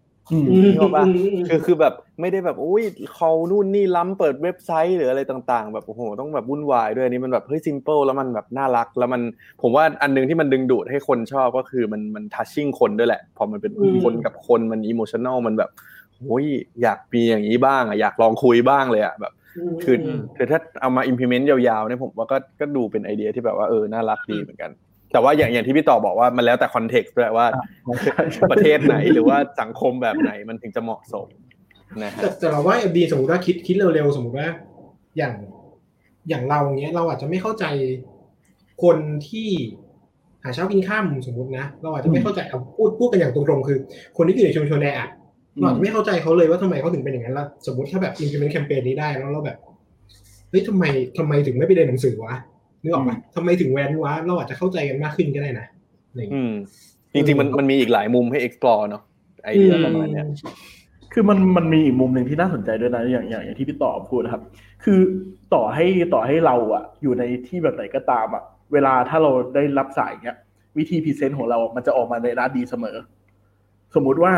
[0.62, 9.22] นึกออกปะอืมอืมคือคือแบบไม่ได้แบบอุ้ยเขานู่นนี่ล้ำเปิดเว็บไซต์หรืออะไรต่าง ๆ แบบโอ้โหต้องแบบวุ่นวายด้วยอันนี้มันแบบเฮ้ย simple แล้วมันแบบน่ารักแล้วมัน
[9.62, 15.70] ผมว่าอันหนึ่งที่มันดึงดูดให้คนชอบก็คือมันมัน touching คนด้วยแหละพอมันเป็นอืมคนกับคนมัน emotional มันแบบ
[16.26, 16.47] โอ้ย
[16.83, 19.33] อยากมีอย่างนี้บ้างอะอยากลองคุยบ้างเลยอะแบบ
[19.85, 19.97] คือ
[20.37, 24.70] คือถ้าเอามา implement ยาวๆเนี่ยผมว่าก็ก็ดูเป็นไอเดียที่แบบว่าเออน่ารักดีเหมือนกัน
[25.12, 27.46] แต่ว่าอย่างอย่างที่พี่ต่อบอกว่ามันแล้วแต่ context ด้วยว่า
[28.50, 31.26] ประเทศไหนหรือว่าสังคมแบบไหนมันถึงจะเหมาะสม
[32.02, 34.48] นะฮะแต่แต่เราว่าดีสมมติว่าคิดคิดเร็วๆสมมติว่า
[35.18, 35.34] อย่าง
[36.28, 37.64] อย่างเราเนี้ยเราอาจจะไม่เข้าใจ
[38.82, 38.96] คน
[39.28, 39.48] ที่
[40.44, 43.78] หาเช้ากินค่ำสมมตินะเราอาจจะไม่เข้าใจเอาพูดพูดกันอย่างตรงๆคือ
[44.16, 45.11] คนที่อยู่ในชุมชนแออัด
[45.58, 49.58] เราอาจจะไม่เข้าใจเขาเลยว่าทำไมเขาถึงเป็นอย่างนั้นแล้วสมมติถ้าแบบ implement แคมเปญนี้ได้แล้วเราแบบ
[50.50, 50.84] เฮ้ยทำไม
[51.18, 52.36] ทำไมถึงไม่ไปเรียนหนังสือวะ
[52.83, 55.66] นึกออกปะทำไมถึงแวนวะเราอาจจะเข้าใจกันมากขึ้นก็ได้นะ
[56.09, 56.55] อะไรอย่างเงี้ยอืม
[57.12, 59.03] จริงๆมันมันมีอีกหลายมุมให้ explore เนาะ
[59.45, 60.26] ไอเดียประมาณเนี้ย
[61.12, 64.43] คือมันมันมีอีกมุมหนึ่งที่น่าสนใจด้วยนะอย่างอย่างอย่างที่พี่ต่อพูดนะครับ
[64.85, 65.01] คือ
[65.55, 70.39] ต่อให้ต่อให้เราอะอยู่ในที่แบบไหนก็ตามอะเวลาถ้าเราได้รับสายเนี้ย
[70.78, 72.97] วิธี present ของเรา มันจะออกมาในด้านดีเสมอ
[73.95, 74.33] สมมุติว่า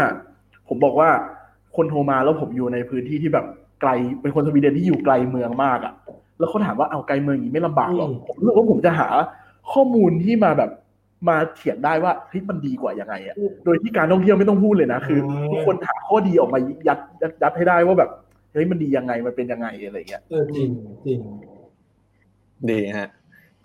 [0.69, 1.11] ผมบอกว่า
[1.77, 3.47] คนโทรมาแล้วผมอยู่ในพื้นที่ที่แบบ
[3.81, 3.91] ไกล
[4.21, 5.93] เป็นคนสวีเดนที่อยู่ไกลเมืองมากอะ
[6.43, 9.09] แล้วเขาถามว่าเอาไกลเมืองอย่างนี้ไม่ลำบากหรอผมรู้สึกว่าผมจะหา
[9.73, 10.71] ข้อมูลที่มาแบบ
[11.29, 15.19] มาเถียงได้ว่าเฮ้ยมันดีกว่ายังไงอะโดยที่การท่องเที่ยวไม่ต้องพูดเลยนะคือ
[15.53, 18.11] ทุกคนหาข้อดีออกมายัดยัดยัดให้ได้ว่าแบบ
[18.53, 20.71] เฮ้ยมันดียังไงมันเป็นยังไงอะไรอย่างเงี้ยเออจริง
[21.07, 21.19] จริง
[22.71, 23.09] ดีฮะ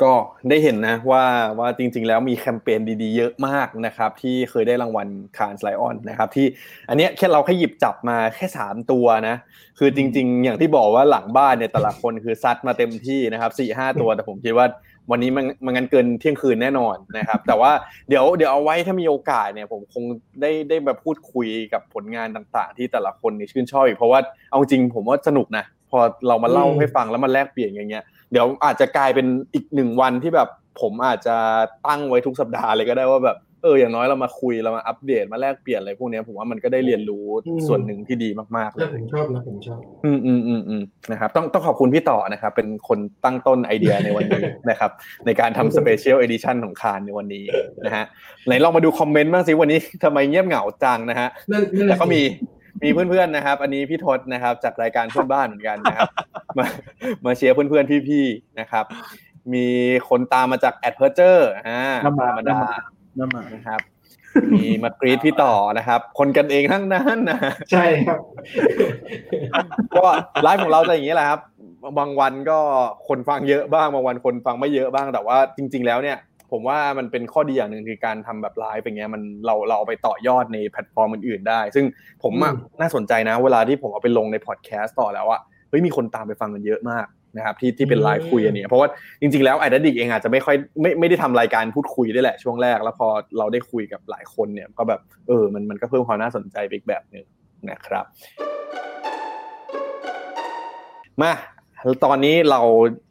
[0.04, 0.14] ก็
[0.50, 1.24] ได้เห็นนะว่า
[1.60, 6.48] ว่าจริง ๆ แล้วมีแคมเปญดีๆ เยอะมากนะครับ ที่เคยได้รางวัลคานสไลออนนะครับที่
[6.90, 9.36] อันเนี้ยแค่เราแค่หยิบจับมาแค่สามตัวนะ
[9.80, 14.68] คือจริง ๆ อย่างที่บอกว่าหลังบ้านเนี่ยแต่ละคนคือซัดมาเต็มที่นะครับสี่ห้าตัวแต่ผมคิดว่า
[15.12, 17.72] วันนี้มันมันงั้นเกินเที่ยงคืนแน่นอนนะครับ แต่ว่า
[18.10, 20.04] เดี๋ยวเดี๋ยวเอาไว้ถ้ามีโอกาสเนี่ยผมคง
[20.42, 24.20] ได้ได้มาพูดคุยกับผลงานต่างๆ ที่แต่ละคนนี่ชื่นชอบอีกเพราะว่า
[24.52, 30.50] เอาจริงผมว่าสนุกนะพอเรามาเล่าให้ฟังแล้วมาแลกเปลี่ยนอย่างเงี้ย เดี๋ยวอาจจะกลายเป็นอีกหนึ่งวันที่แบบ
[30.82, 31.36] ผมอาจจะ
[31.88, 44.92] ตั้งไว้ทุกสัปดาห์เลยก็ได้ว่าแบบเอออย่างน้อยเรามาคุยเรามาอัปเดตมาแลกเปลี่ยนอะไรพวกเนี้ยผมว่ามันก็ได้เรียนรู้อืมส่วนหนึ่งที่ดีมากๆเลน่ายผมชอบนะผมชอบอืมอืมอืมอืมนะครับต้องต้องขอบคุณพี่ต่อนะครับ เป็นคนตั้งต้นไอเดียในวันนี้นะครับ
[45.26, 47.46] ในการทำ special edition ของ Cannes ในวันนี้
[47.86, 48.06] นะฮะ
[48.48, 52.22] ไหนลองมาดูคอมเมนต์บ้างสิวันนี้ทำไมเงียบเหงาจังนะฮะนั่นนั่นแหละแล้วก็มี
[52.84, 56.10] มีเพื่อนๆนะครับ อันนี้พี่ทศนะครับ จากรายการเพื่อนบ้านเหมือนกันนะครับ
[56.58, 56.66] มา
[57.26, 58.86] มาเชียร์เพื่อนๆพี่ๆนะครับ
[59.54, 59.66] มี
[60.10, 62.60] คนตามมาจากแอดเพอร์เจอร์อ่าหน้าม้าธรรมดาห
[63.20, 63.82] น้าม้านะครับ
[64.54, 67.40] มีมากรี๊ดพี่ต่อนะครับ คนกันเองทั้งนั้นนะ
[67.72, 68.20] ใช่ครับ
[69.96, 70.06] ก็
[70.44, 71.40] ไลฟ์ของเราจะอย่างนี้แหละครับ
[72.00, 72.60] บางวันก็
[73.08, 76.18] คนฟังเยอะบ้างบางวันคนฟังไม่เยอะบ้างแต่ว่าจริง ๆ แล้วเนี่ย
[76.52, 81.86] ผมว่ามันเป็นข้อดีอย่างหนึ่งคือการทำแบบไลฟ์อย่างเงี้ยมันเราเราเอาไปต่อยอดในแพลตฟอร์มอื่นๆได้ ซึ่ง
[82.24, 87.06] ผมอะอืมน่าสนใจนะ เวลาที่ผมเอาไปลงในพอดแคสต์ต่อแล้วอะเฮ้ยมีคนตามไปฟังกันเยอะมาก
[87.38, 88.88] นะครับที่ที่เป็นไลฟ์คุยอันเนี้ยเพราะว่า
[89.22, 97.26] จริงๆแล้ว Ad Addict เองอาจจะไม่ค่อยไม่ไม่ได้ทำรายการพูดคุยด้วยแหละช่วงแรก แล้วพอเราได้คุยกับหลายคนเนี่ยก็แบบเออมันมันก็เพิ่มความน่าสนใจไปอีกแบบหนึ่ง
[97.70, 98.06] นะครับ
[101.22, 101.34] มา
[102.06, 102.62] ตอนนี้เรา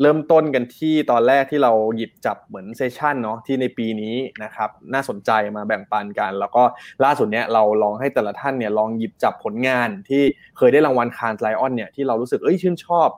[0.02, 6.62] เริ่มต้นกันที่ตอนแรกที่เราหยิบจับเหมือน session เนาะที่ในปีนี้นะครับน่าสนใจมาแบ่งปันกัน แล้วก็
[7.04, 10.22] ล่าสุดเนี้ยเราลองให้แต่ละท่านเนี่ยลองหยิบจับผลงานที่
[10.56, 13.08] เคยได้รางวัล Cannes Lions เนี่ยที่เรารู้สึกเอ้ยชื่นชอบ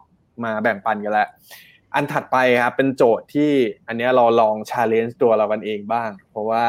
[0.44, 1.28] มาแบ่งปันกันแล้ว
[1.94, 3.50] อันถัดไปครับเป็นโจทย์ที่
[3.88, 6.64] อันเนี้ยเราลอง challenge ตัวเรากันเองบ้าง เพราะว่า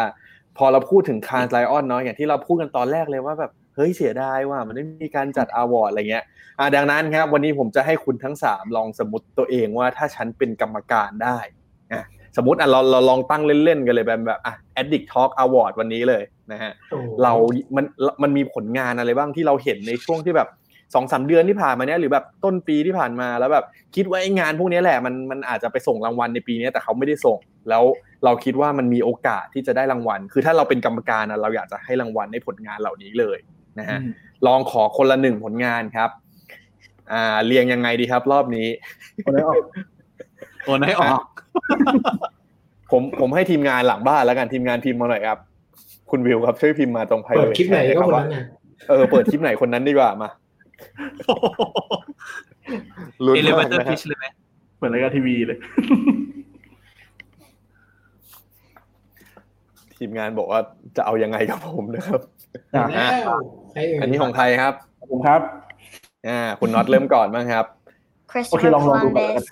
[0.58, 6.26] พอเราพูดถึง Cannes Lions เนาะอย่างที่เราพูดกันตอนแรกเลยว่าแบบ ฮ้ยเสียดายว่ามันไม่มีการจัด award อะไรเงี้ย
[6.60, 11.38] อ่าดังนั้นครับ วันนี้ผมจะให้คุณทั้ง 3 ลองสมมติตัวเองว่าถ้าฉันเป็นกรรมการได้
[11.94, 12.06] อะ
[12.38, 17.34] สมมติอะเราเราลองตั้งเล่นๆกันเลยแบบแบบอะ Addict Talk Award วันนี้เลยนะฮะโอ้เรา
[17.76, 17.86] มัน
[18.24, 20.50] มันมีผลงานอะไรบ้างที่เราเห็นในช่วงที่แบบ
[20.96, 23.66] สองสามเดือนที่ผ่านมาเนี้ยหรือแบบต้นปีที่ผ่านมาแล้วแบบ
[23.96, 27.38] คิดว่าไอ้งานพวกนี้แหละมันมันอาจจะไปส่งรางวัลในปีนี้แต่เขาไม่ได้ส่ง
[27.70, 27.84] แล้ว
[28.26, 33.38] เราคิดว่ามันมีโอกาสที่จะได้รางวัล คือถ้าเราเป็นกรรมการนะเราอยากจะให้รางวัลในผลงานเหล่านี้เลย
[33.80, 34.00] นะฮะ
[34.48, 36.10] ลองขอคนละหนึ่งผลงานครับ
[37.12, 38.68] อ่าเรียงยังไงดีครับ รอบนี้
[39.26, 39.64] คนให้ออก
[40.66, 41.24] โอนให้ออก
[42.92, 45.40] ผมผมให้ทีมงานหลังบ้านแล้วกันทีมงานพิมพ์มาหน่อยครับ
[46.12, 48.44] คุณวิวครับช่วยพิมพ์มาตรงไพเปิดคลิปไหนก็คนนั้นน่ะ
[48.90, 50.30] เออเปิดคลิปไหนคนนั้นดีกว่ามา
[53.26, 54.26] ลุ้นเอเลเวมากเตอร์นะพิฮะชเลยไหม
[54.78, 55.58] เหมือนรายการทีวีเลย
[59.98, 60.60] ทีมงานบอกว่า
[60.98, 62.22] จะเอายังไงกับผมนะครับ
[64.02, 64.74] อันนี้ของใครครับ?
[65.12, 65.42] ผมครับ
[66.28, 67.66] อ่าคุณน็อตเริ่มก่อนบ้างครับ
[68.32, 69.46] Christopher Columbus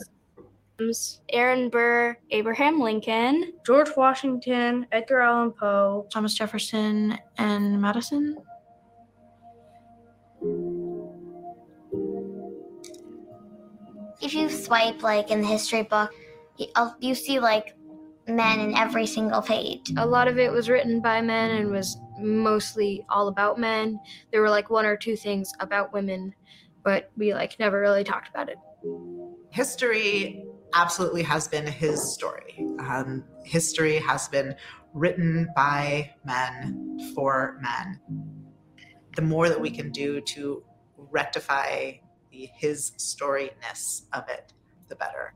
[1.40, 2.02] Aaron Burr
[2.40, 3.34] Abraham Lincoln
[3.68, 6.96] George Washington Edgar Allan Poe Thomas Jefferson
[7.50, 8.24] and Madison?
[14.22, 16.12] If you swipe like in the history book
[16.76, 17.76] uh, you see like
[18.28, 19.86] men in every single page.
[19.98, 24.00] A lot of it was written by men and was mostly all about men.
[24.32, 26.34] There were like one or two things about women,
[26.84, 28.58] but we like never really talked about it.
[29.52, 32.56] history absolutely has been his story.
[32.80, 34.56] Um, history has been
[34.94, 38.00] written by men for men.
[39.16, 40.64] The more that we can do to
[40.98, 41.94] rectify
[42.32, 44.54] the his storyness of it,
[44.88, 45.34] the better.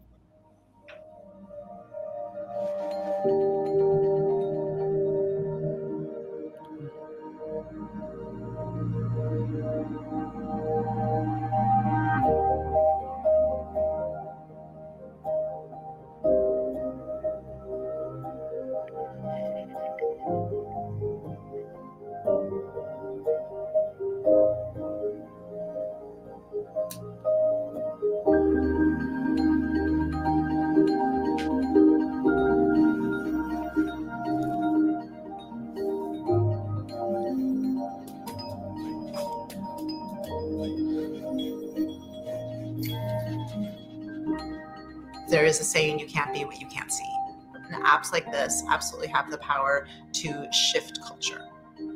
[45.52, 47.14] Is a saying you can't be what you can't see.
[47.54, 51.45] And apps like this absolutely have the power to shift culture.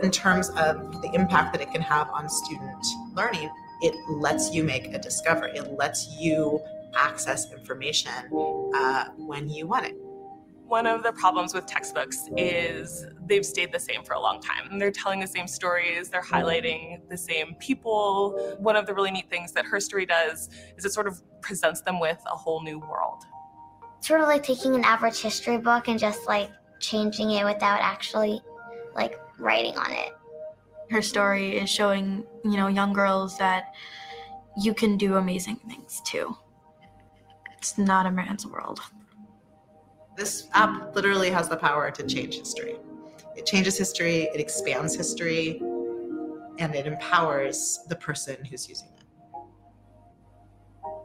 [0.02, 3.50] In terms of the impact that it can have on student learning,
[3.82, 5.52] it lets you make a discovery.
[5.56, 6.62] It lets you
[6.98, 8.12] access information
[8.76, 9.96] uh, when you want it.
[10.68, 14.80] One of the problems with textbooks is they've stayed the same for a long time.
[14.80, 18.58] They're telling the same stories, they're highlighting the same people.
[18.58, 22.00] One of the really neat things that Herstory does is it sort of presents them
[22.00, 23.24] with a whole new world.
[24.06, 28.40] Sort of like taking an average history book and just like changing it without actually
[28.94, 30.16] like writing on it.
[30.92, 33.74] Her story is showing, you know, young girls that
[34.62, 36.38] you can do amazing things too.
[37.58, 38.80] It's not a man's world.
[40.16, 42.76] This app literally has the power to change history.
[43.36, 45.58] It changes history, it expands history,
[46.60, 48.95] and it empowers the person who's using it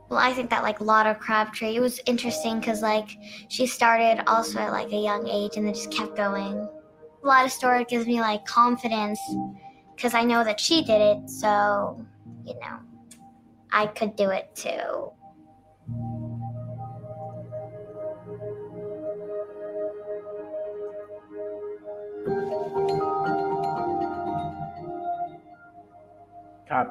[0.10, 3.10] Well, I think that like Lotta Crabtree, it was interesting because like
[3.48, 6.56] she started also at like a young age and then just kept going.
[7.24, 9.20] A lot of story gives me like confidence
[9.96, 12.06] because I know that she did it, so
[12.46, 12.80] you know,
[13.72, 15.12] I could do it too.
[26.70, 26.88] ครับ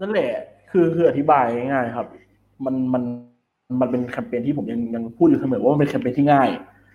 [0.00, 0.30] นั่นแหละ
[0.71, 2.07] คือคืออธิบายง่ายๆครับ
[2.65, 3.03] มันมัน
[3.81, 6.49] มันเป็นแคมเปญที่ผมยังยังพูดอยู่เสมอว่ามันเป็นแคมเปญที่ง่าย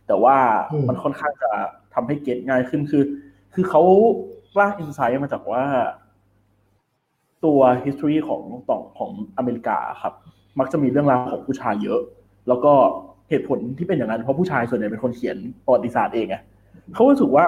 [0.07, 0.37] แต่ว่า
[0.73, 1.51] อืมมันค่อนข้างจะ
[1.95, 3.05] ทำให้เก็ตง่ายขึ้นคือ
[3.55, 3.83] คือเขา
[4.55, 5.65] กล้าอินไซต์มาจากว่า
[7.45, 10.15] ตัว history ของต่องของอเมริกาครับ
[10.59, 12.01] มักจะมีเรื่องราวของผู้ชายเยอะ
[12.49, 12.73] แล้วก็
[13.29, 16.37] เหตุผลที่เป็นอย่างนั้นเพราะผู้ชายส่วนใหญ่เป็นคนเขียนประวัติศาสตร์เองไง
[16.95, 17.45] เขารู้สึกว่า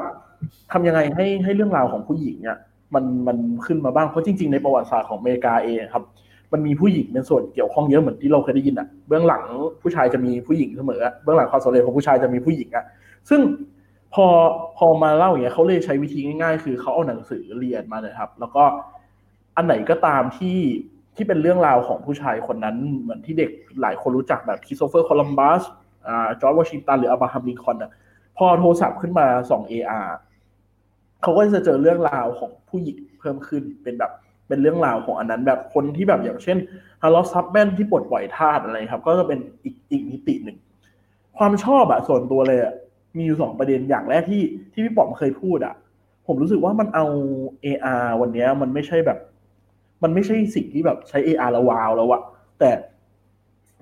[0.73, 2.59] ทำยังไงให้ให้เรื่องราวของผู้หญิงเนี่ย
[2.94, 6.05] มันมันขึ้นมาบ้างเพราะจริง ๆในประวัติศาสตร์ของอเมริกาเองครับ
[6.52, 9.43] มันมีผู้หญิงเป็นส่วนเกี่ยวข้องเยอะเหมือนที่เราเคยได้ยินอะเบื้องหลัง
[9.82, 12.85] ผู้ชายจะมีผู้หญิงเสมอเบื้องหลังความสำเร็จของผู้ชายจะมีผู้หญิงอะ
[13.28, 13.40] ซึ่ง
[14.14, 14.27] พอ
[14.78, 18.64] พอมาเล่าอย่างเงี้ยเขาเลยใช้วิธีง่ายๆ คือเขาเอาหนังสือเรียนมาเลยครับ แล้วก็
[19.56, 20.59] อันไหนก็ตามที่
[21.16, 23.51] ที่เป็นเรื่องราวของผู้ชายคนนั้น เหมือนที่เด็ก
[23.82, 25.62] หลายคนรู้จักแบบคริสโตเฟอร์โคลัมบัส
[26.06, 27.90] อ่าจอร์จวอชิงตันหรืออับราฮัมลินคอนอะ
[28.36, 30.09] พอโทรศัพท์ขึ้นมาส่อง AR
[31.23, 34.12] เขาก็จะเจอเรื่องราวของผู้หญิงเพิ่มขึ้นเป็นแบบ
[34.49, 36.59] เป็นเรื่องราวของอันนั้นแบบคนที่แบบอย่างเช่น
[37.02, 40.57] แฮเรียตทับแมนที่ปลดปล่อยทาสอะไรครับ ก็จะเป็นอีกอีกมิติหนึ่ง
[41.39, 42.74] ความชอบอะส่วนตัวเลยอะ
[43.16, 44.43] มีอยู่สองประเด็นอย่างแรกที่
[44.73, 45.74] ที่พี่ป๋อมเคยพูดอะ
[46.27, 47.05] ผมรู้สึกว่ามันเอา
[47.65, 49.19] AR วันนี้มันไม่ใช่แบบ
[50.03, 52.23] มันไม่ใช่สิ่งที่แบบใช้ AR แล้วว้าวแล้วอะ
[52.59, 52.70] แต่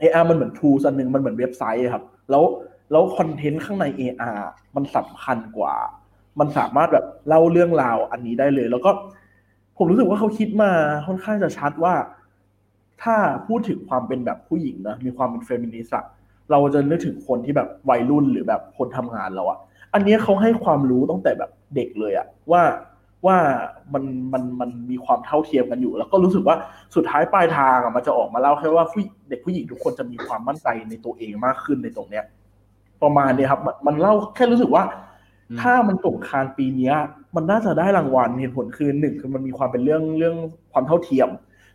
[0.01, 2.45] AR มันเหมือน tools อันหนึ่งมันเหมือนเว็บไซต์ครับ แล้ว
[2.91, 4.41] แล้วคอนเทนต์ข้างใน AR
[4.77, 5.75] มันสำคัญกว่า
[6.41, 8.91] มันสามารถแบบเล่าเรื่องราวอันนี้ได้เลย แล้วก็
[9.77, 10.71] ผมรู้สึกว่าเขาคิดมา
[11.07, 11.95] ค่อนข้างจะชัดว่า
[13.03, 16.05] ถ้าพูดถึงความเป็นแบบผู้หญิงนะมีความเป็นเฟมินิสต์อะ
[16.51, 19.59] เราจะนึกถึงคนที่แบบวัยรุ่นหรือแบบคนทำงานเราอะ
[19.95, 22.62] อันนี้เขาให้ความรู้ตั้งแต่แบบเด็กเลยอะว่า
[23.27, 23.37] ว่า
[23.93, 26.57] มันมันมันมีความเท่าเทียมกันอยู่ แล้วก็รู้สึกว่า
[26.95, 32.25] สุดท้ายปลายทางอะมันจะออกมาเล่าแค่ว่าผู้เด็กผู้หญิงทุกคนจะมีความมั่นใจในตัวเองมากขึ้นในตรงเนี้ย
[33.03, 34.83] ประมาณเนี้ยครับมันมันเล่าแค่รู้สึกว่า
[35.60, 36.94] ถ้ามันตกคานปีเนี้ย
[37.36, 40.36] มันน่าจะได้รางวัลเหตุผลคือหนึ่งคือมันมีความเป็นเรื่องเรื่อง
[40.72, 41.28] ความเท่าเทียม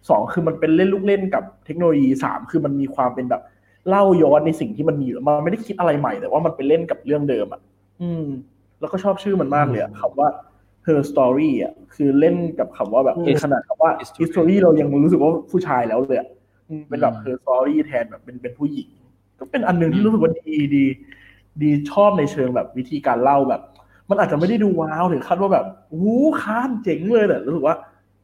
[0.10, 3.42] สองคือมันเป็นเล่นลูกเล่นกับเทคโนโลยีสามคือมันมีความเป็นแบบ
[3.90, 7.62] เล่าย้อนในสิ่งที่มันมีอยู่มันไม่ได้คิดอะไรใหม่แต่ว่ามันเป็นเล่นกับเรื่องเดิมอะ
[8.02, 8.26] อืม
[8.80, 10.28] แล้วก็ชอบชื่อมันมากเลยอะคำว่า
[10.88, 16.28] her story อะคือเล่นกับคำว่าแบบอืมเอขนาดคำว่า history เรายังรู้สึกว่าผู้ชายแล้วเลยอะ
[16.70, 18.90] อืมเป็นแบบ her story แทนแบบเป็นเป็นผู้หญิง
[19.40, 20.86] ก็เป็นอันหนึงที่รู้สึกว่าดีดี
[21.62, 23.62] ดีชอบในเชิงแบบวิธีการเล่าแบบ
[24.10, 25.66] มันอาจจะไม่ได้ดูว้าวถึงขั้นว่าแบบ
[26.02, 27.76] วู้ค้านเจ๋งเลยแต่รู้สึกว่า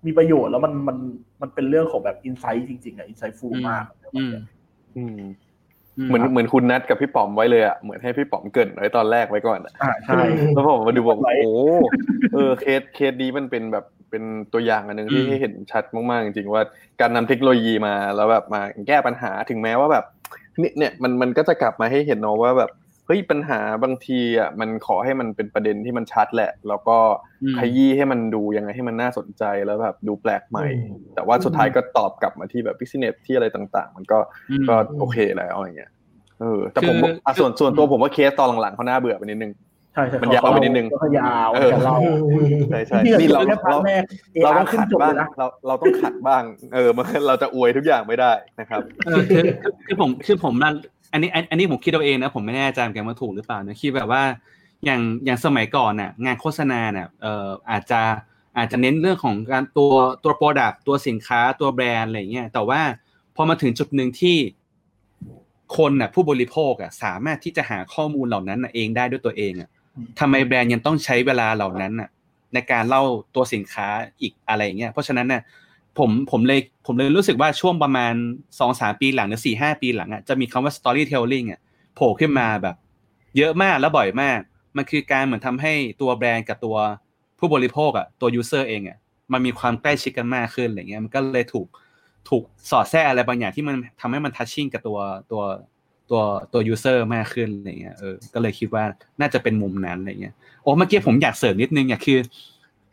[0.05, 0.97] มีประโยชน์แล้วมันมัน
[1.41, 3.83] มันเป็นเรื่องของแบบอินไซต์จริงๆอะอินไซต์ฟูลมาก
[4.15, 4.33] อืม
[4.97, 5.19] อืม
[6.07, 10.19] เหมือนเหมือนคุณนัดกับพี่ป๋อมไว้เลยอะเหมือนให้พี่ป๋อมเกรินไว้ตอนแรกไว้ก่อนอะอ่าใช่
[10.53, 11.47] แล้วผมมาดูบอกโอ้โห
[12.33, 16.63] เออเคสเคสนี้มันเป็นแบบเป็นตัวอย่างอันหนึ่งที่อืมให้เห็นชัดมากๆจริงๆว่า
[17.01, 20.05] การนำเทคโนโลยีมาแล้วแบบมาแก้ปัญหาถึงแม้ว่าแบบ
[20.59, 26.97] เนี่ยเนี่ยมันมันก็จะกลับมาให้เห็นเนาะว่าแบบเฮ้ยปัญหาบางทีอะมันขอให้มันเป็นประเด็นที่มันชัดแหละ แล้วก็
[27.43, 30.65] อืมขยี้ให้มันดูยังไงให้มันน่าสนใจแล้วแบบดูแปลกใหม่
[31.15, 34.17] แต่ว่าสุดท้ายก็ตอบกลับมาที่แบบบิสเนสที่อะไรต่าง ๆ มันก็
[34.51, 35.91] อืมก็โอเคแล้วอย่างเงี้ย
[36.41, 39.53] เออแต่ผมคืออะส่วนส่วนตัวผมว่าเคสตอนหลังๆเขาน่าเบื่อไปนิดนึง
[39.93, 41.95] ใช่ใช่มันยาวไปนิดนึงก็ยาวเออแต่เรา
[42.69, 44.03] ใช่ใช่ที่นี่เราแค่พาเราร์ทแรก
[44.43, 46.43] เรา AR ต้องขึ้นขัดจบบ้างเลยนะเราเราต้องขัดบ้าง
[46.73, 50.75] เออมันเราจะอวยทุกอย่างไม่ได้นะครับเออคือคือคือผมคือผมนั่น
[51.11, 54.23] อันนี้อันอันนี้ผมคิดเอาเองนะผมไม่แน่ใจเหมือนกันว่าถูกหรือเปล่านะคิดแบบว่า
[54.85, 58.01] อย่างอย่างสมัยก่อนน่ะงานโฆษณาเนี่ยเอ่ออาจจะ
[58.57, 59.93] อาจจะเน้นเรื่องของการตัว
[60.23, 62.81] ตัว product ตัวสินค้าตัวแบรนด์อะไรเงี้ยแต่ว่า
[63.35, 64.37] พอมาถึงจุดหนึ่งที่
[65.77, 69.69] คนน่ะผู้บริโภคอะสามารถที่จะหาข้อมูลเหล่านั้นน่ะเองได้ด้วยตัวเองอะ
[70.19, 72.09] ทำไมแบรนด์ยังต้องใช้เวลาเหล่านั้นน่ะ
[72.53, 73.03] ในการเล่า
[73.35, 73.87] ตัวสินค้า
[74.21, 75.41] อีกอะไรอย่างเงี้ยเพราะฉะนั้นน่ะ
[75.97, 78.13] ผมผมเลยผมเลยรู้สึกว่าช่วงประมาณ
[78.59, 81.59] สองสามปีหลังหรือสี่ห้าปีหลังอะจะมีคำว่า storytelling อะ
[81.95, 82.75] โผล่ขึ้นมาแบบ
[83.37, 84.39] เยอะมากและบ่อยมาก
[84.77, 86.77] มันคือการเหมือนทำให้ตัวแบรนด์กับตัว
[87.39, 88.97] ผู้บริโภคอะตัว user เองอะ
[89.33, 91.67] มันมีความใกล้ชิดกันมากขึ้นอะไรเงี้ยมันก็เลยถูก
[92.29, 94.99] ถูกสอดแทรกอะไรบางอย่างที่มันทำให้มัน touching กับตัว
[95.31, 95.43] ตัว
[96.09, 96.21] ตัว
[96.53, 98.83] ตัว user มากขึ้นอะไรเงี้ยเออก็เลยคิดว่า
[99.19, 102.19] น่าจะเป็นมุมนั้นอะไรเงี้ยโอ้เมื่อกี้ผมอยากเสริมนิดนึงอะคือ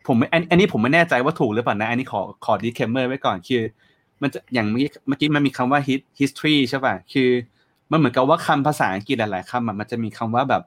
[0.09, 3.63] ผมไม่อันอันนี้ผมไม่แน่ใจว่าถูกหรือเปล่านะ อันนี้ขอขอดีเคมเมอร์ไว้ก่อนคือ
[4.21, 7.29] มันจะอย่างเมื่อกี้เมื่อกี้มันมีคำว่า his- history ใช่ป่ะคือ
[7.91, 10.63] มันเหมือนกับว่าคำภาษาอังกฤษหลายๆคำอะมันจะมีคำว่าแบบ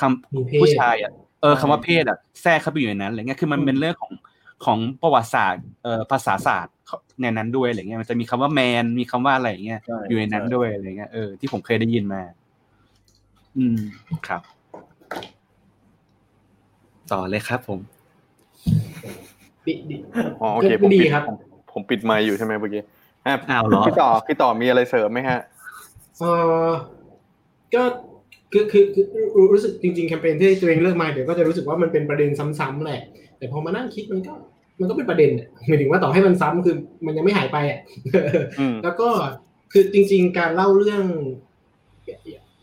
[0.00, 4.12] คำมีเพศผู้ชายอะเออคำว่าเพศอะแทรกเข้าไปอยู่ในนั้นอะไรเงี้ยคือมันเป็นเรื่องของ
[4.64, 6.74] ของประวัติศาสตร์เอ่อภาษาศาสตร์
[7.20, 12.22] ในนั้นด้วยอะไรเงี้ยมันจะมีคำว่าแมนมีคำว่าอะไรอย่างเงี้ยใช่อยู่ในนั้นใช่ด้วยอะไรเงี้ยเออที่ผมเคยได้ยินมา
[13.56, 13.78] อืม
[14.26, 14.42] ครับ
[17.12, 17.80] ต่อเลยครับผม
[19.66, 19.96] ดีดี
[20.42, 21.36] อ๋อโอเคก็ผมดีปิดครับผม
[21.72, 22.82] ผมปิดไมค์อยู่ใช่ไหมเมื่อกี้
[23.26, 25.40] อะอ้าวเหรอพี่ต่อพี่ต่อมีอะไรเสริมไหมฮะ
[26.20, 26.24] เอ
[26.66, 26.68] อ
[27.74, 27.82] ก็
[28.52, 33.02] คือคือคือรู้รู้สึกจริงๆแคมเปญที่ตัวเองเลือกมาเดี๋ยวก็จะรู้สึกว่ามันเป็นประเด็นซ้ำๆแหละ
[33.38, 34.34] แต่พอมานั่งคิดมันก็
[34.80, 36.76] มันก็เป็นประเด็นอะหมายถึงว่าต่อให้มันซ้ำคือ
[37.06, 37.80] มันยังไม่หายไปอะ
[38.60, 39.08] อืมแล้วก็
[39.72, 41.04] คือจริง ๆ การเล่าเรื่อง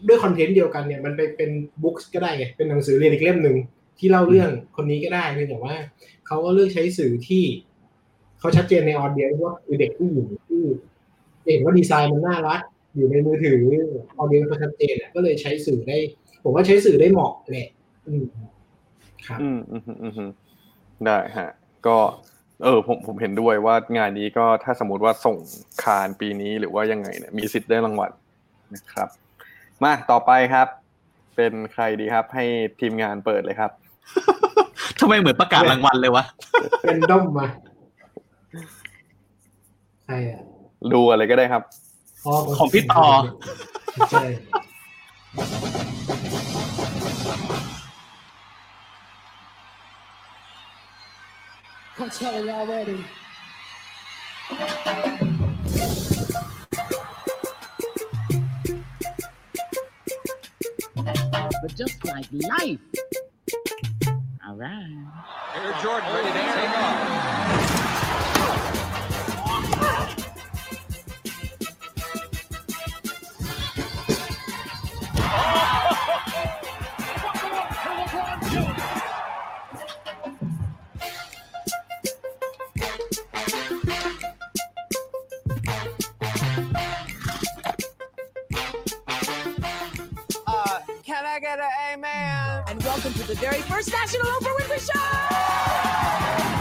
[0.08, 1.50] ด้วยคอนเทนต์เดียวกันเนี่ย มันไปเป็น
[1.84, 3.56] บุ๊กก็ได้ไงเป็นหนังสือเรียนอีกเล่มหนึ่ง
[4.02, 5.76] ที่เล่าเรื่องคนนี้ก็ได้เพียงแต่ว่า
[6.28, 7.44] เขาก็เลือกใช้สื่อที่
[8.40, 10.64] เขาชัดเจนในออเดียว่าคือเด็กผู้หญิงที่
[11.52, 12.62] เห็นว่าดีไซน์มันน่ารัก
[12.96, 13.62] อยู่ในมือถือ
[14.18, 15.98] ออเดียเขาชัดเจนก็เลยใช้สื่อได้
[16.44, 17.70] ผมว่าใช้สื่อได้เหมาะแหละ
[18.08, 18.26] อืม
[19.28, 20.30] ครับอืมอืมอืม
[21.06, 21.50] ได้ฮะ
[21.88, 21.98] ก็
[22.64, 25.38] เออผมผมเห็นด้วยว่างานนี้ก็ถ้าสมมติว่าส่ง
[25.84, 28.12] คานปีนี้หรือว่ายังไงเนี่ยมีสิทธิ์ได้รางวัล
[28.76, 29.10] นะครับ
[29.84, 30.68] มาต่อไปครับ
[31.36, 32.46] เป็นใครดีครับ ให้
[32.80, 33.72] ทีมงานเปิดเลยครับ
[35.00, 36.24] ทำไมเหมือนประกาศรางวัลเลยวะ
[36.82, 37.48] เป็นด้อมมา
[40.06, 40.42] ใช่อะ
[40.94, 41.64] ดูอะไรก็ได้ครับ
[42.58, 43.06] ของพี่ต่อ
[44.12, 44.26] ใช่
[52.02, 53.06] I'm telling you already.
[61.62, 62.80] But just like life.
[64.48, 65.06] All right.
[65.56, 68.81] Air Jordan ready to take off.
[93.04, 96.61] Welcome to the very first National Oprah Winfrey Show!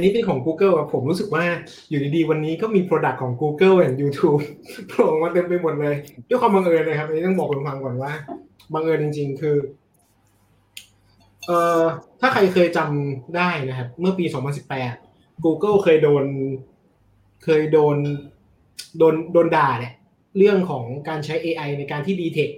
[0.00, 1.44] นนี้เป็นของ Google อะผมรู้สึกว่า
[1.88, 4.40] อยู่ดีๆ วันนี้ก็มี Product ของ Google อย่าง YouTube
[4.88, 5.94] โผล่มาเต็มไปหมดเลย
[6.28, 8.12] ด้วยความบังเอิญเลยครับอันนี้ต้องบอกคุณฟังก่อนว่า
[8.72, 9.56] บังเอิญจริง ๆ คือ
[11.46, 11.82] เอ่อ
[12.20, 14.24] ถ้าใครเคยจำได้นะครับ เมื่อปี
[14.84, 16.24] 2018 Google เคยโดน
[17.44, 17.96] เคยโดน
[18.98, 19.94] โดนโดนด่าเนี่ย
[20.38, 22.50] เรื่องของการใช้ AI ในการที่ดีเทค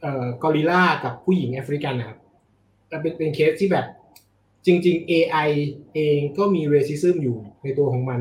[0.00, 2.18] เอ่อกอริลลากับผู้หญิงแอฟริกันนะครับ
[2.88, 3.86] แต่เป็นเป็นเคสที่แบบ
[4.66, 5.50] จริง ๆ AI
[5.94, 8.20] เองก็มี racism อยู่ในตัวของมัน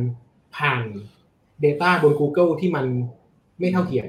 [0.57, 0.83] ผ่าน
[1.63, 2.85] Data บน Google ที่มัน
[3.59, 4.07] ไม่เท่าเทียม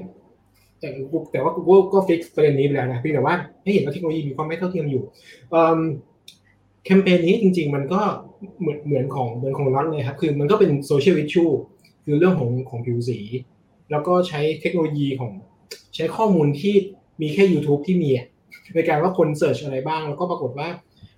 [0.79, 0.89] แต่
[1.31, 5.03] แต่ว่า Google ก็ fix ประเด็นนี้ไปแล้วนะเพียงแต่ว่าให้เห็นว่าเทคโนโลยีมีความไม่เท่าเทียมอยู่
[6.85, 8.01] แคมเปญนี้จริง ๆ มันก็
[8.59, 11.51] เหมือนเหมือนของเหมือนของน็อตเลยครับคือมันก็เป็น social issue
[12.05, 13.19] คือเรื่องของของผิวสี
[13.91, 15.31] แล้วก็ใช้เทคโนโลยีของ
[15.95, 16.75] ใช้ข้อมูลที่
[17.21, 18.09] มีแค่ YouTube ที่มี
[18.75, 20.69] ในการว่าคน search อะไรบ้าง แล้วก็ปรากฏว่า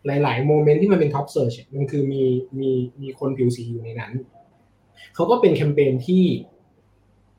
[0.06, 2.24] หลาย ๆ moment ที่มันเป็น top search มันคือมี
[2.60, 2.72] มี
[3.02, 4.14] มีคนผิวสีอยู่ในนั้น
[5.16, 6.24] เขาก็เป็นแคมเปญที่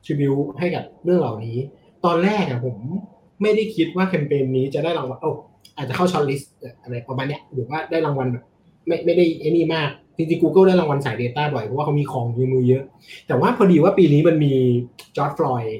[0.03, 1.57] tribute ให้กับเรื่องเหล่านี้
[2.05, 2.75] ตอนแรกอะผม
[3.41, 5.31] ไม่ได้คิดว่าแคมเปญนี้จะได้รางวัลโอ้
[5.77, 8.43] อาจจะเข้า shortlist อะไรประมาณเนี้ยหรือว่าได้รางวัลแบบ
[8.87, 12.83] ไม่ไม่ได้ไอ้นี่มากจริงๆ Google ได้รางวัลสาย Data บ่อย เพราะว่าเขามีของอยู่ในมือเยอะ
[13.27, 14.53] แต่ว่าพอดีว่าปีนี้มันมี
[15.17, 15.79] จอร์จฟลอยด์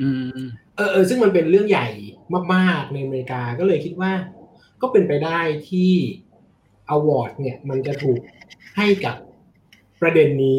[0.00, 0.08] อื
[0.38, 0.40] ม
[0.76, 1.88] เออเออซึ่งมันเป็นเรื่องใหญ่
[2.54, 4.12] มากๆในอเมริกาก็เลยคิดว่า
[4.82, 5.40] ก็เป็นไปได้
[5.70, 5.92] ที่
[6.88, 8.18] award เนี่ยมันจะถูก
[8.76, 9.16] ให้กับ
[10.00, 10.58] ประเด็นนี้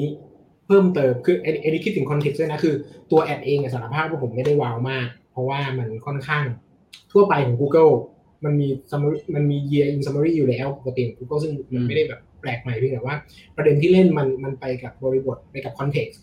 [0.68, 2.76] เพิ่มเติมคือไอ้ไอ้นี่คิดถึง context ด้วยนะคือ
[3.12, 6.46] ตัว ad เองอะสารภาพว่าผมไม่ได้ว้าวมาก เพราะว่ามันค่อนข้าง
[7.12, 7.94] ทั่วไปของ Google
[8.44, 13.16] มันมี summary มันมี year in summary อยู่แล้วปกติของ Google ซึ่งมันไม่ได้แบบแปลกใหม่เพียงแต่ว่า
[13.56, 16.22] ประเด็นที่เล่นมันมันไปกับบริบทไปกับ context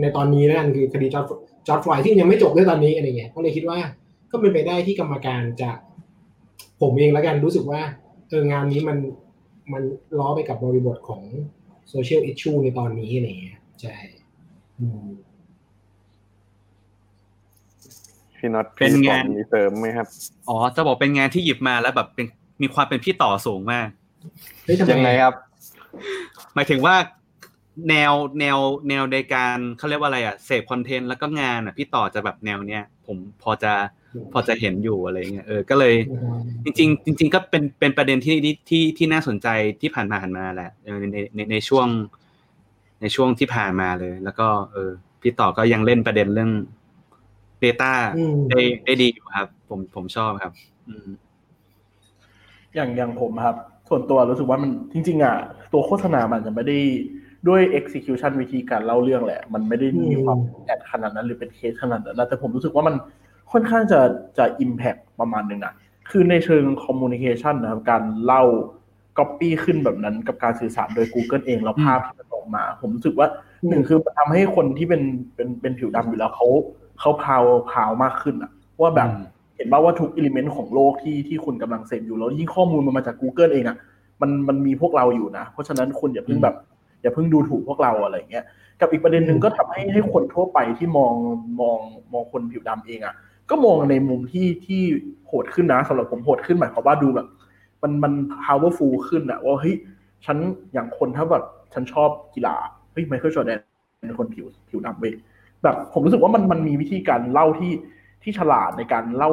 [0.00, 1.26] ในตอนนี้แล้วกันคือคดีจอร์จ
[1.66, 3.78] จอร์จฟลอยด์ที่ยังไม่จบด้วยตอนนี้อะไรเงี้ยก็เลยคิดว่า
[4.30, 5.70] ก็เป็นไปได้ที่กรรมการจะ
[6.80, 7.80] ผมเองแล้วกันรู้สึกว่า
[8.28, 8.98] เอองานนี้มัน
[9.72, 9.82] มัน
[10.18, 11.22] ล้อไปกับบริบทของ
[11.90, 13.96] social issue ในตอนนี้อะไรเงี้ยใช่
[14.80, 15.06] อืม
[18.38, 20.06] พี่น็อตเป็นพี่งานปอมมีเสริมไหมครับ
[20.48, 22.26] อ๋อ จะบอกเป็นงานที่หยิบมาแล้วแบบเป็น
[22.62, 23.88] มีความเป็นพี่ต่อสูงมาก
[24.64, 25.34] เฮ้ยทำไมยังไงครับ
[26.54, 26.96] หมายถึงว่า
[27.88, 28.58] แนวแนว
[28.88, 33.72] แนวในการเขาเรียกว่าอะไรอะเสพคอนเทนต์แล้วก็งานอะ พี่ต่อจะแบบแนวเนี้ยผมพอจะ
[34.32, 35.94] พอจะเห็นอยู่อะไรเงี้ยเออก็เลย
[36.64, 39.48] จริง ๆ จริง ๆ ก็เป็นเป็นประเด็นที่ที่ที่ที่น่าสนใจ
[39.80, 41.86] ที่ผ่านมาผ่านมาแหละเออในในในช่วง
[43.00, 46.50] ในช่วงที่ผ่านมาเลย แล้วก็ เออ พี่ต่อก็ยังเล่นประเด็นเรื่อง
[47.64, 50.52] Data อืมได้ได้ดีอยู่ครับ ผมผมชอบครับ
[50.88, 51.08] อืม
[52.74, 53.56] อย่างอย่างผมครับ
[53.88, 55.36] ส่วนตัวรู้สึกว่ามันจริง ๆ อะ
[55.72, 56.78] ตัวโฆษณามันจะไม่ได้
[57.48, 62.94] ด้วย execution วิธีการเล่าเรื่องแหละ มันไม่ได้มีความแอดขนาดนั้น หรือเป็นเคสขนาดนั้นนะแต่ผมรู้สึกว่ามัน
[63.52, 64.00] ค่อนข้างจะ
[64.38, 65.74] จะ impact ประมาณหนึ่งอะ
[66.10, 68.42] คือในเชิง communication นะครับการเล่า
[69.18, 73.28] copy ขึ้นแบบนั้นกับการสื่อสารโดย Google เองแล้วภาพที่มันออกมา ผมรู้สึกว่า
[73.68, 75.02] หนึ่งคือมันทำให้คนที่เป็น
[75.34, 76.48] เป็นเป็นผิวดำอยู่แล้วเขา
[77.00, 78.50] เขาพาวพาวมากขึ้นอะ
[78.80, 79.10] ว่าแบบ
[79.56, 83.76] เห็นบ้างว่าทุกอิเลเมนต์ของโลกที่ที่คุณกำลังเสพอยู่แล้วยิ่งข้อมูลมันมาจาก Google เองอะ
[84.20, 86.54] มันมันมีพวกเราอยู่นะ เพราะฉะนั้นคุณอย่าเพิ่งแบบ
[87.02, 88.44] อย่าเพิ่งดูถูกพวกเราอะไรเงี้ย
[88.80, 91.14] กับอีกประเด็นหนึ่งก็ทำให้ให้คนทั่วไปที่มอง
[91.60, 91.78] มอง
[92.12, 93.14] มองคนผิวดำเองอะ
[93.50, 94.82] ก็มองในมุมที่ที่
[95.26, 97.26] โหดขึ้นนะสำหรับผมโหดขึ้นหมายความว่าดูแบบ
[97.82, 98.12] มันมัน
[98.44, 99.74] powerful ขึ้นอะว่าเฮ้ย
[100.24, 100.36] ฉัน
[100.72, 101.44] อย่างคนถ้าแบบ
[101.74, 102.54] ฉันชอบกีฬา
[102.92, 103.58] เฮ้ยไมเคิลจอร์แดน
[104.00, 105.12] เป็นคนผิวผิวดำเว้ย
[105.62, 107.72] แบบผมรู้สึกว่ามันมันมีวิธีการเล่าที่
[108.22, 109.30] ที่ฉลาดในการเล่า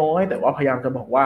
[0.00, 1.24] น้อยๆ แต่ว่าพยายามจะบอกว่า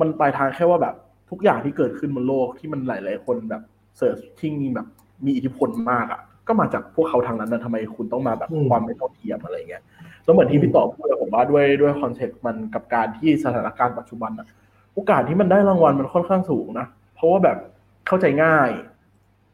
[0.00, 0.94] มันปลายทางแค่ว่าแบบ
[1.30, 3.62] ทุกอย่างที่เกิดขึ้นบนโลกที่มันหลาย ๆ คนแบบ
[3.96, 4.86] search ที่มีแบบ
[5.26, 9.82] มีอิทธิพลมากอะ่ะ ก็มาจากพวกเขาทางนั้นนะทำไมคุณต้องมาแบบความไม่เท่าเทียมอะไรเงี้ย
[10.24, 14.46] แล้วเหมือนที่พี่ต่อพูดผมว่าด้วยด้วยคอนเซ็ปต์มันกับการที่สถานการณ์ปัจจุบันอะ
[14.94, 17.58] โอกาสที่มันได้รางวัลมันค่อนข้างสูงนะเพราะว่าแบบ
[18.06, 18.70] เข้าใจง่าย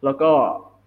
[0.04, 0.30] แล้วก็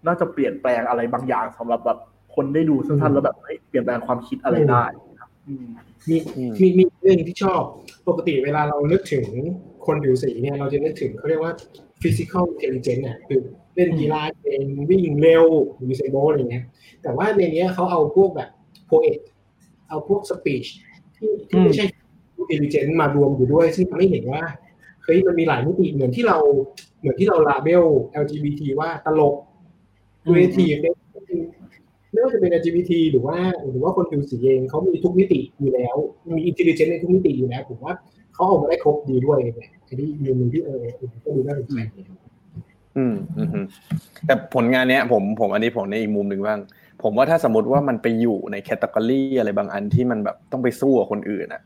[0.07, 1.97] น่าจะเปลี่ยนแปลงอะไรบางอย่างสำหรับแบบ
[2.35, 3.35] คนได้ดูสั้นๆแล้วแบบ
[3.69, 4.83] เปลี่ยนแปลงความคิดอะไรได้
[5.19, 5.29] ครับ
[6.09, 6.15] มี
[6.61, 7.61] มีมีเรื่องที่ชอบ
[8.07, 9.25] ปกติเวลาเรานึกถึง
[9.85, 11.53] คนผิวสีเนี่ยเราจะนึกถึงเขาเรียกว่า
[12.01, 13.39] physical intelligence เนี่ยคือ
[13.75, 15.45] เล่นกีฬาเองวิ่งเร็ว
[15.81, 16.65] ยูเซโบอะไรเงี้ย
[17.01, 18.49] แต่ว่าในนี้เขาเอาพวกแบบ
[18.89, 19.19] poet
[19.93, 20.67] เอาพวก speech
[21.17, 21.85] ที่ที่ไม่ใช่
[22.41, 24.43] intelligence มารวมอยู่ด้วย ซึ่งทำให้เห็นว่า
[25.03, 26.37] เฮ้ยมันมีหลายมิติเหมือนที่เรา
[26.99, 27.83] เหมือนที่เราลาเบล
[28.23, 29.35] LGBT ว่าตลก
[30.23, 30.79] creative
[32.11, 33.37] ไม่ว่าจะเป็น LGBT หรือว่า
[33.69, 35.95] หรือว่าคนผิวสีเองเขามีทุกมิติอยู่แล้ว
[36.35, 37.93] มี intelligence ในทุกมิติอยู่แล้วผมว่า
[38.33, 40.83] เขาเอามาได้ครบดีด้วยเนี่ยอันนี้มีมุมที่เออ
[41.23, 41.77] ก็ดูน่าสนใจ
[42.97, 43.65] อืมอืม
[44.25, 46.59] แต่ผลงานเนี้ย ผมผมอันนี้ผมในอีกมุมหนึ่งบ้าง
[47.03, 51.61] ผมว่าถ้าสมมติว่ามันไปอยู่ใน category อะไรบางอันที่มันแบบต้องไปสู้กับคนอื่นอะ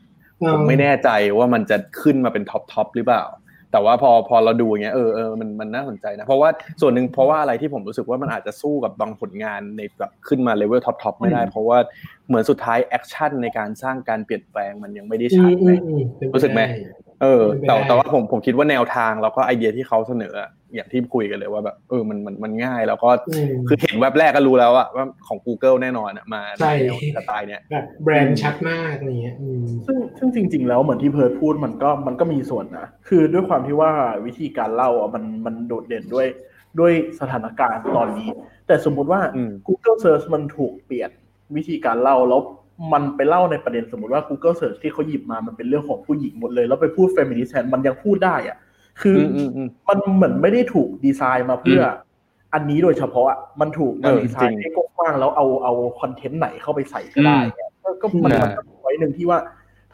[0.50, 3.24] ผมไม่แน่ใจว่ามันจะขึ้นมาเป็น top top หรือเปล่า
[3.72, 6.48] แต่ว่าพอพอเราดูอย่างเงี้ยเออเออมันมันน่าสนใจนะ เพราะว่า
[6.80, 11.78] ส่วนหนึ่งเพราะว่าอะไรที่ผมรู้สึกว่ามันอาจจะสู้กับบางผลงานในแบบขึ้นมา level top top ไม่ได้ เพราะว่า
[12.28, 15.70] เหมือนสุดท้าย action ในการสร้างการเปลี่ยนแปลงมันยังไม่ได้ชัดไหม
[16.34, 16.60] รู้สึกไหม
[17.22, 20.34] เออ แต่แต่ว่าผมผมคิดว่าแนวทางแล้วก็ไอเดียที่เขาเสนอ
[20.74, 23.08] อย่างที่คุยกันเลยว่าแบบเออมันมันมันง่ายแล้วก็
[23.68, 29.34] คือเห็นแว็บแรกก็รู้แล้วว่าของ Google แน่นอนอะมาในแนวสไตล์เนี้ยแบบแบรนด์ชัดมากอะไรเงี้ย
[29.86, 33.90] ซึ่งซึ่งจริง ๆ แล้วเหมือนที่เพิร์ดพูดมันก็มันก็มีส่วนนะคือด้วยความที่ว่า
[34.26, 36.26] วิธีการเล่าอะมันมันโดดเด่นด้วย
[36.80, 38.28] ด้วยสถานการณ์ตอนนี้
[38.66, 39.20] แต่สมมุติว่า
[39.66, 41.10] Google Search มันถูกเปลี่ยน
[41.56, 42.40] วิธีการเล่าแล้ว
[42.92, 48.56] มันไปเล่าในประเด็นสมมติว่า Google Search ที่เขาหยิบมามันเป็นเรื่องของผู้หญิงหมดเลย แล้วไปพูดเฟมินิสต์แทนมันยังพูดได้อะ
[49.00, 49.18] คือ
[49.88, 51.82] มันเหมือนไม่ได้ถูกดีไซน์มาเพื่อ
[52.54, 53.92] อันนี้โดยเฉพาะอะมันถูก
[54.24, 57.38] ดีไซน์ให้กว้างแล้วเอาเอาคอนเทนต์ไหนเข้าไปใส่ก็ได้
[58.02, 59.38] ก็มันมันไว้หนึ่งที่ว่า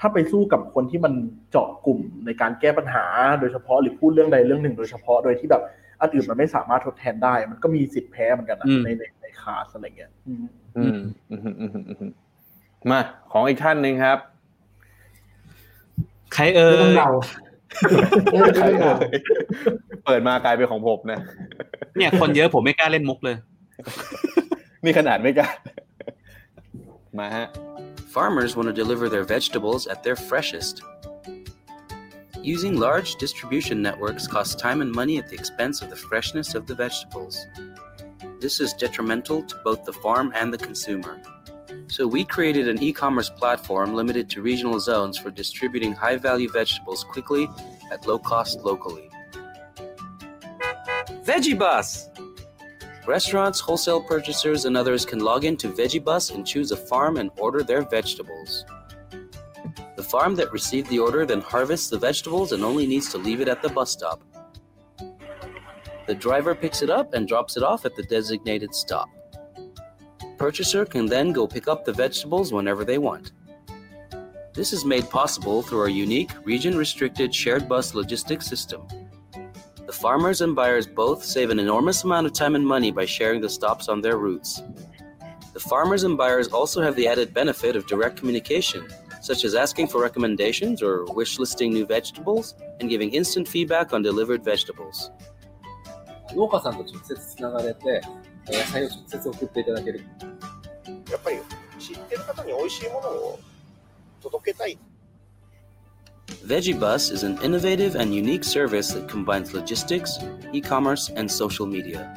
[0.01, 1.13] ถ้าไปสู้กับคนที่มัน
[1.51, 3.05] เจาะกลุ่มในการแก้ปัญหา
[3.41, 5.63] โดยเฉพาะหรือพูดเรื่องใดเรื่องหนึ่ง โดยเฉพาะโดยที่แบบ
[6.01, 10.47] อันอื่นมันไม่สามารถทดแทนได้ มันก็มีสิทธิ์แพ้เหมือนกันในในในคาสอะไรเงี้ยอืม
[10.77, 10.99] อืม
[11.31, 11.41] อืม
[11.89, 12.07] อื
[12.85, 13.01] มมา
[13.33, 14.19] ของอีกท่านหนึ่งครับ
[16.35, 16.95] ใครเอ่ย
[18.59, 19.09] ใครเอ่ย
[20.05, 21.21] เปิดมากลายเป็นของผมนะ
[21.97, 23.37] เนี่ย คนเยอะผมไม่กล้าเล่นมุกเลย
[24.85, 25.49] นี่ขนาดไม่กล้า
[27.19, 27.47] มาฮะ
[28.15, 30.83] Farmers want to deliver their vegetables at their freshest.
[32.55, 36.63] Using large distribution networks costs time and money at the expense of the freshness of
[36.69, 37.35] the vegetables.
[38.41, 41.15] This is detrimental to both the farm and the consumer.
[41.87, 47.49] So we created an e-commerce platform limited to regional zones for distributing high-value vegetables quickly
[47.93, 49.09] at low cost locally.
[51.25, 52.09] VeggieBus!
[53.07, 57.63] Restaurants, wholesale purchasers, and others can log into VeggieBus and choose a farm and order
[57.63, 58.65] their vegetables.
[59.97, 63.41] The farm that received the order then harvests the vegetables and only needs to leave
[63.41, 64.23] it at the bus stop.
[66.07, 69.09] The driver picks it up and drops it off at the designated stop.
[70.38, 73.32] Purchaser can then go pick up the vegetables whenever they want.
[74.54, 78.88] This is made possible through our unique region restricted shared bus logistics system.
[79.86, 83.42] The farmers and buyers both save an enormous amount of time and money by sharing
[83.42, 84.62] the stops on their routes.
[85.54, 88.88] The farmers and buyers also have the added benefit of direct communication,
[89.22, 94.02] such as asking for recommendations or wish listing new vegetables and giving instant feedback on
[94.02, 95.12] delivered vegetables.
[96.36, 98.02] 農家さんと直接つながれて、
[98.48, 100.02] 野菜を直接送っていただける。
[101.10, 101.38] やっぱり
[101.80, 103.40] 知ってる方に美味しいものを
[104.22, 104.78] 届けたい
[106.46, 110.20] VeggieBus is an innovative and unique service that combines logistics,
[110.54, 112.08] e commerce, and social media.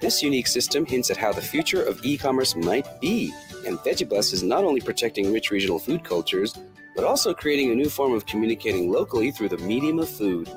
[0.00, 3.32] This unique system hints at how the future of e commerce might be,
[3.66, 6.58] and VeggieBus is not only protecting rich regional food cultures,
[6.97, 10.47] but also creating a new form of communicating locally through the medium of food.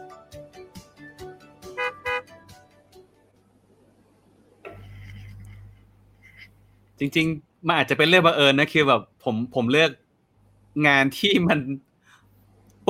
[6.98, 9.90] จริงๆมันอาจจะเป็นเรื่องบังเอิญนะคือแบบผมผมเลือก
[10.86, 11.58] งานที่มัน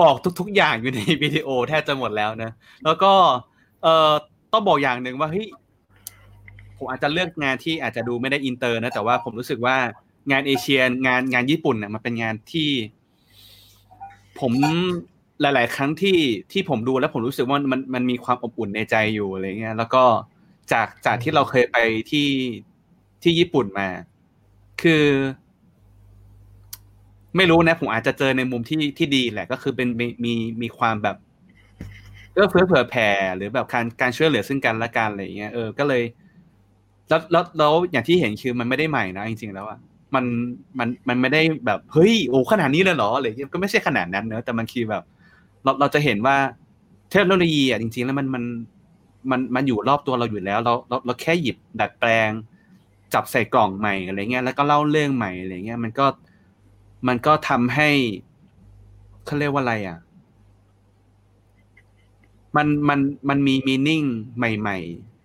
[0.00, 2.50] บอกทุกๆอย่างอยู่ในวิดีโอแทบจะหมดแล้วนะ
[2.84, 3.12] แล้วก็
[3.82, 4.12] เอ่อ
[4.52, 5.48] ต้องบอกอย่างหนึ่งว่าเฮ้ย
[6.78, 9.76] ผมอาจจะเลือกงานที่อาจจะดูไม่ได้อินเตอร์นะแต่ว่าผมรู้สึกว่า
[10.30, 12.70] งานเอเชียงานงานญี่ปุ่นเนี่ยมันเป็นงานที่
[14.38, 14.52] ผม
[15.40, 16.18] หลาย ๆ ครั้งที่
[16.52, 20.04] ที่ผมดูแล้วผมรู้สึกว่ามันมันมีความอบอุ่นในใจอยู่อะไรเงี้ย แล้วก็
[20.72, 21.76] จากจากที่เราเคยไป
[22.10, 22.28] ที่
[23.22, 23.88] ที่ญี่ปุ่นมา
[24.82, 25.04] คือ
[27.36, 31.16] ไม่รู้นะ ผมอาจจะเจอในมุมที่ที่ดีแหละ ก็คือเป็นมีมีมีความแบบ
[32.32, 36.02] เอื้อเฟื้อเผื่อแผ่หรือแบบการการช่วยเหลือซึ่งกันและกันอะไรเงี้ยเออก็เลย
[37.08, 39.78] แล้วแล้วแล้วอย่างที่เห็นคือมันไม่ได้ใหม่นะจริง ๆ แล้วอะ
[40.14, 40.24] มัน
[40.78, 45.02] มันมันไม่ได้แบบเฮ้ยโอ้ขนาดนี้เลยเหรออะไรเงี้ยก็ไม่ใช่ขนาดนั้นเนอะแต่มันคือแบบ
[45.64, 46.36] เราเราจะเห็นว่า
[47.10, 48.44] เทคโนโลยีอะจริง ๆ แล้วมันมัน
[49.30, 52.30] มันมันอยู่รอบตัวเราอยู่แล้ว เราเราเราแค่หยิบดัดแปลง
[53.14, 56.06] จับใส่กล่องใหม่อะไรเงี้ยแล้วก็เล่าเรื่องใหม่อะไรเงี้ยมันก็
[57.08, 57.90] มันก็ทำให้
[59.24, 59.98] เขาเรียกว่าอะไรอะ
[62.56, 64.02] มันมันมันมีมีนิ่ง
[64.36, 64.78] ใหม่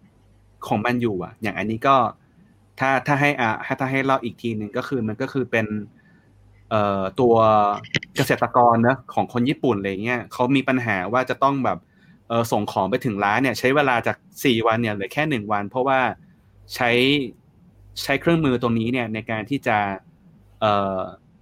[0.10, 1.96] ๆ ของมันอยู่อะ อย่างอันนี้ก็
[2.80, 5.66] ถ้าถ้าให้อะถ้าให้เล่าอีกทีหนึ่งก็คือมันก็คือเป็น
[6.70, 7.36] เอ่อตัว
[8.16, 11.78] เกษตรกรเนอะของคนญี่ปุ่นอะไรเงี้ยเขามีปัญหาว่าจะต้องแบบ
[12.28, 16.00] เออส่งของไปถึงร้านเนี่ย ใช้เวลาจากสี่วันเนี่ยเหลือแค่หนึ่งวัน เพราะว่า
[16.76, 16.92] ใช้
[18.04, 19.78] ใช้เครื่องมือตรงนี้เนี่ยในการที่จะ
[20.62, 21.00] เอ่อ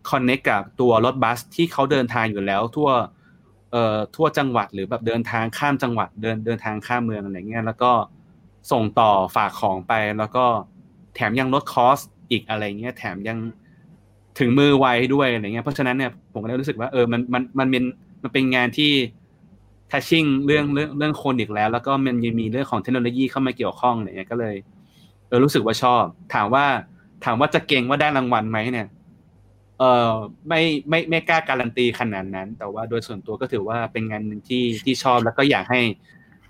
[0.10, 2.90] คอนเนคกับตัวรถบัสที่เขาเดินทางอยู่แล้วทั่ว
[3.72, 7.92] เอ่อทั่วจังหวัดหรือแบบเดินทางข้ามจังหวัดเดินเดินทางข้ามเมืองอะไรเงี้ยแล้วก็
[8.72, 10.46] ส่งต่อฝากของไปแล้วก็
[11.16, 12.00] แถมยังลดคอส
[12.32, 13.38] อีกอะไรเงี้ย แถมยัง
[14.40, 17.84] ถึงมือไวด้วยอะไรเงี้ย เพราะฉะนั้นเนี่ยผมก็เลยรู้สึกว่าเออมันมันมันเป็น
[18.24, 18.92] มันเป็นงานที่
[19.92, 24.56] ทัชชิ่งเรื่องเรื่องเรื่องคนอีกแล้ว แล้วก็มันยังมีเรื่องของเทคโนโลยีเข้ามาเกี่ยวข้องอะไรเงี้ยก็เลย
[25.28, 26.04] เออรู้สึกว่าชอบ
[26.34, 26.66] ถามว่า
[27.26, 28.88] ถามว่าจะเก่งว่าได้รางวัลไหมเนี่ย
[29.80, 30.12] เออ
[30.48, 35.82] ไม่ไม่ไม่กล้าการันตีขนาดนั้น แต่ว่าโดยส่วนตัวก็ถือว่าเป็นงานหนึ่งที่ที่ชอบแล้วก็อยากให้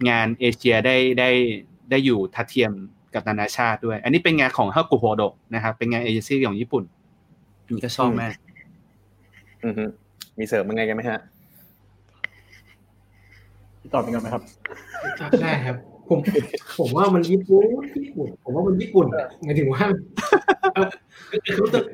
[0.10, 1.30] งานเอเชียได้ได้
[1.90, 2.72] ได้อยู่ทัดเทียม
[3.16, 6.84] กับนานาชาติด้วย อันนี้เป็นงานของฮากุโฮโดะนะครับเป็นงานเอเจนซี่ของญี่ปุ่น
[7.72, 8.34] นี่ก็ชอบมาก
[9.66, 9.84] อือฮึ
[10.38, 11.20] มีเสริมยังไงกันไหมฮะ
[13.94, 14.44] ตอบเป็นไงไหมครับ
[15.42, 15.76] ได้ครับ
[16.10, 16.20] ผม
[16.80, 17.66] ผมว่ามันญี่ปุ่น
[18.04, 19.06] ญี่ปุ่น ผมว่ามันญี่ปุ่น
[19.44, 19.84] หมายถึงว่า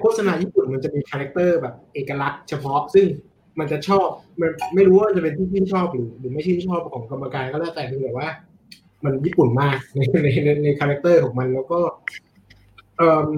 [0.01, 3.07] โฆษณาญี่ปุ่นมันจะมี character แบบเอกลักษณ์เฉพาะ ซึ่ง
[3.59, 4.07] มันจะชอบ
[4.41, 8.27] มันไม่รู้ว่าจะเป็นที่ชื่นชอบหรือหรือไม่ชื่นชอบของกรรมการก็แล้วแต่เพียงแต่ว่า
[9.03, 11.79] มันญี่ปุ่นมากในในในใน character ของมันแล้วก็
[12.97, 13.29] เอ่อ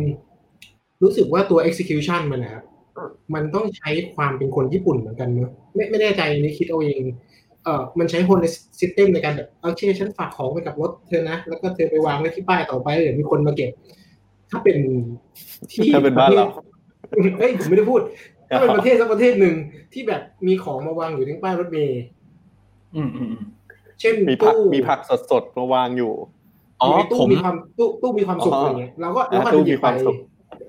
[1.04, 2.66] รู้สึกว่าตัว execution มันนะครับ
[3.34, 7.02] มันต้องใช้ความเป็นคนญี่ปุ่นเหมือนกันเนอะไม่ไม่แน่ใจนี่คิดเอาเอง
[7.64, 8.46] เอ่อมันใช้คนใน
[8.80, 13.72] ซิสเต็มในการแบบโอเคฉันฝากของไปกับรถเธอนะ แล้วก็เธอไปวางไว้ที่ป้ายต่อไปเดี๋ยวมีคนมาเก็บ
[14.50, 14.78] ถ้าเป็น
[15.72, 16.48] ที่ถ้าเป็นบ้านเรา
[17.40, 18.02] เฮ้ยผมไม่ได้พูด
[18.50, 19.56] ถ้าเป็นประเทศสักประเทศหนึ่ง
[19.94, 22.02] ที่แบบมีของมาวางอยู่ที่ป้ายรถเมล์
[22.96, 23.34] อืมอืม
[24.02, 25.00] เช่นมีผักตู้มีผัก
[25.32, 26.14] สดๆมาวางอยู่
[26.82, 30.16] อ๋อมีตู้ผมมีความตู้ตู้มีความสุขอ๋อออะไรเงี้ยเราก็เราก็อ่าตู้หยิบมีความไปสุข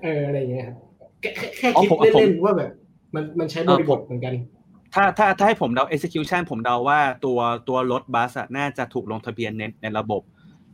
[0.03, 0.75] เอออะไรเงี้ยครับ
[1.21, 2.69] แค่แค่แค่อ๋อคิดผมผมเล่นๆว่าแบบ
[3.15, 4.33] มันมันใช้บริบทเหมือนกัน
[4.93, 10.21] ถ้าถ้าถ้าให้ผมเดา execution ผมเดาว่าตัวตัวรถบัสอะน่าจะถูกลงทะเบียนในในระบบ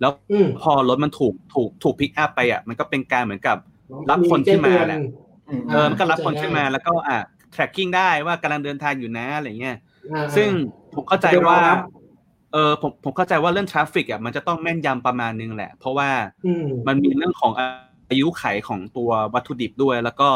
[0.01, 0.11] แล้ว
[0.61, 3.57] พอรถมันถูกถูกถูกพิกอัพไปอะมันก็เป็นการเหมือนกับ
[4.09, 4.99] รับคนขึ้นมาแหละ
[5.69, 7.17] เออมันก็รับคนขึ้นมาแล้วก็อะ
[7.55, 9.77] tracking ได้ว่ากำลังเดินทางอยู่นะอะไรเงี้ย
[10.11, 10.49] อ่าซึ่ง
[10.93, 11.79] ผมเข้าใจจะรอว่ารับ
[12.53, 16.09] เออผมผมเข้าใจว่าเรื่องทราฟฟิกอะมันจะต้องแม่นยำประมาณนึงแหละ เพราะว่า
[16.45, 17.51] อืมมันมีเรื่องของ
[18.09, 20.29] อายุไขของตัววัตถุดิบด้วย แล้วก็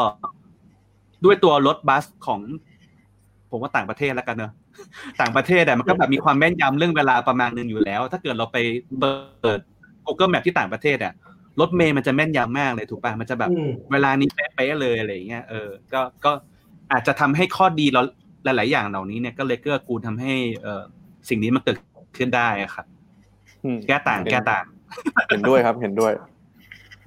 [1.24, 2.40] ด้วยตัวรถบัสของ
[3.50, 4.52] ผมว่าต่างประเทศแล้วกันเนอะ
[5.20, 8.56] ต่างประเทศอะมันก็แบบมีความแม่นยำเรื่องเวลาประมาณนึงอยู่แล้ว ถ้าเกิดเราไป
[9.42, 9.60] เปิด
[10.06, 11.12] Google Map ที่ต่างประเทศอะ
[11.60, 16.32] รถเมย์มันจะแม่นยำมากเลยถูกป่ะมันจะแบบอืมเวลานี้เป๊ะๆเลยอะไรอย่างเงี้ยเออก็ก็
[16.92, 18.02] อาจจะทำให้ข้อดีเรา
[18.44, 20.82] หลาย ๆ อย่างเหล่านี้เนี่ยก็เลยเกื้อกูลทำให้เออ
[21.28, 21.76] สิ่งนี้มันเกิด
[22.16, 22.86] ขึ้นได้อะครับ
[23.64, 24.64] อืมแก้ต่างแก้ต่าง
[25.28, 26.12] เห็นด้วยครับเห็นด้วย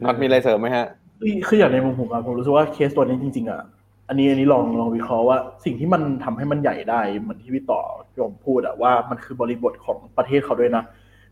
[0.04, 0.88] น็อตมีอะไรเสริมไหมฮะ
[1.20, 3.62] คือคืออย่างในมุมผมอะผมรู้สึกว่าเคสตัวนี้จริงๆอะ
[4.08, 7.82] อันนี้อันนี้ลองลองวิเคราะห์ว่าสิ่งที่มันทำให้มันใหญ่ได้เหมือนที่พี่ต่อ
[8.20, 10.84] ยมพูดอะว่ามันคือบริบทของประเทศเขาด้วยนะ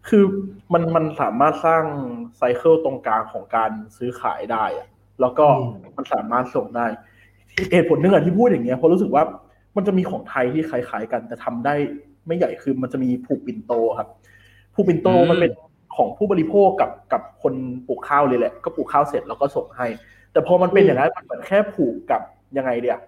[0.10, 0.24] คือ
[0.74, 1.84] มันมันสามารถสร้าง
[2.38, 4.88] ไซเคิลตรงกลางของการซื้อขายได้อะ
[5.22, 5.46] แล้วก็
[5.98, 6.86] มันสามารถส่งได้
[7.74, 9.24] เหตุผลหนึ่งอะที่พูดอย่างเงี้ยเพราะรู้สึกว่า
[9.76, 11.76] มันจะมีของไทยที่คล้ายๆกันแต่ทำได้
[12.28, 14.08] ไม่ใหญ่คือมันจะมีผูกปิ่นโตครับ
[14.74, 15.52] ผูกปิ่นโตอืมมันเป็น
[15.96, 17.54] ของผู้บริโภคกับกับคน
[17.88, 19.88] ปลูกข้าวเลยแหละ ก็ปลูกข้าวเสร็จแล้วก็ส่งให้
[20.32, 22.22] แต่พอมันเป็นอย่างนั้นมันเหมือนแค่ผูกกับ
[22.58, 23.00] ยังไงเดีย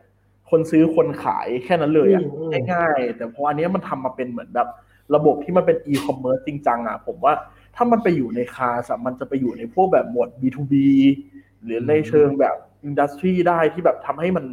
[0.50, 4.68] คนซื้อคนขายแค่นั้นเลยอะอืมอืมง่ายๆแต่พออันเนี้ยมันทำมาเป็นเหมือนแบบ
[5.16, 7.34] ระบบที่มันเป็นอีคอมเมิร์ซจริงจังอะผมว่า
[7.76, 10.74] ถ้ามันไปอยู่ในคานส์อะมันจะไปอยู่ในพวกแบบหมวด B2B
[11.64, 14.46] หรือในเชิงแบบindustry ได้ที่แบบทำให้มัน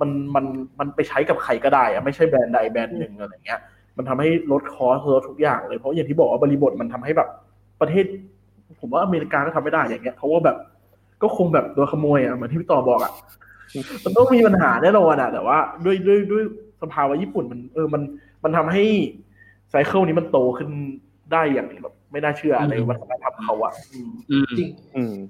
[0.00, 0.44] มันมัน
[0.78, 3.60] มันไปใช้กับใครก็ได้อะไม่ใช่แบรนด์ใดแบรนด์หนึ่งอะไรเงี้ย
[3.96, 7.28] มันทำให้ลด cost ลดทุกอย่างเลยเพราะอย่างที่บอกว่าบริบทมันทำให้แบบ
[7.80, 8.04] ประเทศ
[8.80, 10.56] ผมว่าอเมริกาก็ทำไม่ได้อย่างเงี้ยเพราะว่าแบบ
[11.22, 13.12] ก็คงแบบโดนขโมยอะเหมือนที่พี่ต่อบอกอะ
[14.04, 16.42] มันต้องมีปัญหาแน่นอนอะ แต่ว่าด้วยด้วยด้วย
[16.82, 18.02] สภาวะญี่ปุ่นมัน เออมัน
[18.44, 18.84] มันทำให้
[19.70, 20.70] cycle นี้มันโตขึ้น
[21.32, 23.72] ได้อย่างแบบไม่น่าเชื่อในวัฒนธรรมเขาอะ
[24.58, 24.68] จริง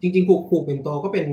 [0.03, 1.27] จริงจริงผูกผูกปิ่นโตก็เป็น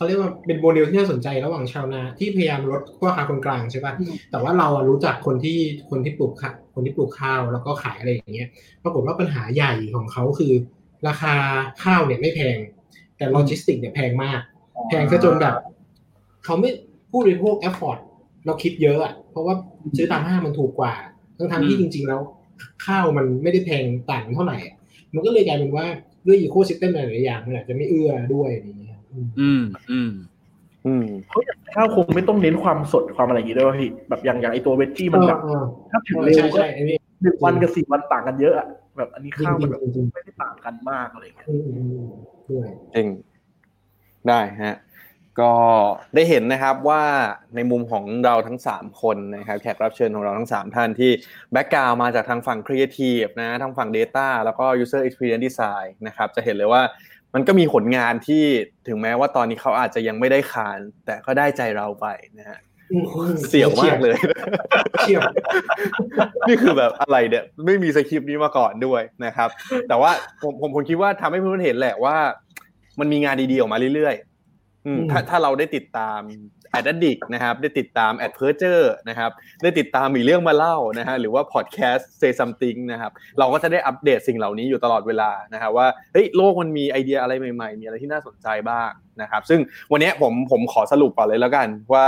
[0.00, 3.92] เขาเรียกว่าเป็นโมเดลที่น่าสนใจระหว่างชาวนาที่พยายามลดพ่อค้าคนกลางใช่ป่ะ
[4.30, 5.58] แต่ว่าเรารู้จักคนที่
[5.90, 8.48] คนที่ปลูกข้าวคนที่ปลูกข้าวแล้วก็ขายอะไรอย่างเงี้ย
[8.84, 10.52] ปรากฏว่าปัญหาใหญ่ของเขาคือ
[11.08, 11.34] ราคา
[11.84, 12.56] ข้าวเนี่ยไม่แพง
[13.16, 14.40] แต่โลจิสติกเนี่ยแพงมาก
[14.88, 15.54] แพงซะจนแบบ
[16.44, 16.70] เขาไม่
[17.10, 17.98] ผู้บริโภค afford
[18.46, 19.54] เราคิดเยอะอะเพราะว่า
[19.96, 20.94] ซื้อตามห้างมันถูกกว่า
[21.38, 22.20] ทั้งทางที่จริง ๆ แล้ว
[22.86, 24.58] ข้าวมันไม่ได้แพงต่างเท่าไหร่
[25.14, 25.86] มันก็เลยกลายเป็นว่า
[26.26, 28.89] ด้วยอีโคซิสเต็มหลายๆอย่างมันอาจจะไม่เอื้อด้วยอย่างเงี้ย
[29.38, 30.10] อืมอืม
[30.86, 38.66] อืมเขาอยากข้าวคงไม่ต้องเน้นความสดความอะไรอย่างงี้ด้วยพี่แบบอย่างอย่างไอตัวเวจจี้มันแบบเออถ้าถึงเร็วใช่ก็ใช่อันนี้หนึ่งวันกับสี่วันต่างกันเยอะอะ
[38.96, 42.08] แบบอันนี้ข้าวมันแบบจริงๆไม่ได้ต่างกันมากอะไรอย่างเงี้ยอืมอืมอืม
[42.48, 43.08] ด้วยจริง
[44.28, 44.76] ได้ฮะ
[45.40, 45.52] ก็
[46.14, 47.02] ได้เห็นนะครับว่า
[47.54, 51.10] ในมุมของเราทั้ง 3 คนนะครับแขกรับเชิญของเราทั้ง 3 ท่านที่
[51.52, 56.82] แบ็กกราวมาจากทางฝั่ง Creative นะทางฝั่ง Data แล้วก็ User Experience Design นะครับจะเห็นเลยว่า
[57.34, 58.44] มันก็มีผลงานที่
[58.88, 62.06] ถึงแม้ว่าตอนนี้เขาอาจจะยังไม่ได้ขาน แต่ก็ได้ใจเราไป
[62.38, 62.58] นะฮะ
[62.92, 64.16] อืมอืมเสี่ยวมากเลย
[65.00, 65.22] เฉียบ
[66.48, 69.48] นี่คือแบบอะไรเนี่ยไม่มีสคริปต์นี้มาก่อนด้วยนะครับ
[69.88, 70.10] แต่ว่า
[70.42, 72.16] ผมผมผมคิดว่าทำให้เพื่อนๆเห็นแหละว่า
[73.00, 76.20] มันมีงานดีๆออกมาเรื่อยๆอืมถ้าถ้าเราได้ติดตาม
[76.70, 79.30] Addict นะครับได้ติดตามแอดเพอร์เจอร์นะครับ
[79.62, 88.90] ได้ติดตามมีเรื่องมาเล่านะฮะหรือว่าพอดแคสต์ Say Somethink นะครับเราก็จะได้อัปเดตสิ่งเหล่านี้อยู่ตลอดเวลานะครับว่าเฮ้ยโลกมันมีไอเดียอะไรใหม่ๆ มีอะไรที่น่าสนใจบ้าง
[89.22, 89.60] นะครับซึ่ง
[89.92, 92.06] วันนี้ผมผมขอสรุปก่อนเลยแล้วกันว่า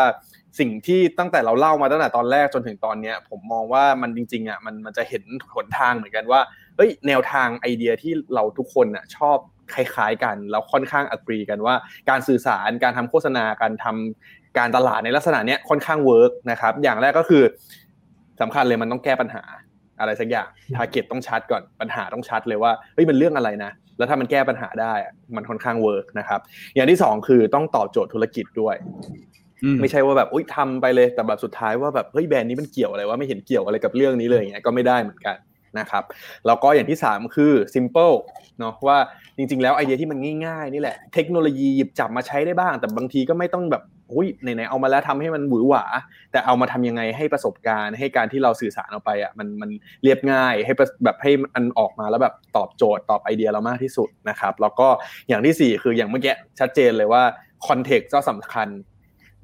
[0.59, 5.23] สิ่งที่ตั้งแต่เราเล่ามาตั้งแต่ตอนแรกจนถึงตอนนี้ผมมองว่ามันจริงๆอะมันมันจะเห็น
[5.55, 6.41] หนทางเหมือนกันว่า
[6.77, 9.39] เฮ้ยแนวทางไอเดียที่เราทุกคนอะชอบ
[9.75, 11.75] คล้ายๆกันแล้วค่อนข้าง agree กันว่า
[12.11, 17.43] การสื่อสารการทำโฆษณาการทำ การตลาดในลักษณะเนี้ยค่อนข้าง work นะครับอย่างแรกก็คือ
[18.41, 19.43] สำคัญเลยมันต้องแก้ปัญหา
[20.01, 26.41] อะไรสักอย่าง target ต้องชัดก่อนปัญหาต้องชัดเลยว่าเฮ้ยมันเรื่องอะไรนะ แล้วถ้ามันแก้ปัญหาได้อะมันค่อนข้าง work นะครับ
[26.75, 28.77] อย่างที่สองคือต้องตอบโจทย์ธุรกิจด้วย
[29.81, 35.37] ไม่ใช่ว่าแบบอุ้ยทำไปเลยแต่แบบสุดท้ายว่าแบบเฮ้ยแบรนด์นี้มันเกี่ยวอะไรว่าไม่เห็นเกี่ยวอะไรกับเรื่องนี้เลยอย่างเงี้ยก็ไม่ได้เหมือนกัน
[35.79, 36.05] นะครับ
[36.47, 38.15] แล้วก็อย่างที่สามคือ simple
[38.59, 38.99] เนาะว่า
[39.37, 43.83] จริง ๆ แล้วไอเดียที่มันง่ายๆนี่แหละเทคโนโลยีหยิบจับมาใช้ได้บ้าง แต่บางทีก็ไม่ต้องแบบ
[44.15, 45.85] อุ้ยไหนๆเอามาแล้วทำให้มันหวือหวา
[46.33, 49.71] แต่เอามาทำยังไงให้ประสบการณ์ให้การที่เราสื่อสารออกไปอะมันมัน
[50.03, 50.73] เรียบง่ายให้
[51.05, 54.89] แบบให้มันออกมาแล้วแบบตอบโจทย์ตอบไอเดียเรามากที่สุดนะครับแล้วก็
[55.29, 57.23] อย่างที่สี่คืออย่างเมื่อกี้ชัดเจนเลยว่า
[57.67, 58.69] context ก็สำคัญ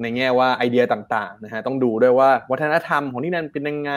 [0.03, 3.93] ในแง่ว่าไอเดียต่างๆนะฮะต้องดูด้วยว่าวัฒนธรรมของที่นั่นเป็นยังไง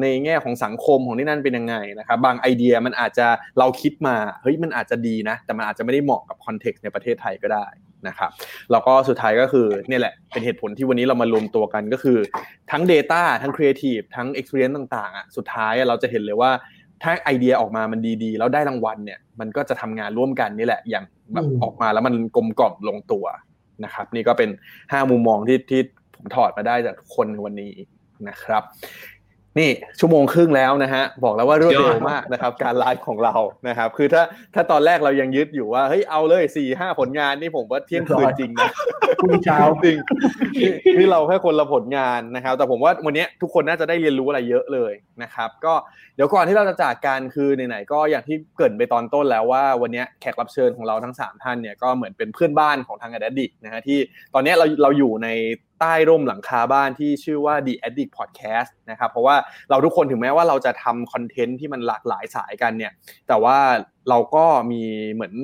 [0.00, 3.26] ในแง่ของสังคมของที่นั่นเป็นยังไงนะครับบางไอเดียมันอาจจะ
[3.58, 7.66] เราคิดมาเฮ้ยมันอาจจะดีนะ แต่มันอาจจะไม่ได้เหมาะกับคอนเท็กซ์ในประเทศไทยก็ได้
[8.08, 8.30] นะครับ
[8.72, 12.18] แล้วก็สุดท้ายก็คือเนี่ยแหละเป็นเหตุผลที่วันนี้เรามารวมตัวกันก็คือ
[12.70, 16.50] ทั้ง Data ทั้ง Creative ทั้ง Experience ต่างๆอะสุดท้ายเราจะเห็นเลยว่า
[17.02, 21.04] ถ้าไอเดียออกมามันดีๆ แล้วได้รางวัลเนี่ยมันก็จะทำงานร่วมกันนี่แหละ อย่าง
[21.34, 23.24] แบบออกมาแล้วมันกลมกล่อมลงตัว
[23.84, 25.82] นะครับ นี่ก็เป็น 5 มุมมองที่ที่
[26.16, 27.72] ผมถอดมาได้จากทุกคนในวันนี้
[28.28, 28.62] นะครับ
[29.58, 29.70] นี่
[30.00, 33.34] ชั่วโมงครึ่งแล้วนะฮะบอกแล้วว่ารวดเร็วมากนะครับ การไลฟ์ของเรา
[33.68, 34.22] นะครับ คือถ้า
[34.54, 38.70] ถ้าตอนแรกเรายังยึดอยู่ว่าเฮ้ยเอาเลยสี่ห้าผลงานนี่ผมว่าเที่ยงคืนจริงนะ
[39.20, 39.98] พรุ่งนี้เช้าจริง
[40.60, 45.74] นี่นี่เราแค่คนละผลงานนะครับ แต่ผมว่าวันนี้ทุกคนน่าจะได้เรียนรู้อะไรเยอะเลยนะครับ ก็
[46.16, 53.98] เดี๋ยวก่อนที่เราจะจากกันคือไหนๆก็อย่างที่เกริดไปตอนต้นแล้วว่าวันนี้แขกรับเชิญของเราทั้งสามท่านเนี่ยก็เหมือนเป็นเพื่อนบ้านของทาง Addict นะฮะที่
[54.34, 55.28] ตอนนี้เราเราอยู่ใน
[55.80, 59.36] ใต้ร่มหลังคาบ้านที่ชื่อว่า The Addict Podcast นะครับเพราะว่า
[59.70, 62.92] เราทุกคนถึงแม้ว่าเราจะทำคอนเทนต์ที่มันหลากหลายสายกันเนี่ย
[63.28, 63.56] แต่ว่า
[64.08, 64.82] เราก็มี
[65.14, 65.34] เหมือน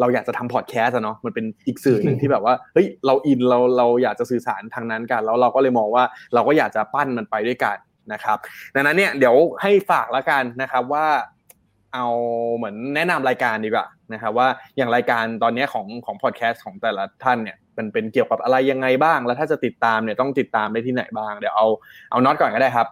[0.00, 6.04] เราอยากจะทำพอดแคสต์อะเนาะมันเป็นอีกสื่อหนึ่งที่แบบว่าเฮ้ยเราอินเราเราอยากจะสื่อสารทางนั้นกัน แล้วเราก็เลยมองว่า
[6.34, 7.76] เราก็อยากจะปั้นมันไปด้วยกัน
[8.12, 8.38] นะครับ
[8.74, 11.06] ดังนั้นเนี่ยเดี๋ยวให้ฝากแล้วกันนะครับว่า
[11.94, 12.06] เอา
[12.56, 21.66] เหมือนแนะนำรายการดีกว่านะครับว่าอย่างรายการตอนนี้ของของพอดแคสต์ของแต่ละท่านเนี่ย มันเป็นเกี่ยวกับอะไรยังไงบ้าง แล้วถ้าจะติดตามเนี่ยต้องติดตามได้ที่ไหนบ้าง เดี๋ยวเอา
[22.10, 22.86] เอาน็อตก่อนก็ได้ครับ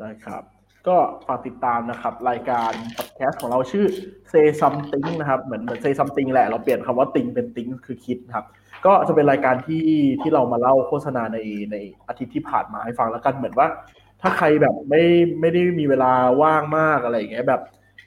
[0.00, 0.44] ได้ครับ
[0.88, 0.96] ก็
[1.26, 3.86] ฝากติดตามนะครับ รายการพอดแคสต์ของเราชื่อ
[4.32, 8.44] Say Something นะครับ เหมือนเหมือน Say Something แหละ เราเปลี่ยนคำว่า thing เป็น think คือคิดครับ
[8.86, 9.84] ก็จะเป็นรายการที่
[10.20, 11.38] ที่เรามาเล่าโฆษณาใน
[11.72, 11.76] ใน
[12.08, 13.66] อาทิตย์ที่ผ่านมาให้ฟังแล้วกันเหมือนว่า
[14.22, 15.02] ถ้าใครแบบไม่
[15.40, 17.62] ไม่ได้มีเวลาว่างมากอะไรอย่างเงี้ยแบบ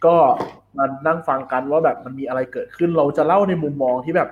[0.05, 0.15] ก็
[0.77, 4.29] มานั่งฟังกันว่าแบบมันมีอะไรเกิดขึ้นเราจะเล่าในมุมมองที่แบบ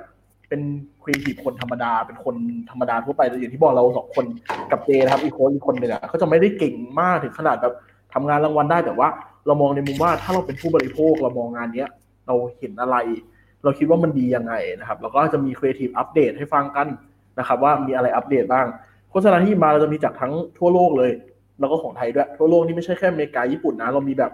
[0.53, 0.69] เป็น
[1.03, 2.35] ครีเอทีฟคนธรรมดา เป็นคน
[2.71, 4.25] ธรรมดาทั่วไปแต่อย่างที่บอกเราสองคน
[4.71, 7.73] กับเจนะครับอีกคนอีกคนหนึ่งอะเขาจะไม่ได้เก่งมากถึงขนาดแบบ
[8.13, 9.07] ทำงานรางวัลได้แต่ว่า
[9.45, 11.89] เรามองในมุมว่าถ้าเราเป็นผู้บริโภคเรามองงานเนี้ย
[12.27, 12.95] เราเห็นอะไร
[13.63, 16.87] เราคิดว่ามันดียังไงนะครับแล้วก็จะมีครีเอทีฟอัปเดตให้ฟังกัน
[17.39, 18.65] นะครับ ว่ามีอะไรอัปเดตบ้าง
[19.11, 21.11] โฆษณาที่มาเราจะมีจากทั้งทั่วโลกเลย
[21.59, 24.31] แล้วก็ของไทยด้วยทั่วโลกนี่ไม่ใช่แค่อเมริกาญี่ปุ่นนะเรามีแบบ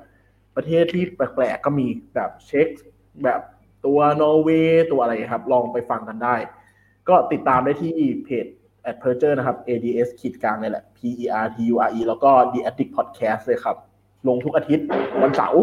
[0.56, 2.68] ประเทศที่แปลกๆก็มีแบบเช็ค
[3.24, 3.42] แบบ
[3.86, 6.36] ตัวนอร์เวย์ตัวอะไรครับ ลองไปฟังกันได้
[7.10, 8.46] ก็ติดตามได้ที่เพจ
[8.90, 11.10] a d p e r t u r e นะครับ ads ขีดกลางนี่แหละ p e
[11.44, 13.76] r t u r e แล้วก็ the addict podcast เลยครับ
[14.28, 14.86] ลงทุกอาทิตย์
[15.22, 15.62] วันเสาร์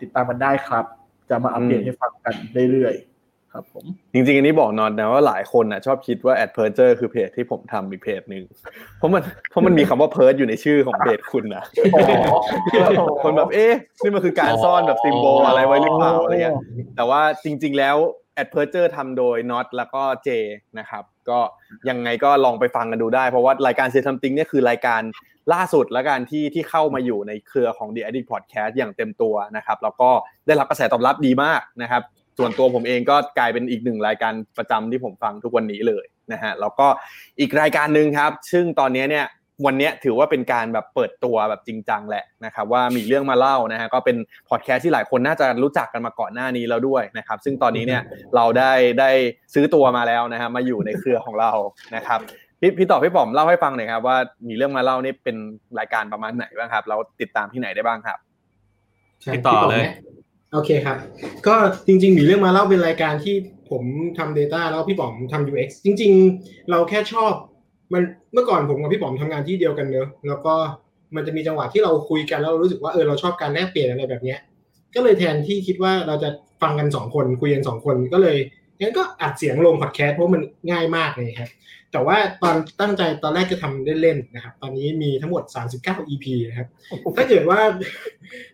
[0.00, 0.84] ติดตามกันได้ครับ
[1.28, 2.34] จะมาอัปเดตให้ฟังกัน
[2.72, 3.09] เรื่อยๆ
[3.52, 8.44] ครับผมจริงๆอันนี้บอกนอนนะว่าหลายคนนะชอบคิดว่า a d p e r t u r e คือเพจที่ผมทำอีกเพจหนึ่ง
[8.98, 11.64] เพราะมันเพราะมันมีคำว่า p e r อยู่ในชื่อของเพจคุณนะ
[13.22, 16.56] คนแบบเอ๊ะนี่มันคือการซ่อนแบบซิมโบลอะไรไว้หรือเปล่าอะไรเงี้ย
[16.96, 17.96] แต่ว่าจริง ๆ แล้ว
[18.42, 20.28] a d p e r t u r e ทำโดยน็อตแล้วก็เจ
[20.78, 21.38] นะครับ ก็
[21.88, 25.02] ยังไงก็ลองไปฟังกันดูได้ เพราะว่ารายการ Say Something เนี่ยคือรายการ
[25.52, 30.10] ล่าสุดและการที่ที่เข้ามาอยู่ในเครือของ The Addict Podcast อย่างเต็มตัวนะครับ แล้วก็
[30.46, 32.02] ได้รับกระแสตอบรับดีมากนะครับ
[32.40, 36.86] ส่วนตัวผมเองก็กลายเป็นอีกหนึ่งรายการประจำที่ผมฟังทุกวันนี้เลยนะฮะแล้วก็
[37.40, 39.26] อีกรายการหนึ่งครับ ซึ่งตอนนี้เนี่ย
[39.66, 44.16] วันนี้ถือว่าเป็นการแบบเปิดตัวแบบจริงจังแหละนะครับว่ามีเรื่องมาเล่านะฮะก็เป็น
[44.48, 48.02] พอดแคสต์ที่หลายคนน่าจะรู้จักกันมาก่อนหน้านี้แล้วด้วยนะครับ ซึ่งตอนนี้เนี่ย
[48.36, 49.10] เราได้ได้
[49.54, 51.50] ซื้อตัวมาแล้วนะฮะมาอยู่ในเครือของเรา
[51.96, 52.20] นะครับ
[52.60, 54.16] พี่พี่ต่อพี่ป๋อมเล่าให้ฟังหน่อยครับว่า
[54.48, 55.36] มีเรื่องมาเล่านี่เป็น
[55.78, 58.18] รายการประมาณไหนบ้างครับแล้วติดตามที่ไหนได้บ้างครับ
[59.32, 59.84] พี่ต่อเลย
[60.52, 60.98] โอเคครับ
[61.46, 61.54] ก็
[61.86, 63.34] จริงๆ มีเรื่องมาเล่าเป็นรายการที่
[63.70, 63.84] ผม
[64.18, 67.32] ทำ Data แล้วพี่ป๋อมทำ UX จริง ๆ เราแค่ชอบ
[67.92, 68.02] มัน
[68.32, 70.54] เมื่อก่อนผมกับพี่ป๋อมทำงานที่เดียวกันเนอะแล้วก็
[71.14, 74.38] มันจะมีจังหวะที่เราคุยกันแล้วเรารู้สึกว่าเออเราชอบการแลกเปลี่ยนอะไรแบบเนี้ย
[74.94, 76.28] ก็เลยแทนที่คิดว่าเราจะ
[76.62, 78.38] ฟังกันสองคนคุยกันสองคนก็เลย
[78.80, 81.50] งั้นก็อัดเสียงลงพอดแคสต์เพราะมันง่ายมากเลยครับ
[81.92, 85.42] แต่ว่าตอนตั้งใจตอนแรกจะทำเล่นๆนะครับ ตอนนี้มีทั้งหมด
[85.76, 86.68] 39 EP นะครับ
[87.16, 87.60] ถ้าเกิดว่า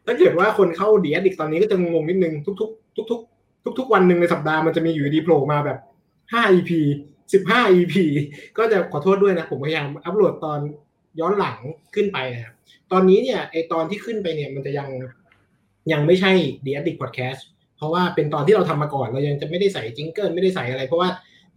[0.06, 5.78] ถ้าเกิดว่าคนเข้าดีอดิกตอนนี้ก็จะงงนิดนึงทุกๆ ทุก ๆ ทุก ๆ วันหนึ่งในสัปดาห์มันจะมีอยู่ดีโผล่มาแบบ
[6.22, 6.70] 5 EP
[7.32, 7.94] 15 EP
[8.58, 10.58] ก็จะขอโทษด้วยนะ ผมพยายามอัปโหลดตอน
[11.20, 11.56] ย้อนหลัง
[11.94, 12.54] ขึ้นไปนะครับ
[12.92, 14.88] ตอนนี้เนี่ยไอตอนที่ขึ้นไปเนี่ยมันจะยัง
[15.92, 16.32] ยังไม่ใช่
[16.64, 17.40] The Addict Podcast
[17.76, 21.08] เพราะว่าเป็นตอนที่เราทำมาก่อน เรายังจะไม่ได้ใส่จิงเกิลไม่ได้ใส่อะไร เพราะว่า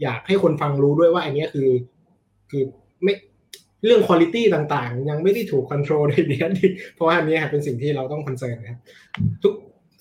[0.02, 1.70] อยากให้คนฟังรู้ด้วยว่าอันนี้คือ
[2.52, 2.64] คือ
[3.04, 3.14] ไม่
[3.86, 6.52] เรื่องคุณ i t y ต่างๆ ยังไม่ได้ถูก control ในเดียน
[6.96, 8.80] เพราะว่าอันนี้เป็นสิ่งที่เราต้อง concern นะครับ
[9.44, 9.54] ทุก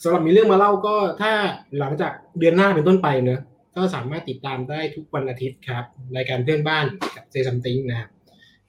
[0.03, 1.33] สำหรับมีเรื่องมาเล่าก็ถ้า
[1.79, 3.41] หลังจากเดือนหน้าเป็นต้นไปเนอะ
[3.77, 5.85] ก็สามารถติดตามได้ทุกวันอาทิตย์ครับ
[6.17, 6.85] รายการเพื่อนบ้าน
[7.17, 8.09] กับ Say Somethink นะครับ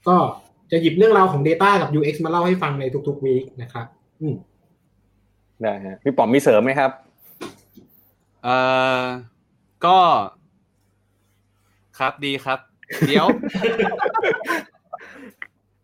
[0.07, 0.15] ก็
[0.71, 3.85] จะหยิบเรื่องราวของ Data กับ UX มาเล่าให้ฟังในทุกๆ week นะครับ
[4.21, 4.35] อืม
[5.61, 6.91] ได้ฮะพี่ป๋อมมีเสริมไหมครับ
[8.43, 8.55] เอ่
[9.01, 9.03] อ
[9.85, 9.97] ก็
[11.99, 12.59] ครับดีครับ
[13.07, 13.27] เดี๋ยว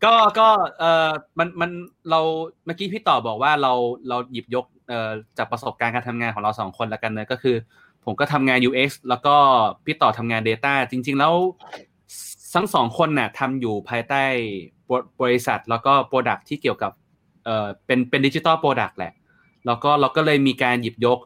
[0.04, 1.70] ก็ก็เอ่อมันมัน
[2.10, 2.20] เรา
[2.64, 3.72] เมื่อกี้พี่ต่อบอกว่าเรา
[4.08, 7.56] เราหยิบยกเอ่อจากประสบการณ์การทำงานของเราสองคนละกันเนอะก็คือ
[8.04, 9.36] ผมก็ทำงาน UX แล้วก็
[9.84, 11.34] พี่ต่อทำงาน Data จริง ๆ แล้ว
[12.54, 14.22] ทั้งสองคนน่ะทำอยู่ภายใต้
[15.22, 16.92] บริษัท แล้วก็ product ที่เกี่ยวกับ
[17.44, 19.12] เอ่อเป็นเป็น digital product แหละ
[19.66, 21.18] แล้วก็เราก็เลยมีการหยิบยก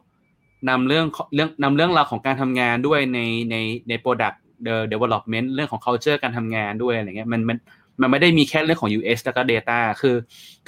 [0.69, 1.05] นำเรื่อง
[1.35, 3.19] เรื่องนำเรื่องราวของการทำงานด้วยใน
[3.51, 3.55] ใน
[3.89, 4.33] ในโปรดัก
[4.63, 7.57] เดอ development เรื่องของ culture การทำงานด้วยอะไรเงี้ยมันมัน
[8.01, 10.15] มันไม่ได้มีแค่เรื่องของ US แล้วก็ Data คือ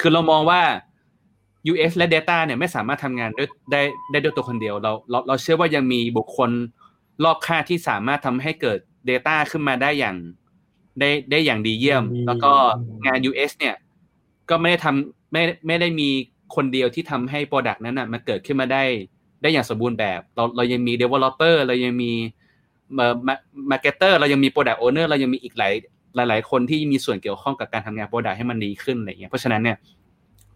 [0.00, 0.60] คือเรามองว่า
[1.72, 6.50] US และ Data เนี่ยไม่สามารถทำงานด้วยได้ได้ด้วยตัวคนเดียวเราเราเราเชื่อว่ายังมีบุคคล
[7.24, 8.78] รอบข้างที่สามารถทำให้เกิด
[9.10, 10.16] Data ขึ้นมาได้อย่าง
[11.00, 12.52] ได้ได้อย่างดีเยี่ยม แล้วก็
[13.06, 13.74] งาน UX เนี่ย
[14.50, 16.08] ก็ไม่ได้ทำไม่ไม่ได้มี
[16.54, 18.82] คนเดียวที่ทำให้ Product นั้นอะมันเกิดขึ้นมาได้
[19.44, 22.12] ได้อย่างสมบูรณ์แบบ เราเรายังมี Developer เรายังมี
[23.70, 25.70] marketer เรายังมี Product Owner เรายังมีอีกหลา
[26.26, 29.76] ยหลาย ๆ คนที่มีส่วนเกี่ยวข้องกับการทำงาน Product ให้มันดีขึ้นอะไรเงี้ยเพราะฉะนั้นเนี่ย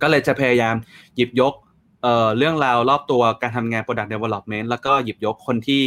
[0.02, 0.74] ก็เลยจะพยายาม
[1.16, 1.55] หยิบยก
[2.02, 5.85] เอ่อเรื่องราวรอบตัวการทำงาน Product Development แล้วก็หยิบยกคนที่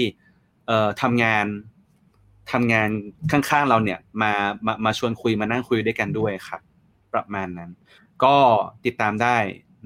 [0.68, 1.45] เอ่อทำงาน
[2.52, 2.90] ทำงาน
[3.32, 4.32] ข้างๆเราเนี่ยมา
[4.65, 6.61] มามาชวนคุยมานั่งคุยด้วยกันด้วยครับ
[7.14, 7.69] ประมาณนั้น
[8.23, 8.36] ก็
[8.86, 9.38] ติดตามได้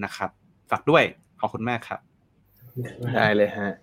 [0.04, 0.30] นะครับ
[0.70, 1.04] ฝากด้วย
[1.40, 2.00] ขอบคุณมากครับ
[3.16, 3.74] ได้เลยฮะ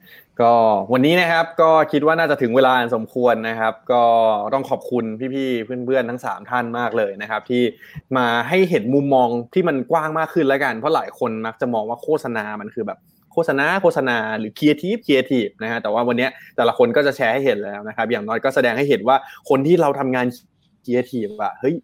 [0.40, 0.52] ก็
[0.92, 4.02] วันนี้นะครับก็คิดว่าน่าจะถึงเวลาสมควรนะครับ ก็
[4.54, 5.04] ต้องขอบคุณ
[5.34, 7.62] พี่ๆเพื่อนๆทั้งสามท่านมากเลยนะครับ ที่
[8.16, 12.98] มาให้เห็นมุมมองที่มันกว้างมากขึ้นแล้วกัน เพราะหลายคนมักจะมองว่าโฆษณามันคือแบบ
[13.32, 19.16] โฆษณาโฆษณาหรือครีเอทีฟครีเอทีฟนะฮะแต่ว่าวันนี้แต่ละคนก็จะแชร์ให้เห็นแล้วนะครับ อย่างน้อยก็แสดงให้เห็นว่า
[19.48, 20.26] คนที่เราทำงาน
[20.84, 21.74] ครีเอทีฟอะเฮ้ย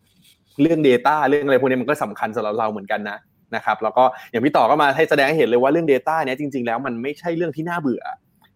[0.63, 3.19] เรื่อง Data เรื่องอะไรพวกนี้มันก็สำคัญสำหรับเราเหมือนกันนะ
[3.55, 8.05] นะครับแล้วก็อย่างพี่ต่อก็มาให้แสดงให้เห็นเลยว่าเรื่อง Data เนี้ยจริง ๆ แล้วมันไม่ใช่เรื่องที่น่าเบื่อ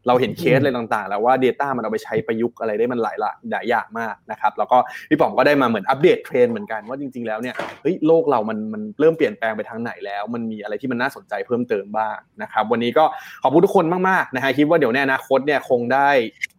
[0.08, 4.78] เราเห็นเคสอะไรต่างๆ แล้วว่า Data มันเอาไปใช้ประยุกต์อะไรได้มันหลายละหลายอย่างมากนะครับแล้วก็
[5.08, 13.04] พี่ป๋องก็ได้มาเหมือนอัปเดตเทรนด์เหมือนกันว่าจริง ๆแล้วเนี่ยเฮ้ยโลกเรามันมันเริ่มเปลี่ยนแปลงไปทางไหนแล้ว มันมีอะไรที่มันน่าสนใจเพิ่มเติมบ้างนะครับวันนี้ก็
[13.42, 16.08] ขอบคุณทุกคนมากๆนะฮะคิดว่าเดี๋ยวในอนาคตเนี่ยคงได้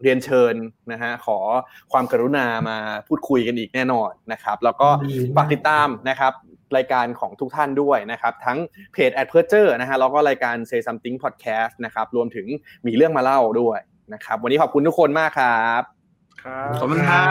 [0.01, 0.53] เรียนเชิญ
[0.91, 1.37] นะฮะขอ
[1.91, 2.77] ความกรุณามา
[3.07, 4.87] พูดคุยกันอีกแน่นอนนะครับแล้วก็
[5.35, 6.33] ฝากติดตามนะครับ
[6.77, 8.57] รายการของทุกท่านด้วยนะครับทั้ง
[8.93, 12.47] เพจ a d p e r t u r e นะฮะแล้วก็รายการ Say Something Podcast นะครับรวมถึง
[12.87, 13.79] มีเรื่องมาเล่าด้วย
[14.13, 15.81] นะครับวันนี้ขอบคุณทุกคนมากครับ
[16.43, 17.25] ครับขอบคุณครับ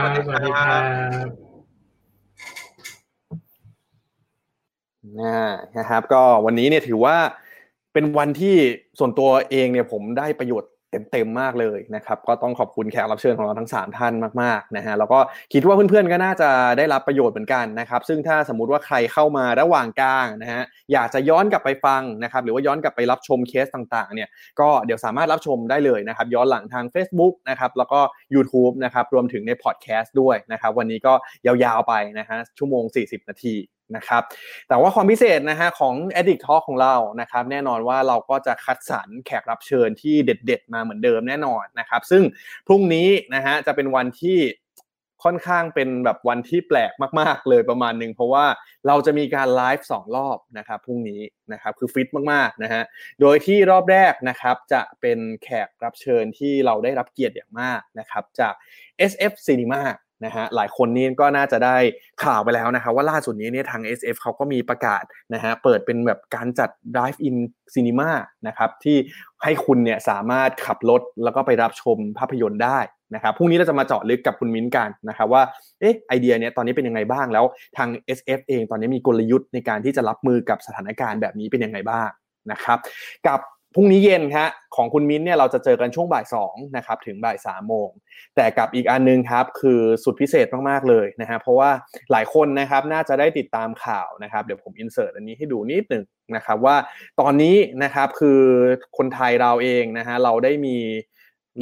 [0.00, 0.20] สวัสดี
[0.56, 0.82] ครับ
[5.76, 7.16] นะครับก็วันนี้เนี่ยถือว่า
[7.92, 8.56] เป็นวันที่
[8.98, 14.12] ส่วนตัวเองเนี่ยผมได้ประโยชน์ เต็มๆมากเลยนะครับ ก็ต้องขอบคุณแขกรับเชิญของเราทั้ง 3 ท่าน
[14.42, 15.18] มากๆนะฮะแล้วก็
[15.52, 20.62] คิดว่าเพื่อนๆก็น่าจะได้รับประโยชน์เหมือนกันนะครับ ซึ่งถ้าสมมุติว่าใครเข้ามาระหว่างกลางนะฮะ
[20.92, 24.28] อยากจะย้อนกลับไปฟังนะครับ หรือว่าย้อนกลับไปรับชมเคสต่างๆเนี่ย
[24.60, 28.00] ก็เดี๋ยวสามารถรับชมได้เลยนะครับ ย้อนหลังทาง Facebook นะครับแล้วก็
[28.34, 31.12] YouTube นะครับรวมถึงในพอดแคสต์ด้วยนะครับ วันนี้ก็
[31.46, 33.56] ยาวๆไปนะฮะชั่วโมง 40 นาที
[33.96, 34.22] นะครับ
[34.68, 42.22] แต่ว่าความพิเศษนะฮะของ Addict Talk ของเรานะครับแน่นอนว่าเราก็จะคัดสรรแขกรับเชิญที่เด็ด ๆ มาเหมือนเดิมแน่นอนนะครับซึ่ง
[42.66, 44.38] พรุ่งนี้นะฮะจะเป็นวันที่
[45.26, 48.46] ค่อนข้างเป็นแบบวันที่แปลกมาก ๆ เลยประมาณหนึ่งเพราะว่า
[48.86, 51.20] เราจะมีการไลฟ์สองรอบนะครับพรุ่งนี้
[51.52, 52.82] นะครับคือฟิตมากๆนะฮะ
[53.20, 58.54] โดยที่รอบแรกนะครับจะเป็นแขกรับเชิญที่เราได้รับเกียรติอย่างมากนะครับจาก
[59.10, 59.82] SF Cinema
[60.24, 61.76] นะฮะหลายคนนี่ก็น่าจะได้
[62.24, 65.02] ข่าวไปแล้วนะครับว่าล่าสุดนี้เนี่ยทาง SF เขาก็มีประกาศ
[65.34, 67.36] นะฮะเปิดเป็นแบบการจัด Drive In
[67.74, 68.10] Cinema
[68.46, 68.96] นะครับที่
[69.44, 72.78] ให้คุณเนี่ยสามารถขับรถแล้วก็ไปรับชมภาพยนตร์ได้
[73.14, 75.42] นะครับพรุ่งนี้เราจะมาเจาะลึกกับคุณมิ้นกันนะครับว่า
[75.80, 77.44] เอ๊ะไอเดียเนี้ยตอนนี้เป็นยังไงบ้างแล้ว
[77.76, 77.88] ทาง
[78.18, 82.08] SF เองตอนนี้มีกลยุทธ์ในการที่จะรับมือกับสถานการณ์แบบนี้เป็นยังไงบ้าง
[82.52, 82.78] นะครับ
[83.26, 83.40] กับ
[83.74, 87.88] พรุ่งนี้เย็นครับของคุณมิ้นเนี่ยเราจะเจอกันช่วงบ่าย2นะครับถึงบ่าย3โมง
[88.36, 91.70] แต่กับอีกอันนึงครับคือสุดพิเศษมากๆเลยนะฮะเพราะว่า
[92.12, 96.04] หลายคนนะครับน่าจะได้ติดตามข่าวนะครับเดี๋ยวผม insert อันนี้ให้ดูนิดหนึ่ง
[96.36, 96.76] นะครับว่า
[97.20, 98.40] ตอนนี้นะครับคือ
[98.98, 100.76] คนไทยเราเองนะฮะเราได้มี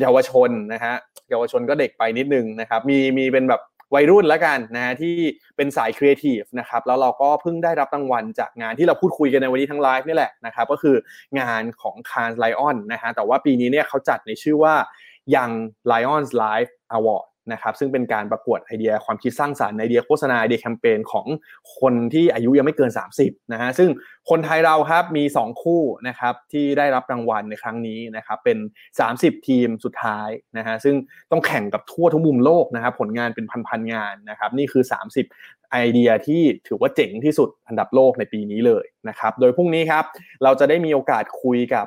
[0.01, 0.94] เยาวชนนะฮะ
[1.30, 3.62] เยาวชนก็เด็กไปนิดนึงนะครับมีมีเป็นแบบ
[3.94, 5.16] วัยรุ่นแล้วกันนะฮะที่
[5.56, 10.97] เป็นสายครีเอทีฟนะครับแล้วเราก็เพิ่งได้รับรางวัลจากงานที่เราพูดคุยกันในวันนี้ทั้งไลฟ์นี่แหละนะครับก็คือ
[11.40, 14.74] งานของคานไลออนนะฮะแต่ว่าปีนี้เนี่ยเขาจัดในชื่อว่า
[15.35, 15.55] Young
[15.90, 21.26] Lions Live Award นะครับซึ่งเป็นการประกวดไอเดียความคิดสร้างสารรค์ไอเดียโฆษณาไอเดียแคมเปญของ
[21.80, 23.88] คนที่อายุยังไม่เกิน 30นะฮะซึ่ง
[24.30, 28.58] คนไทยเราครับมี 2 คู่นะครับที่ได้รับรางวัลในครั้งนี้นะครับเป็น
[29.02, 30.94] 30 ทีมสุดท้ายนะฮะซึ่ง
[31.30, 34.82] ต้องแข่งกับทั่วทุกมุมโลกนะครับผลงานเป็นพันๆงานนะครับนี่คือ
[35.26, 40.04] 30 ไอเดียที่ถือว่าเจ๋งที่สุดอันดับโลกในปีนี้เลยนะครับโดยพรุ่งนี้ครับ
[40.42, 41.86] เราจะได้มีโอกาสคุยกับ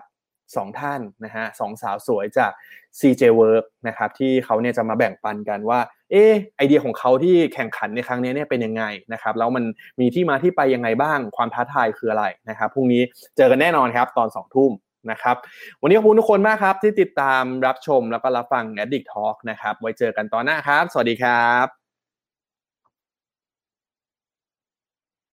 [0.60, 2.52] 2ท่านนะฮะสองสาวสวยจาก
[3.00, 5.80] CJ Work นะครับที่เขาเนี่ยจะมาแบ่งปันกันว่า
[6.12, 8.84] เออไอเดียของเขาที่แข่งขันในครั้งนี้เนี่ยเป็นยังไง
[9.14, 9.64] นะครับแล้วมัน
[10.00, 13.02] มีที่มาที่ไปยังไงบ้างความท้าทายคืออะไรนะครับพรุ่งนี้
[13.38, 14.72] เจอกันแน่นอนครับตอน2ทุ่ม
[15.12, 15.36] นะครับ
[15.82, 21.81] วันนี้ขอบคุณทุกคนมากครับ ที่ติดตามรับชมแล้วก็รับฟัง Addict Talk นะครับไว้เจอกันตอนหน้าครับ สวัสดีครับ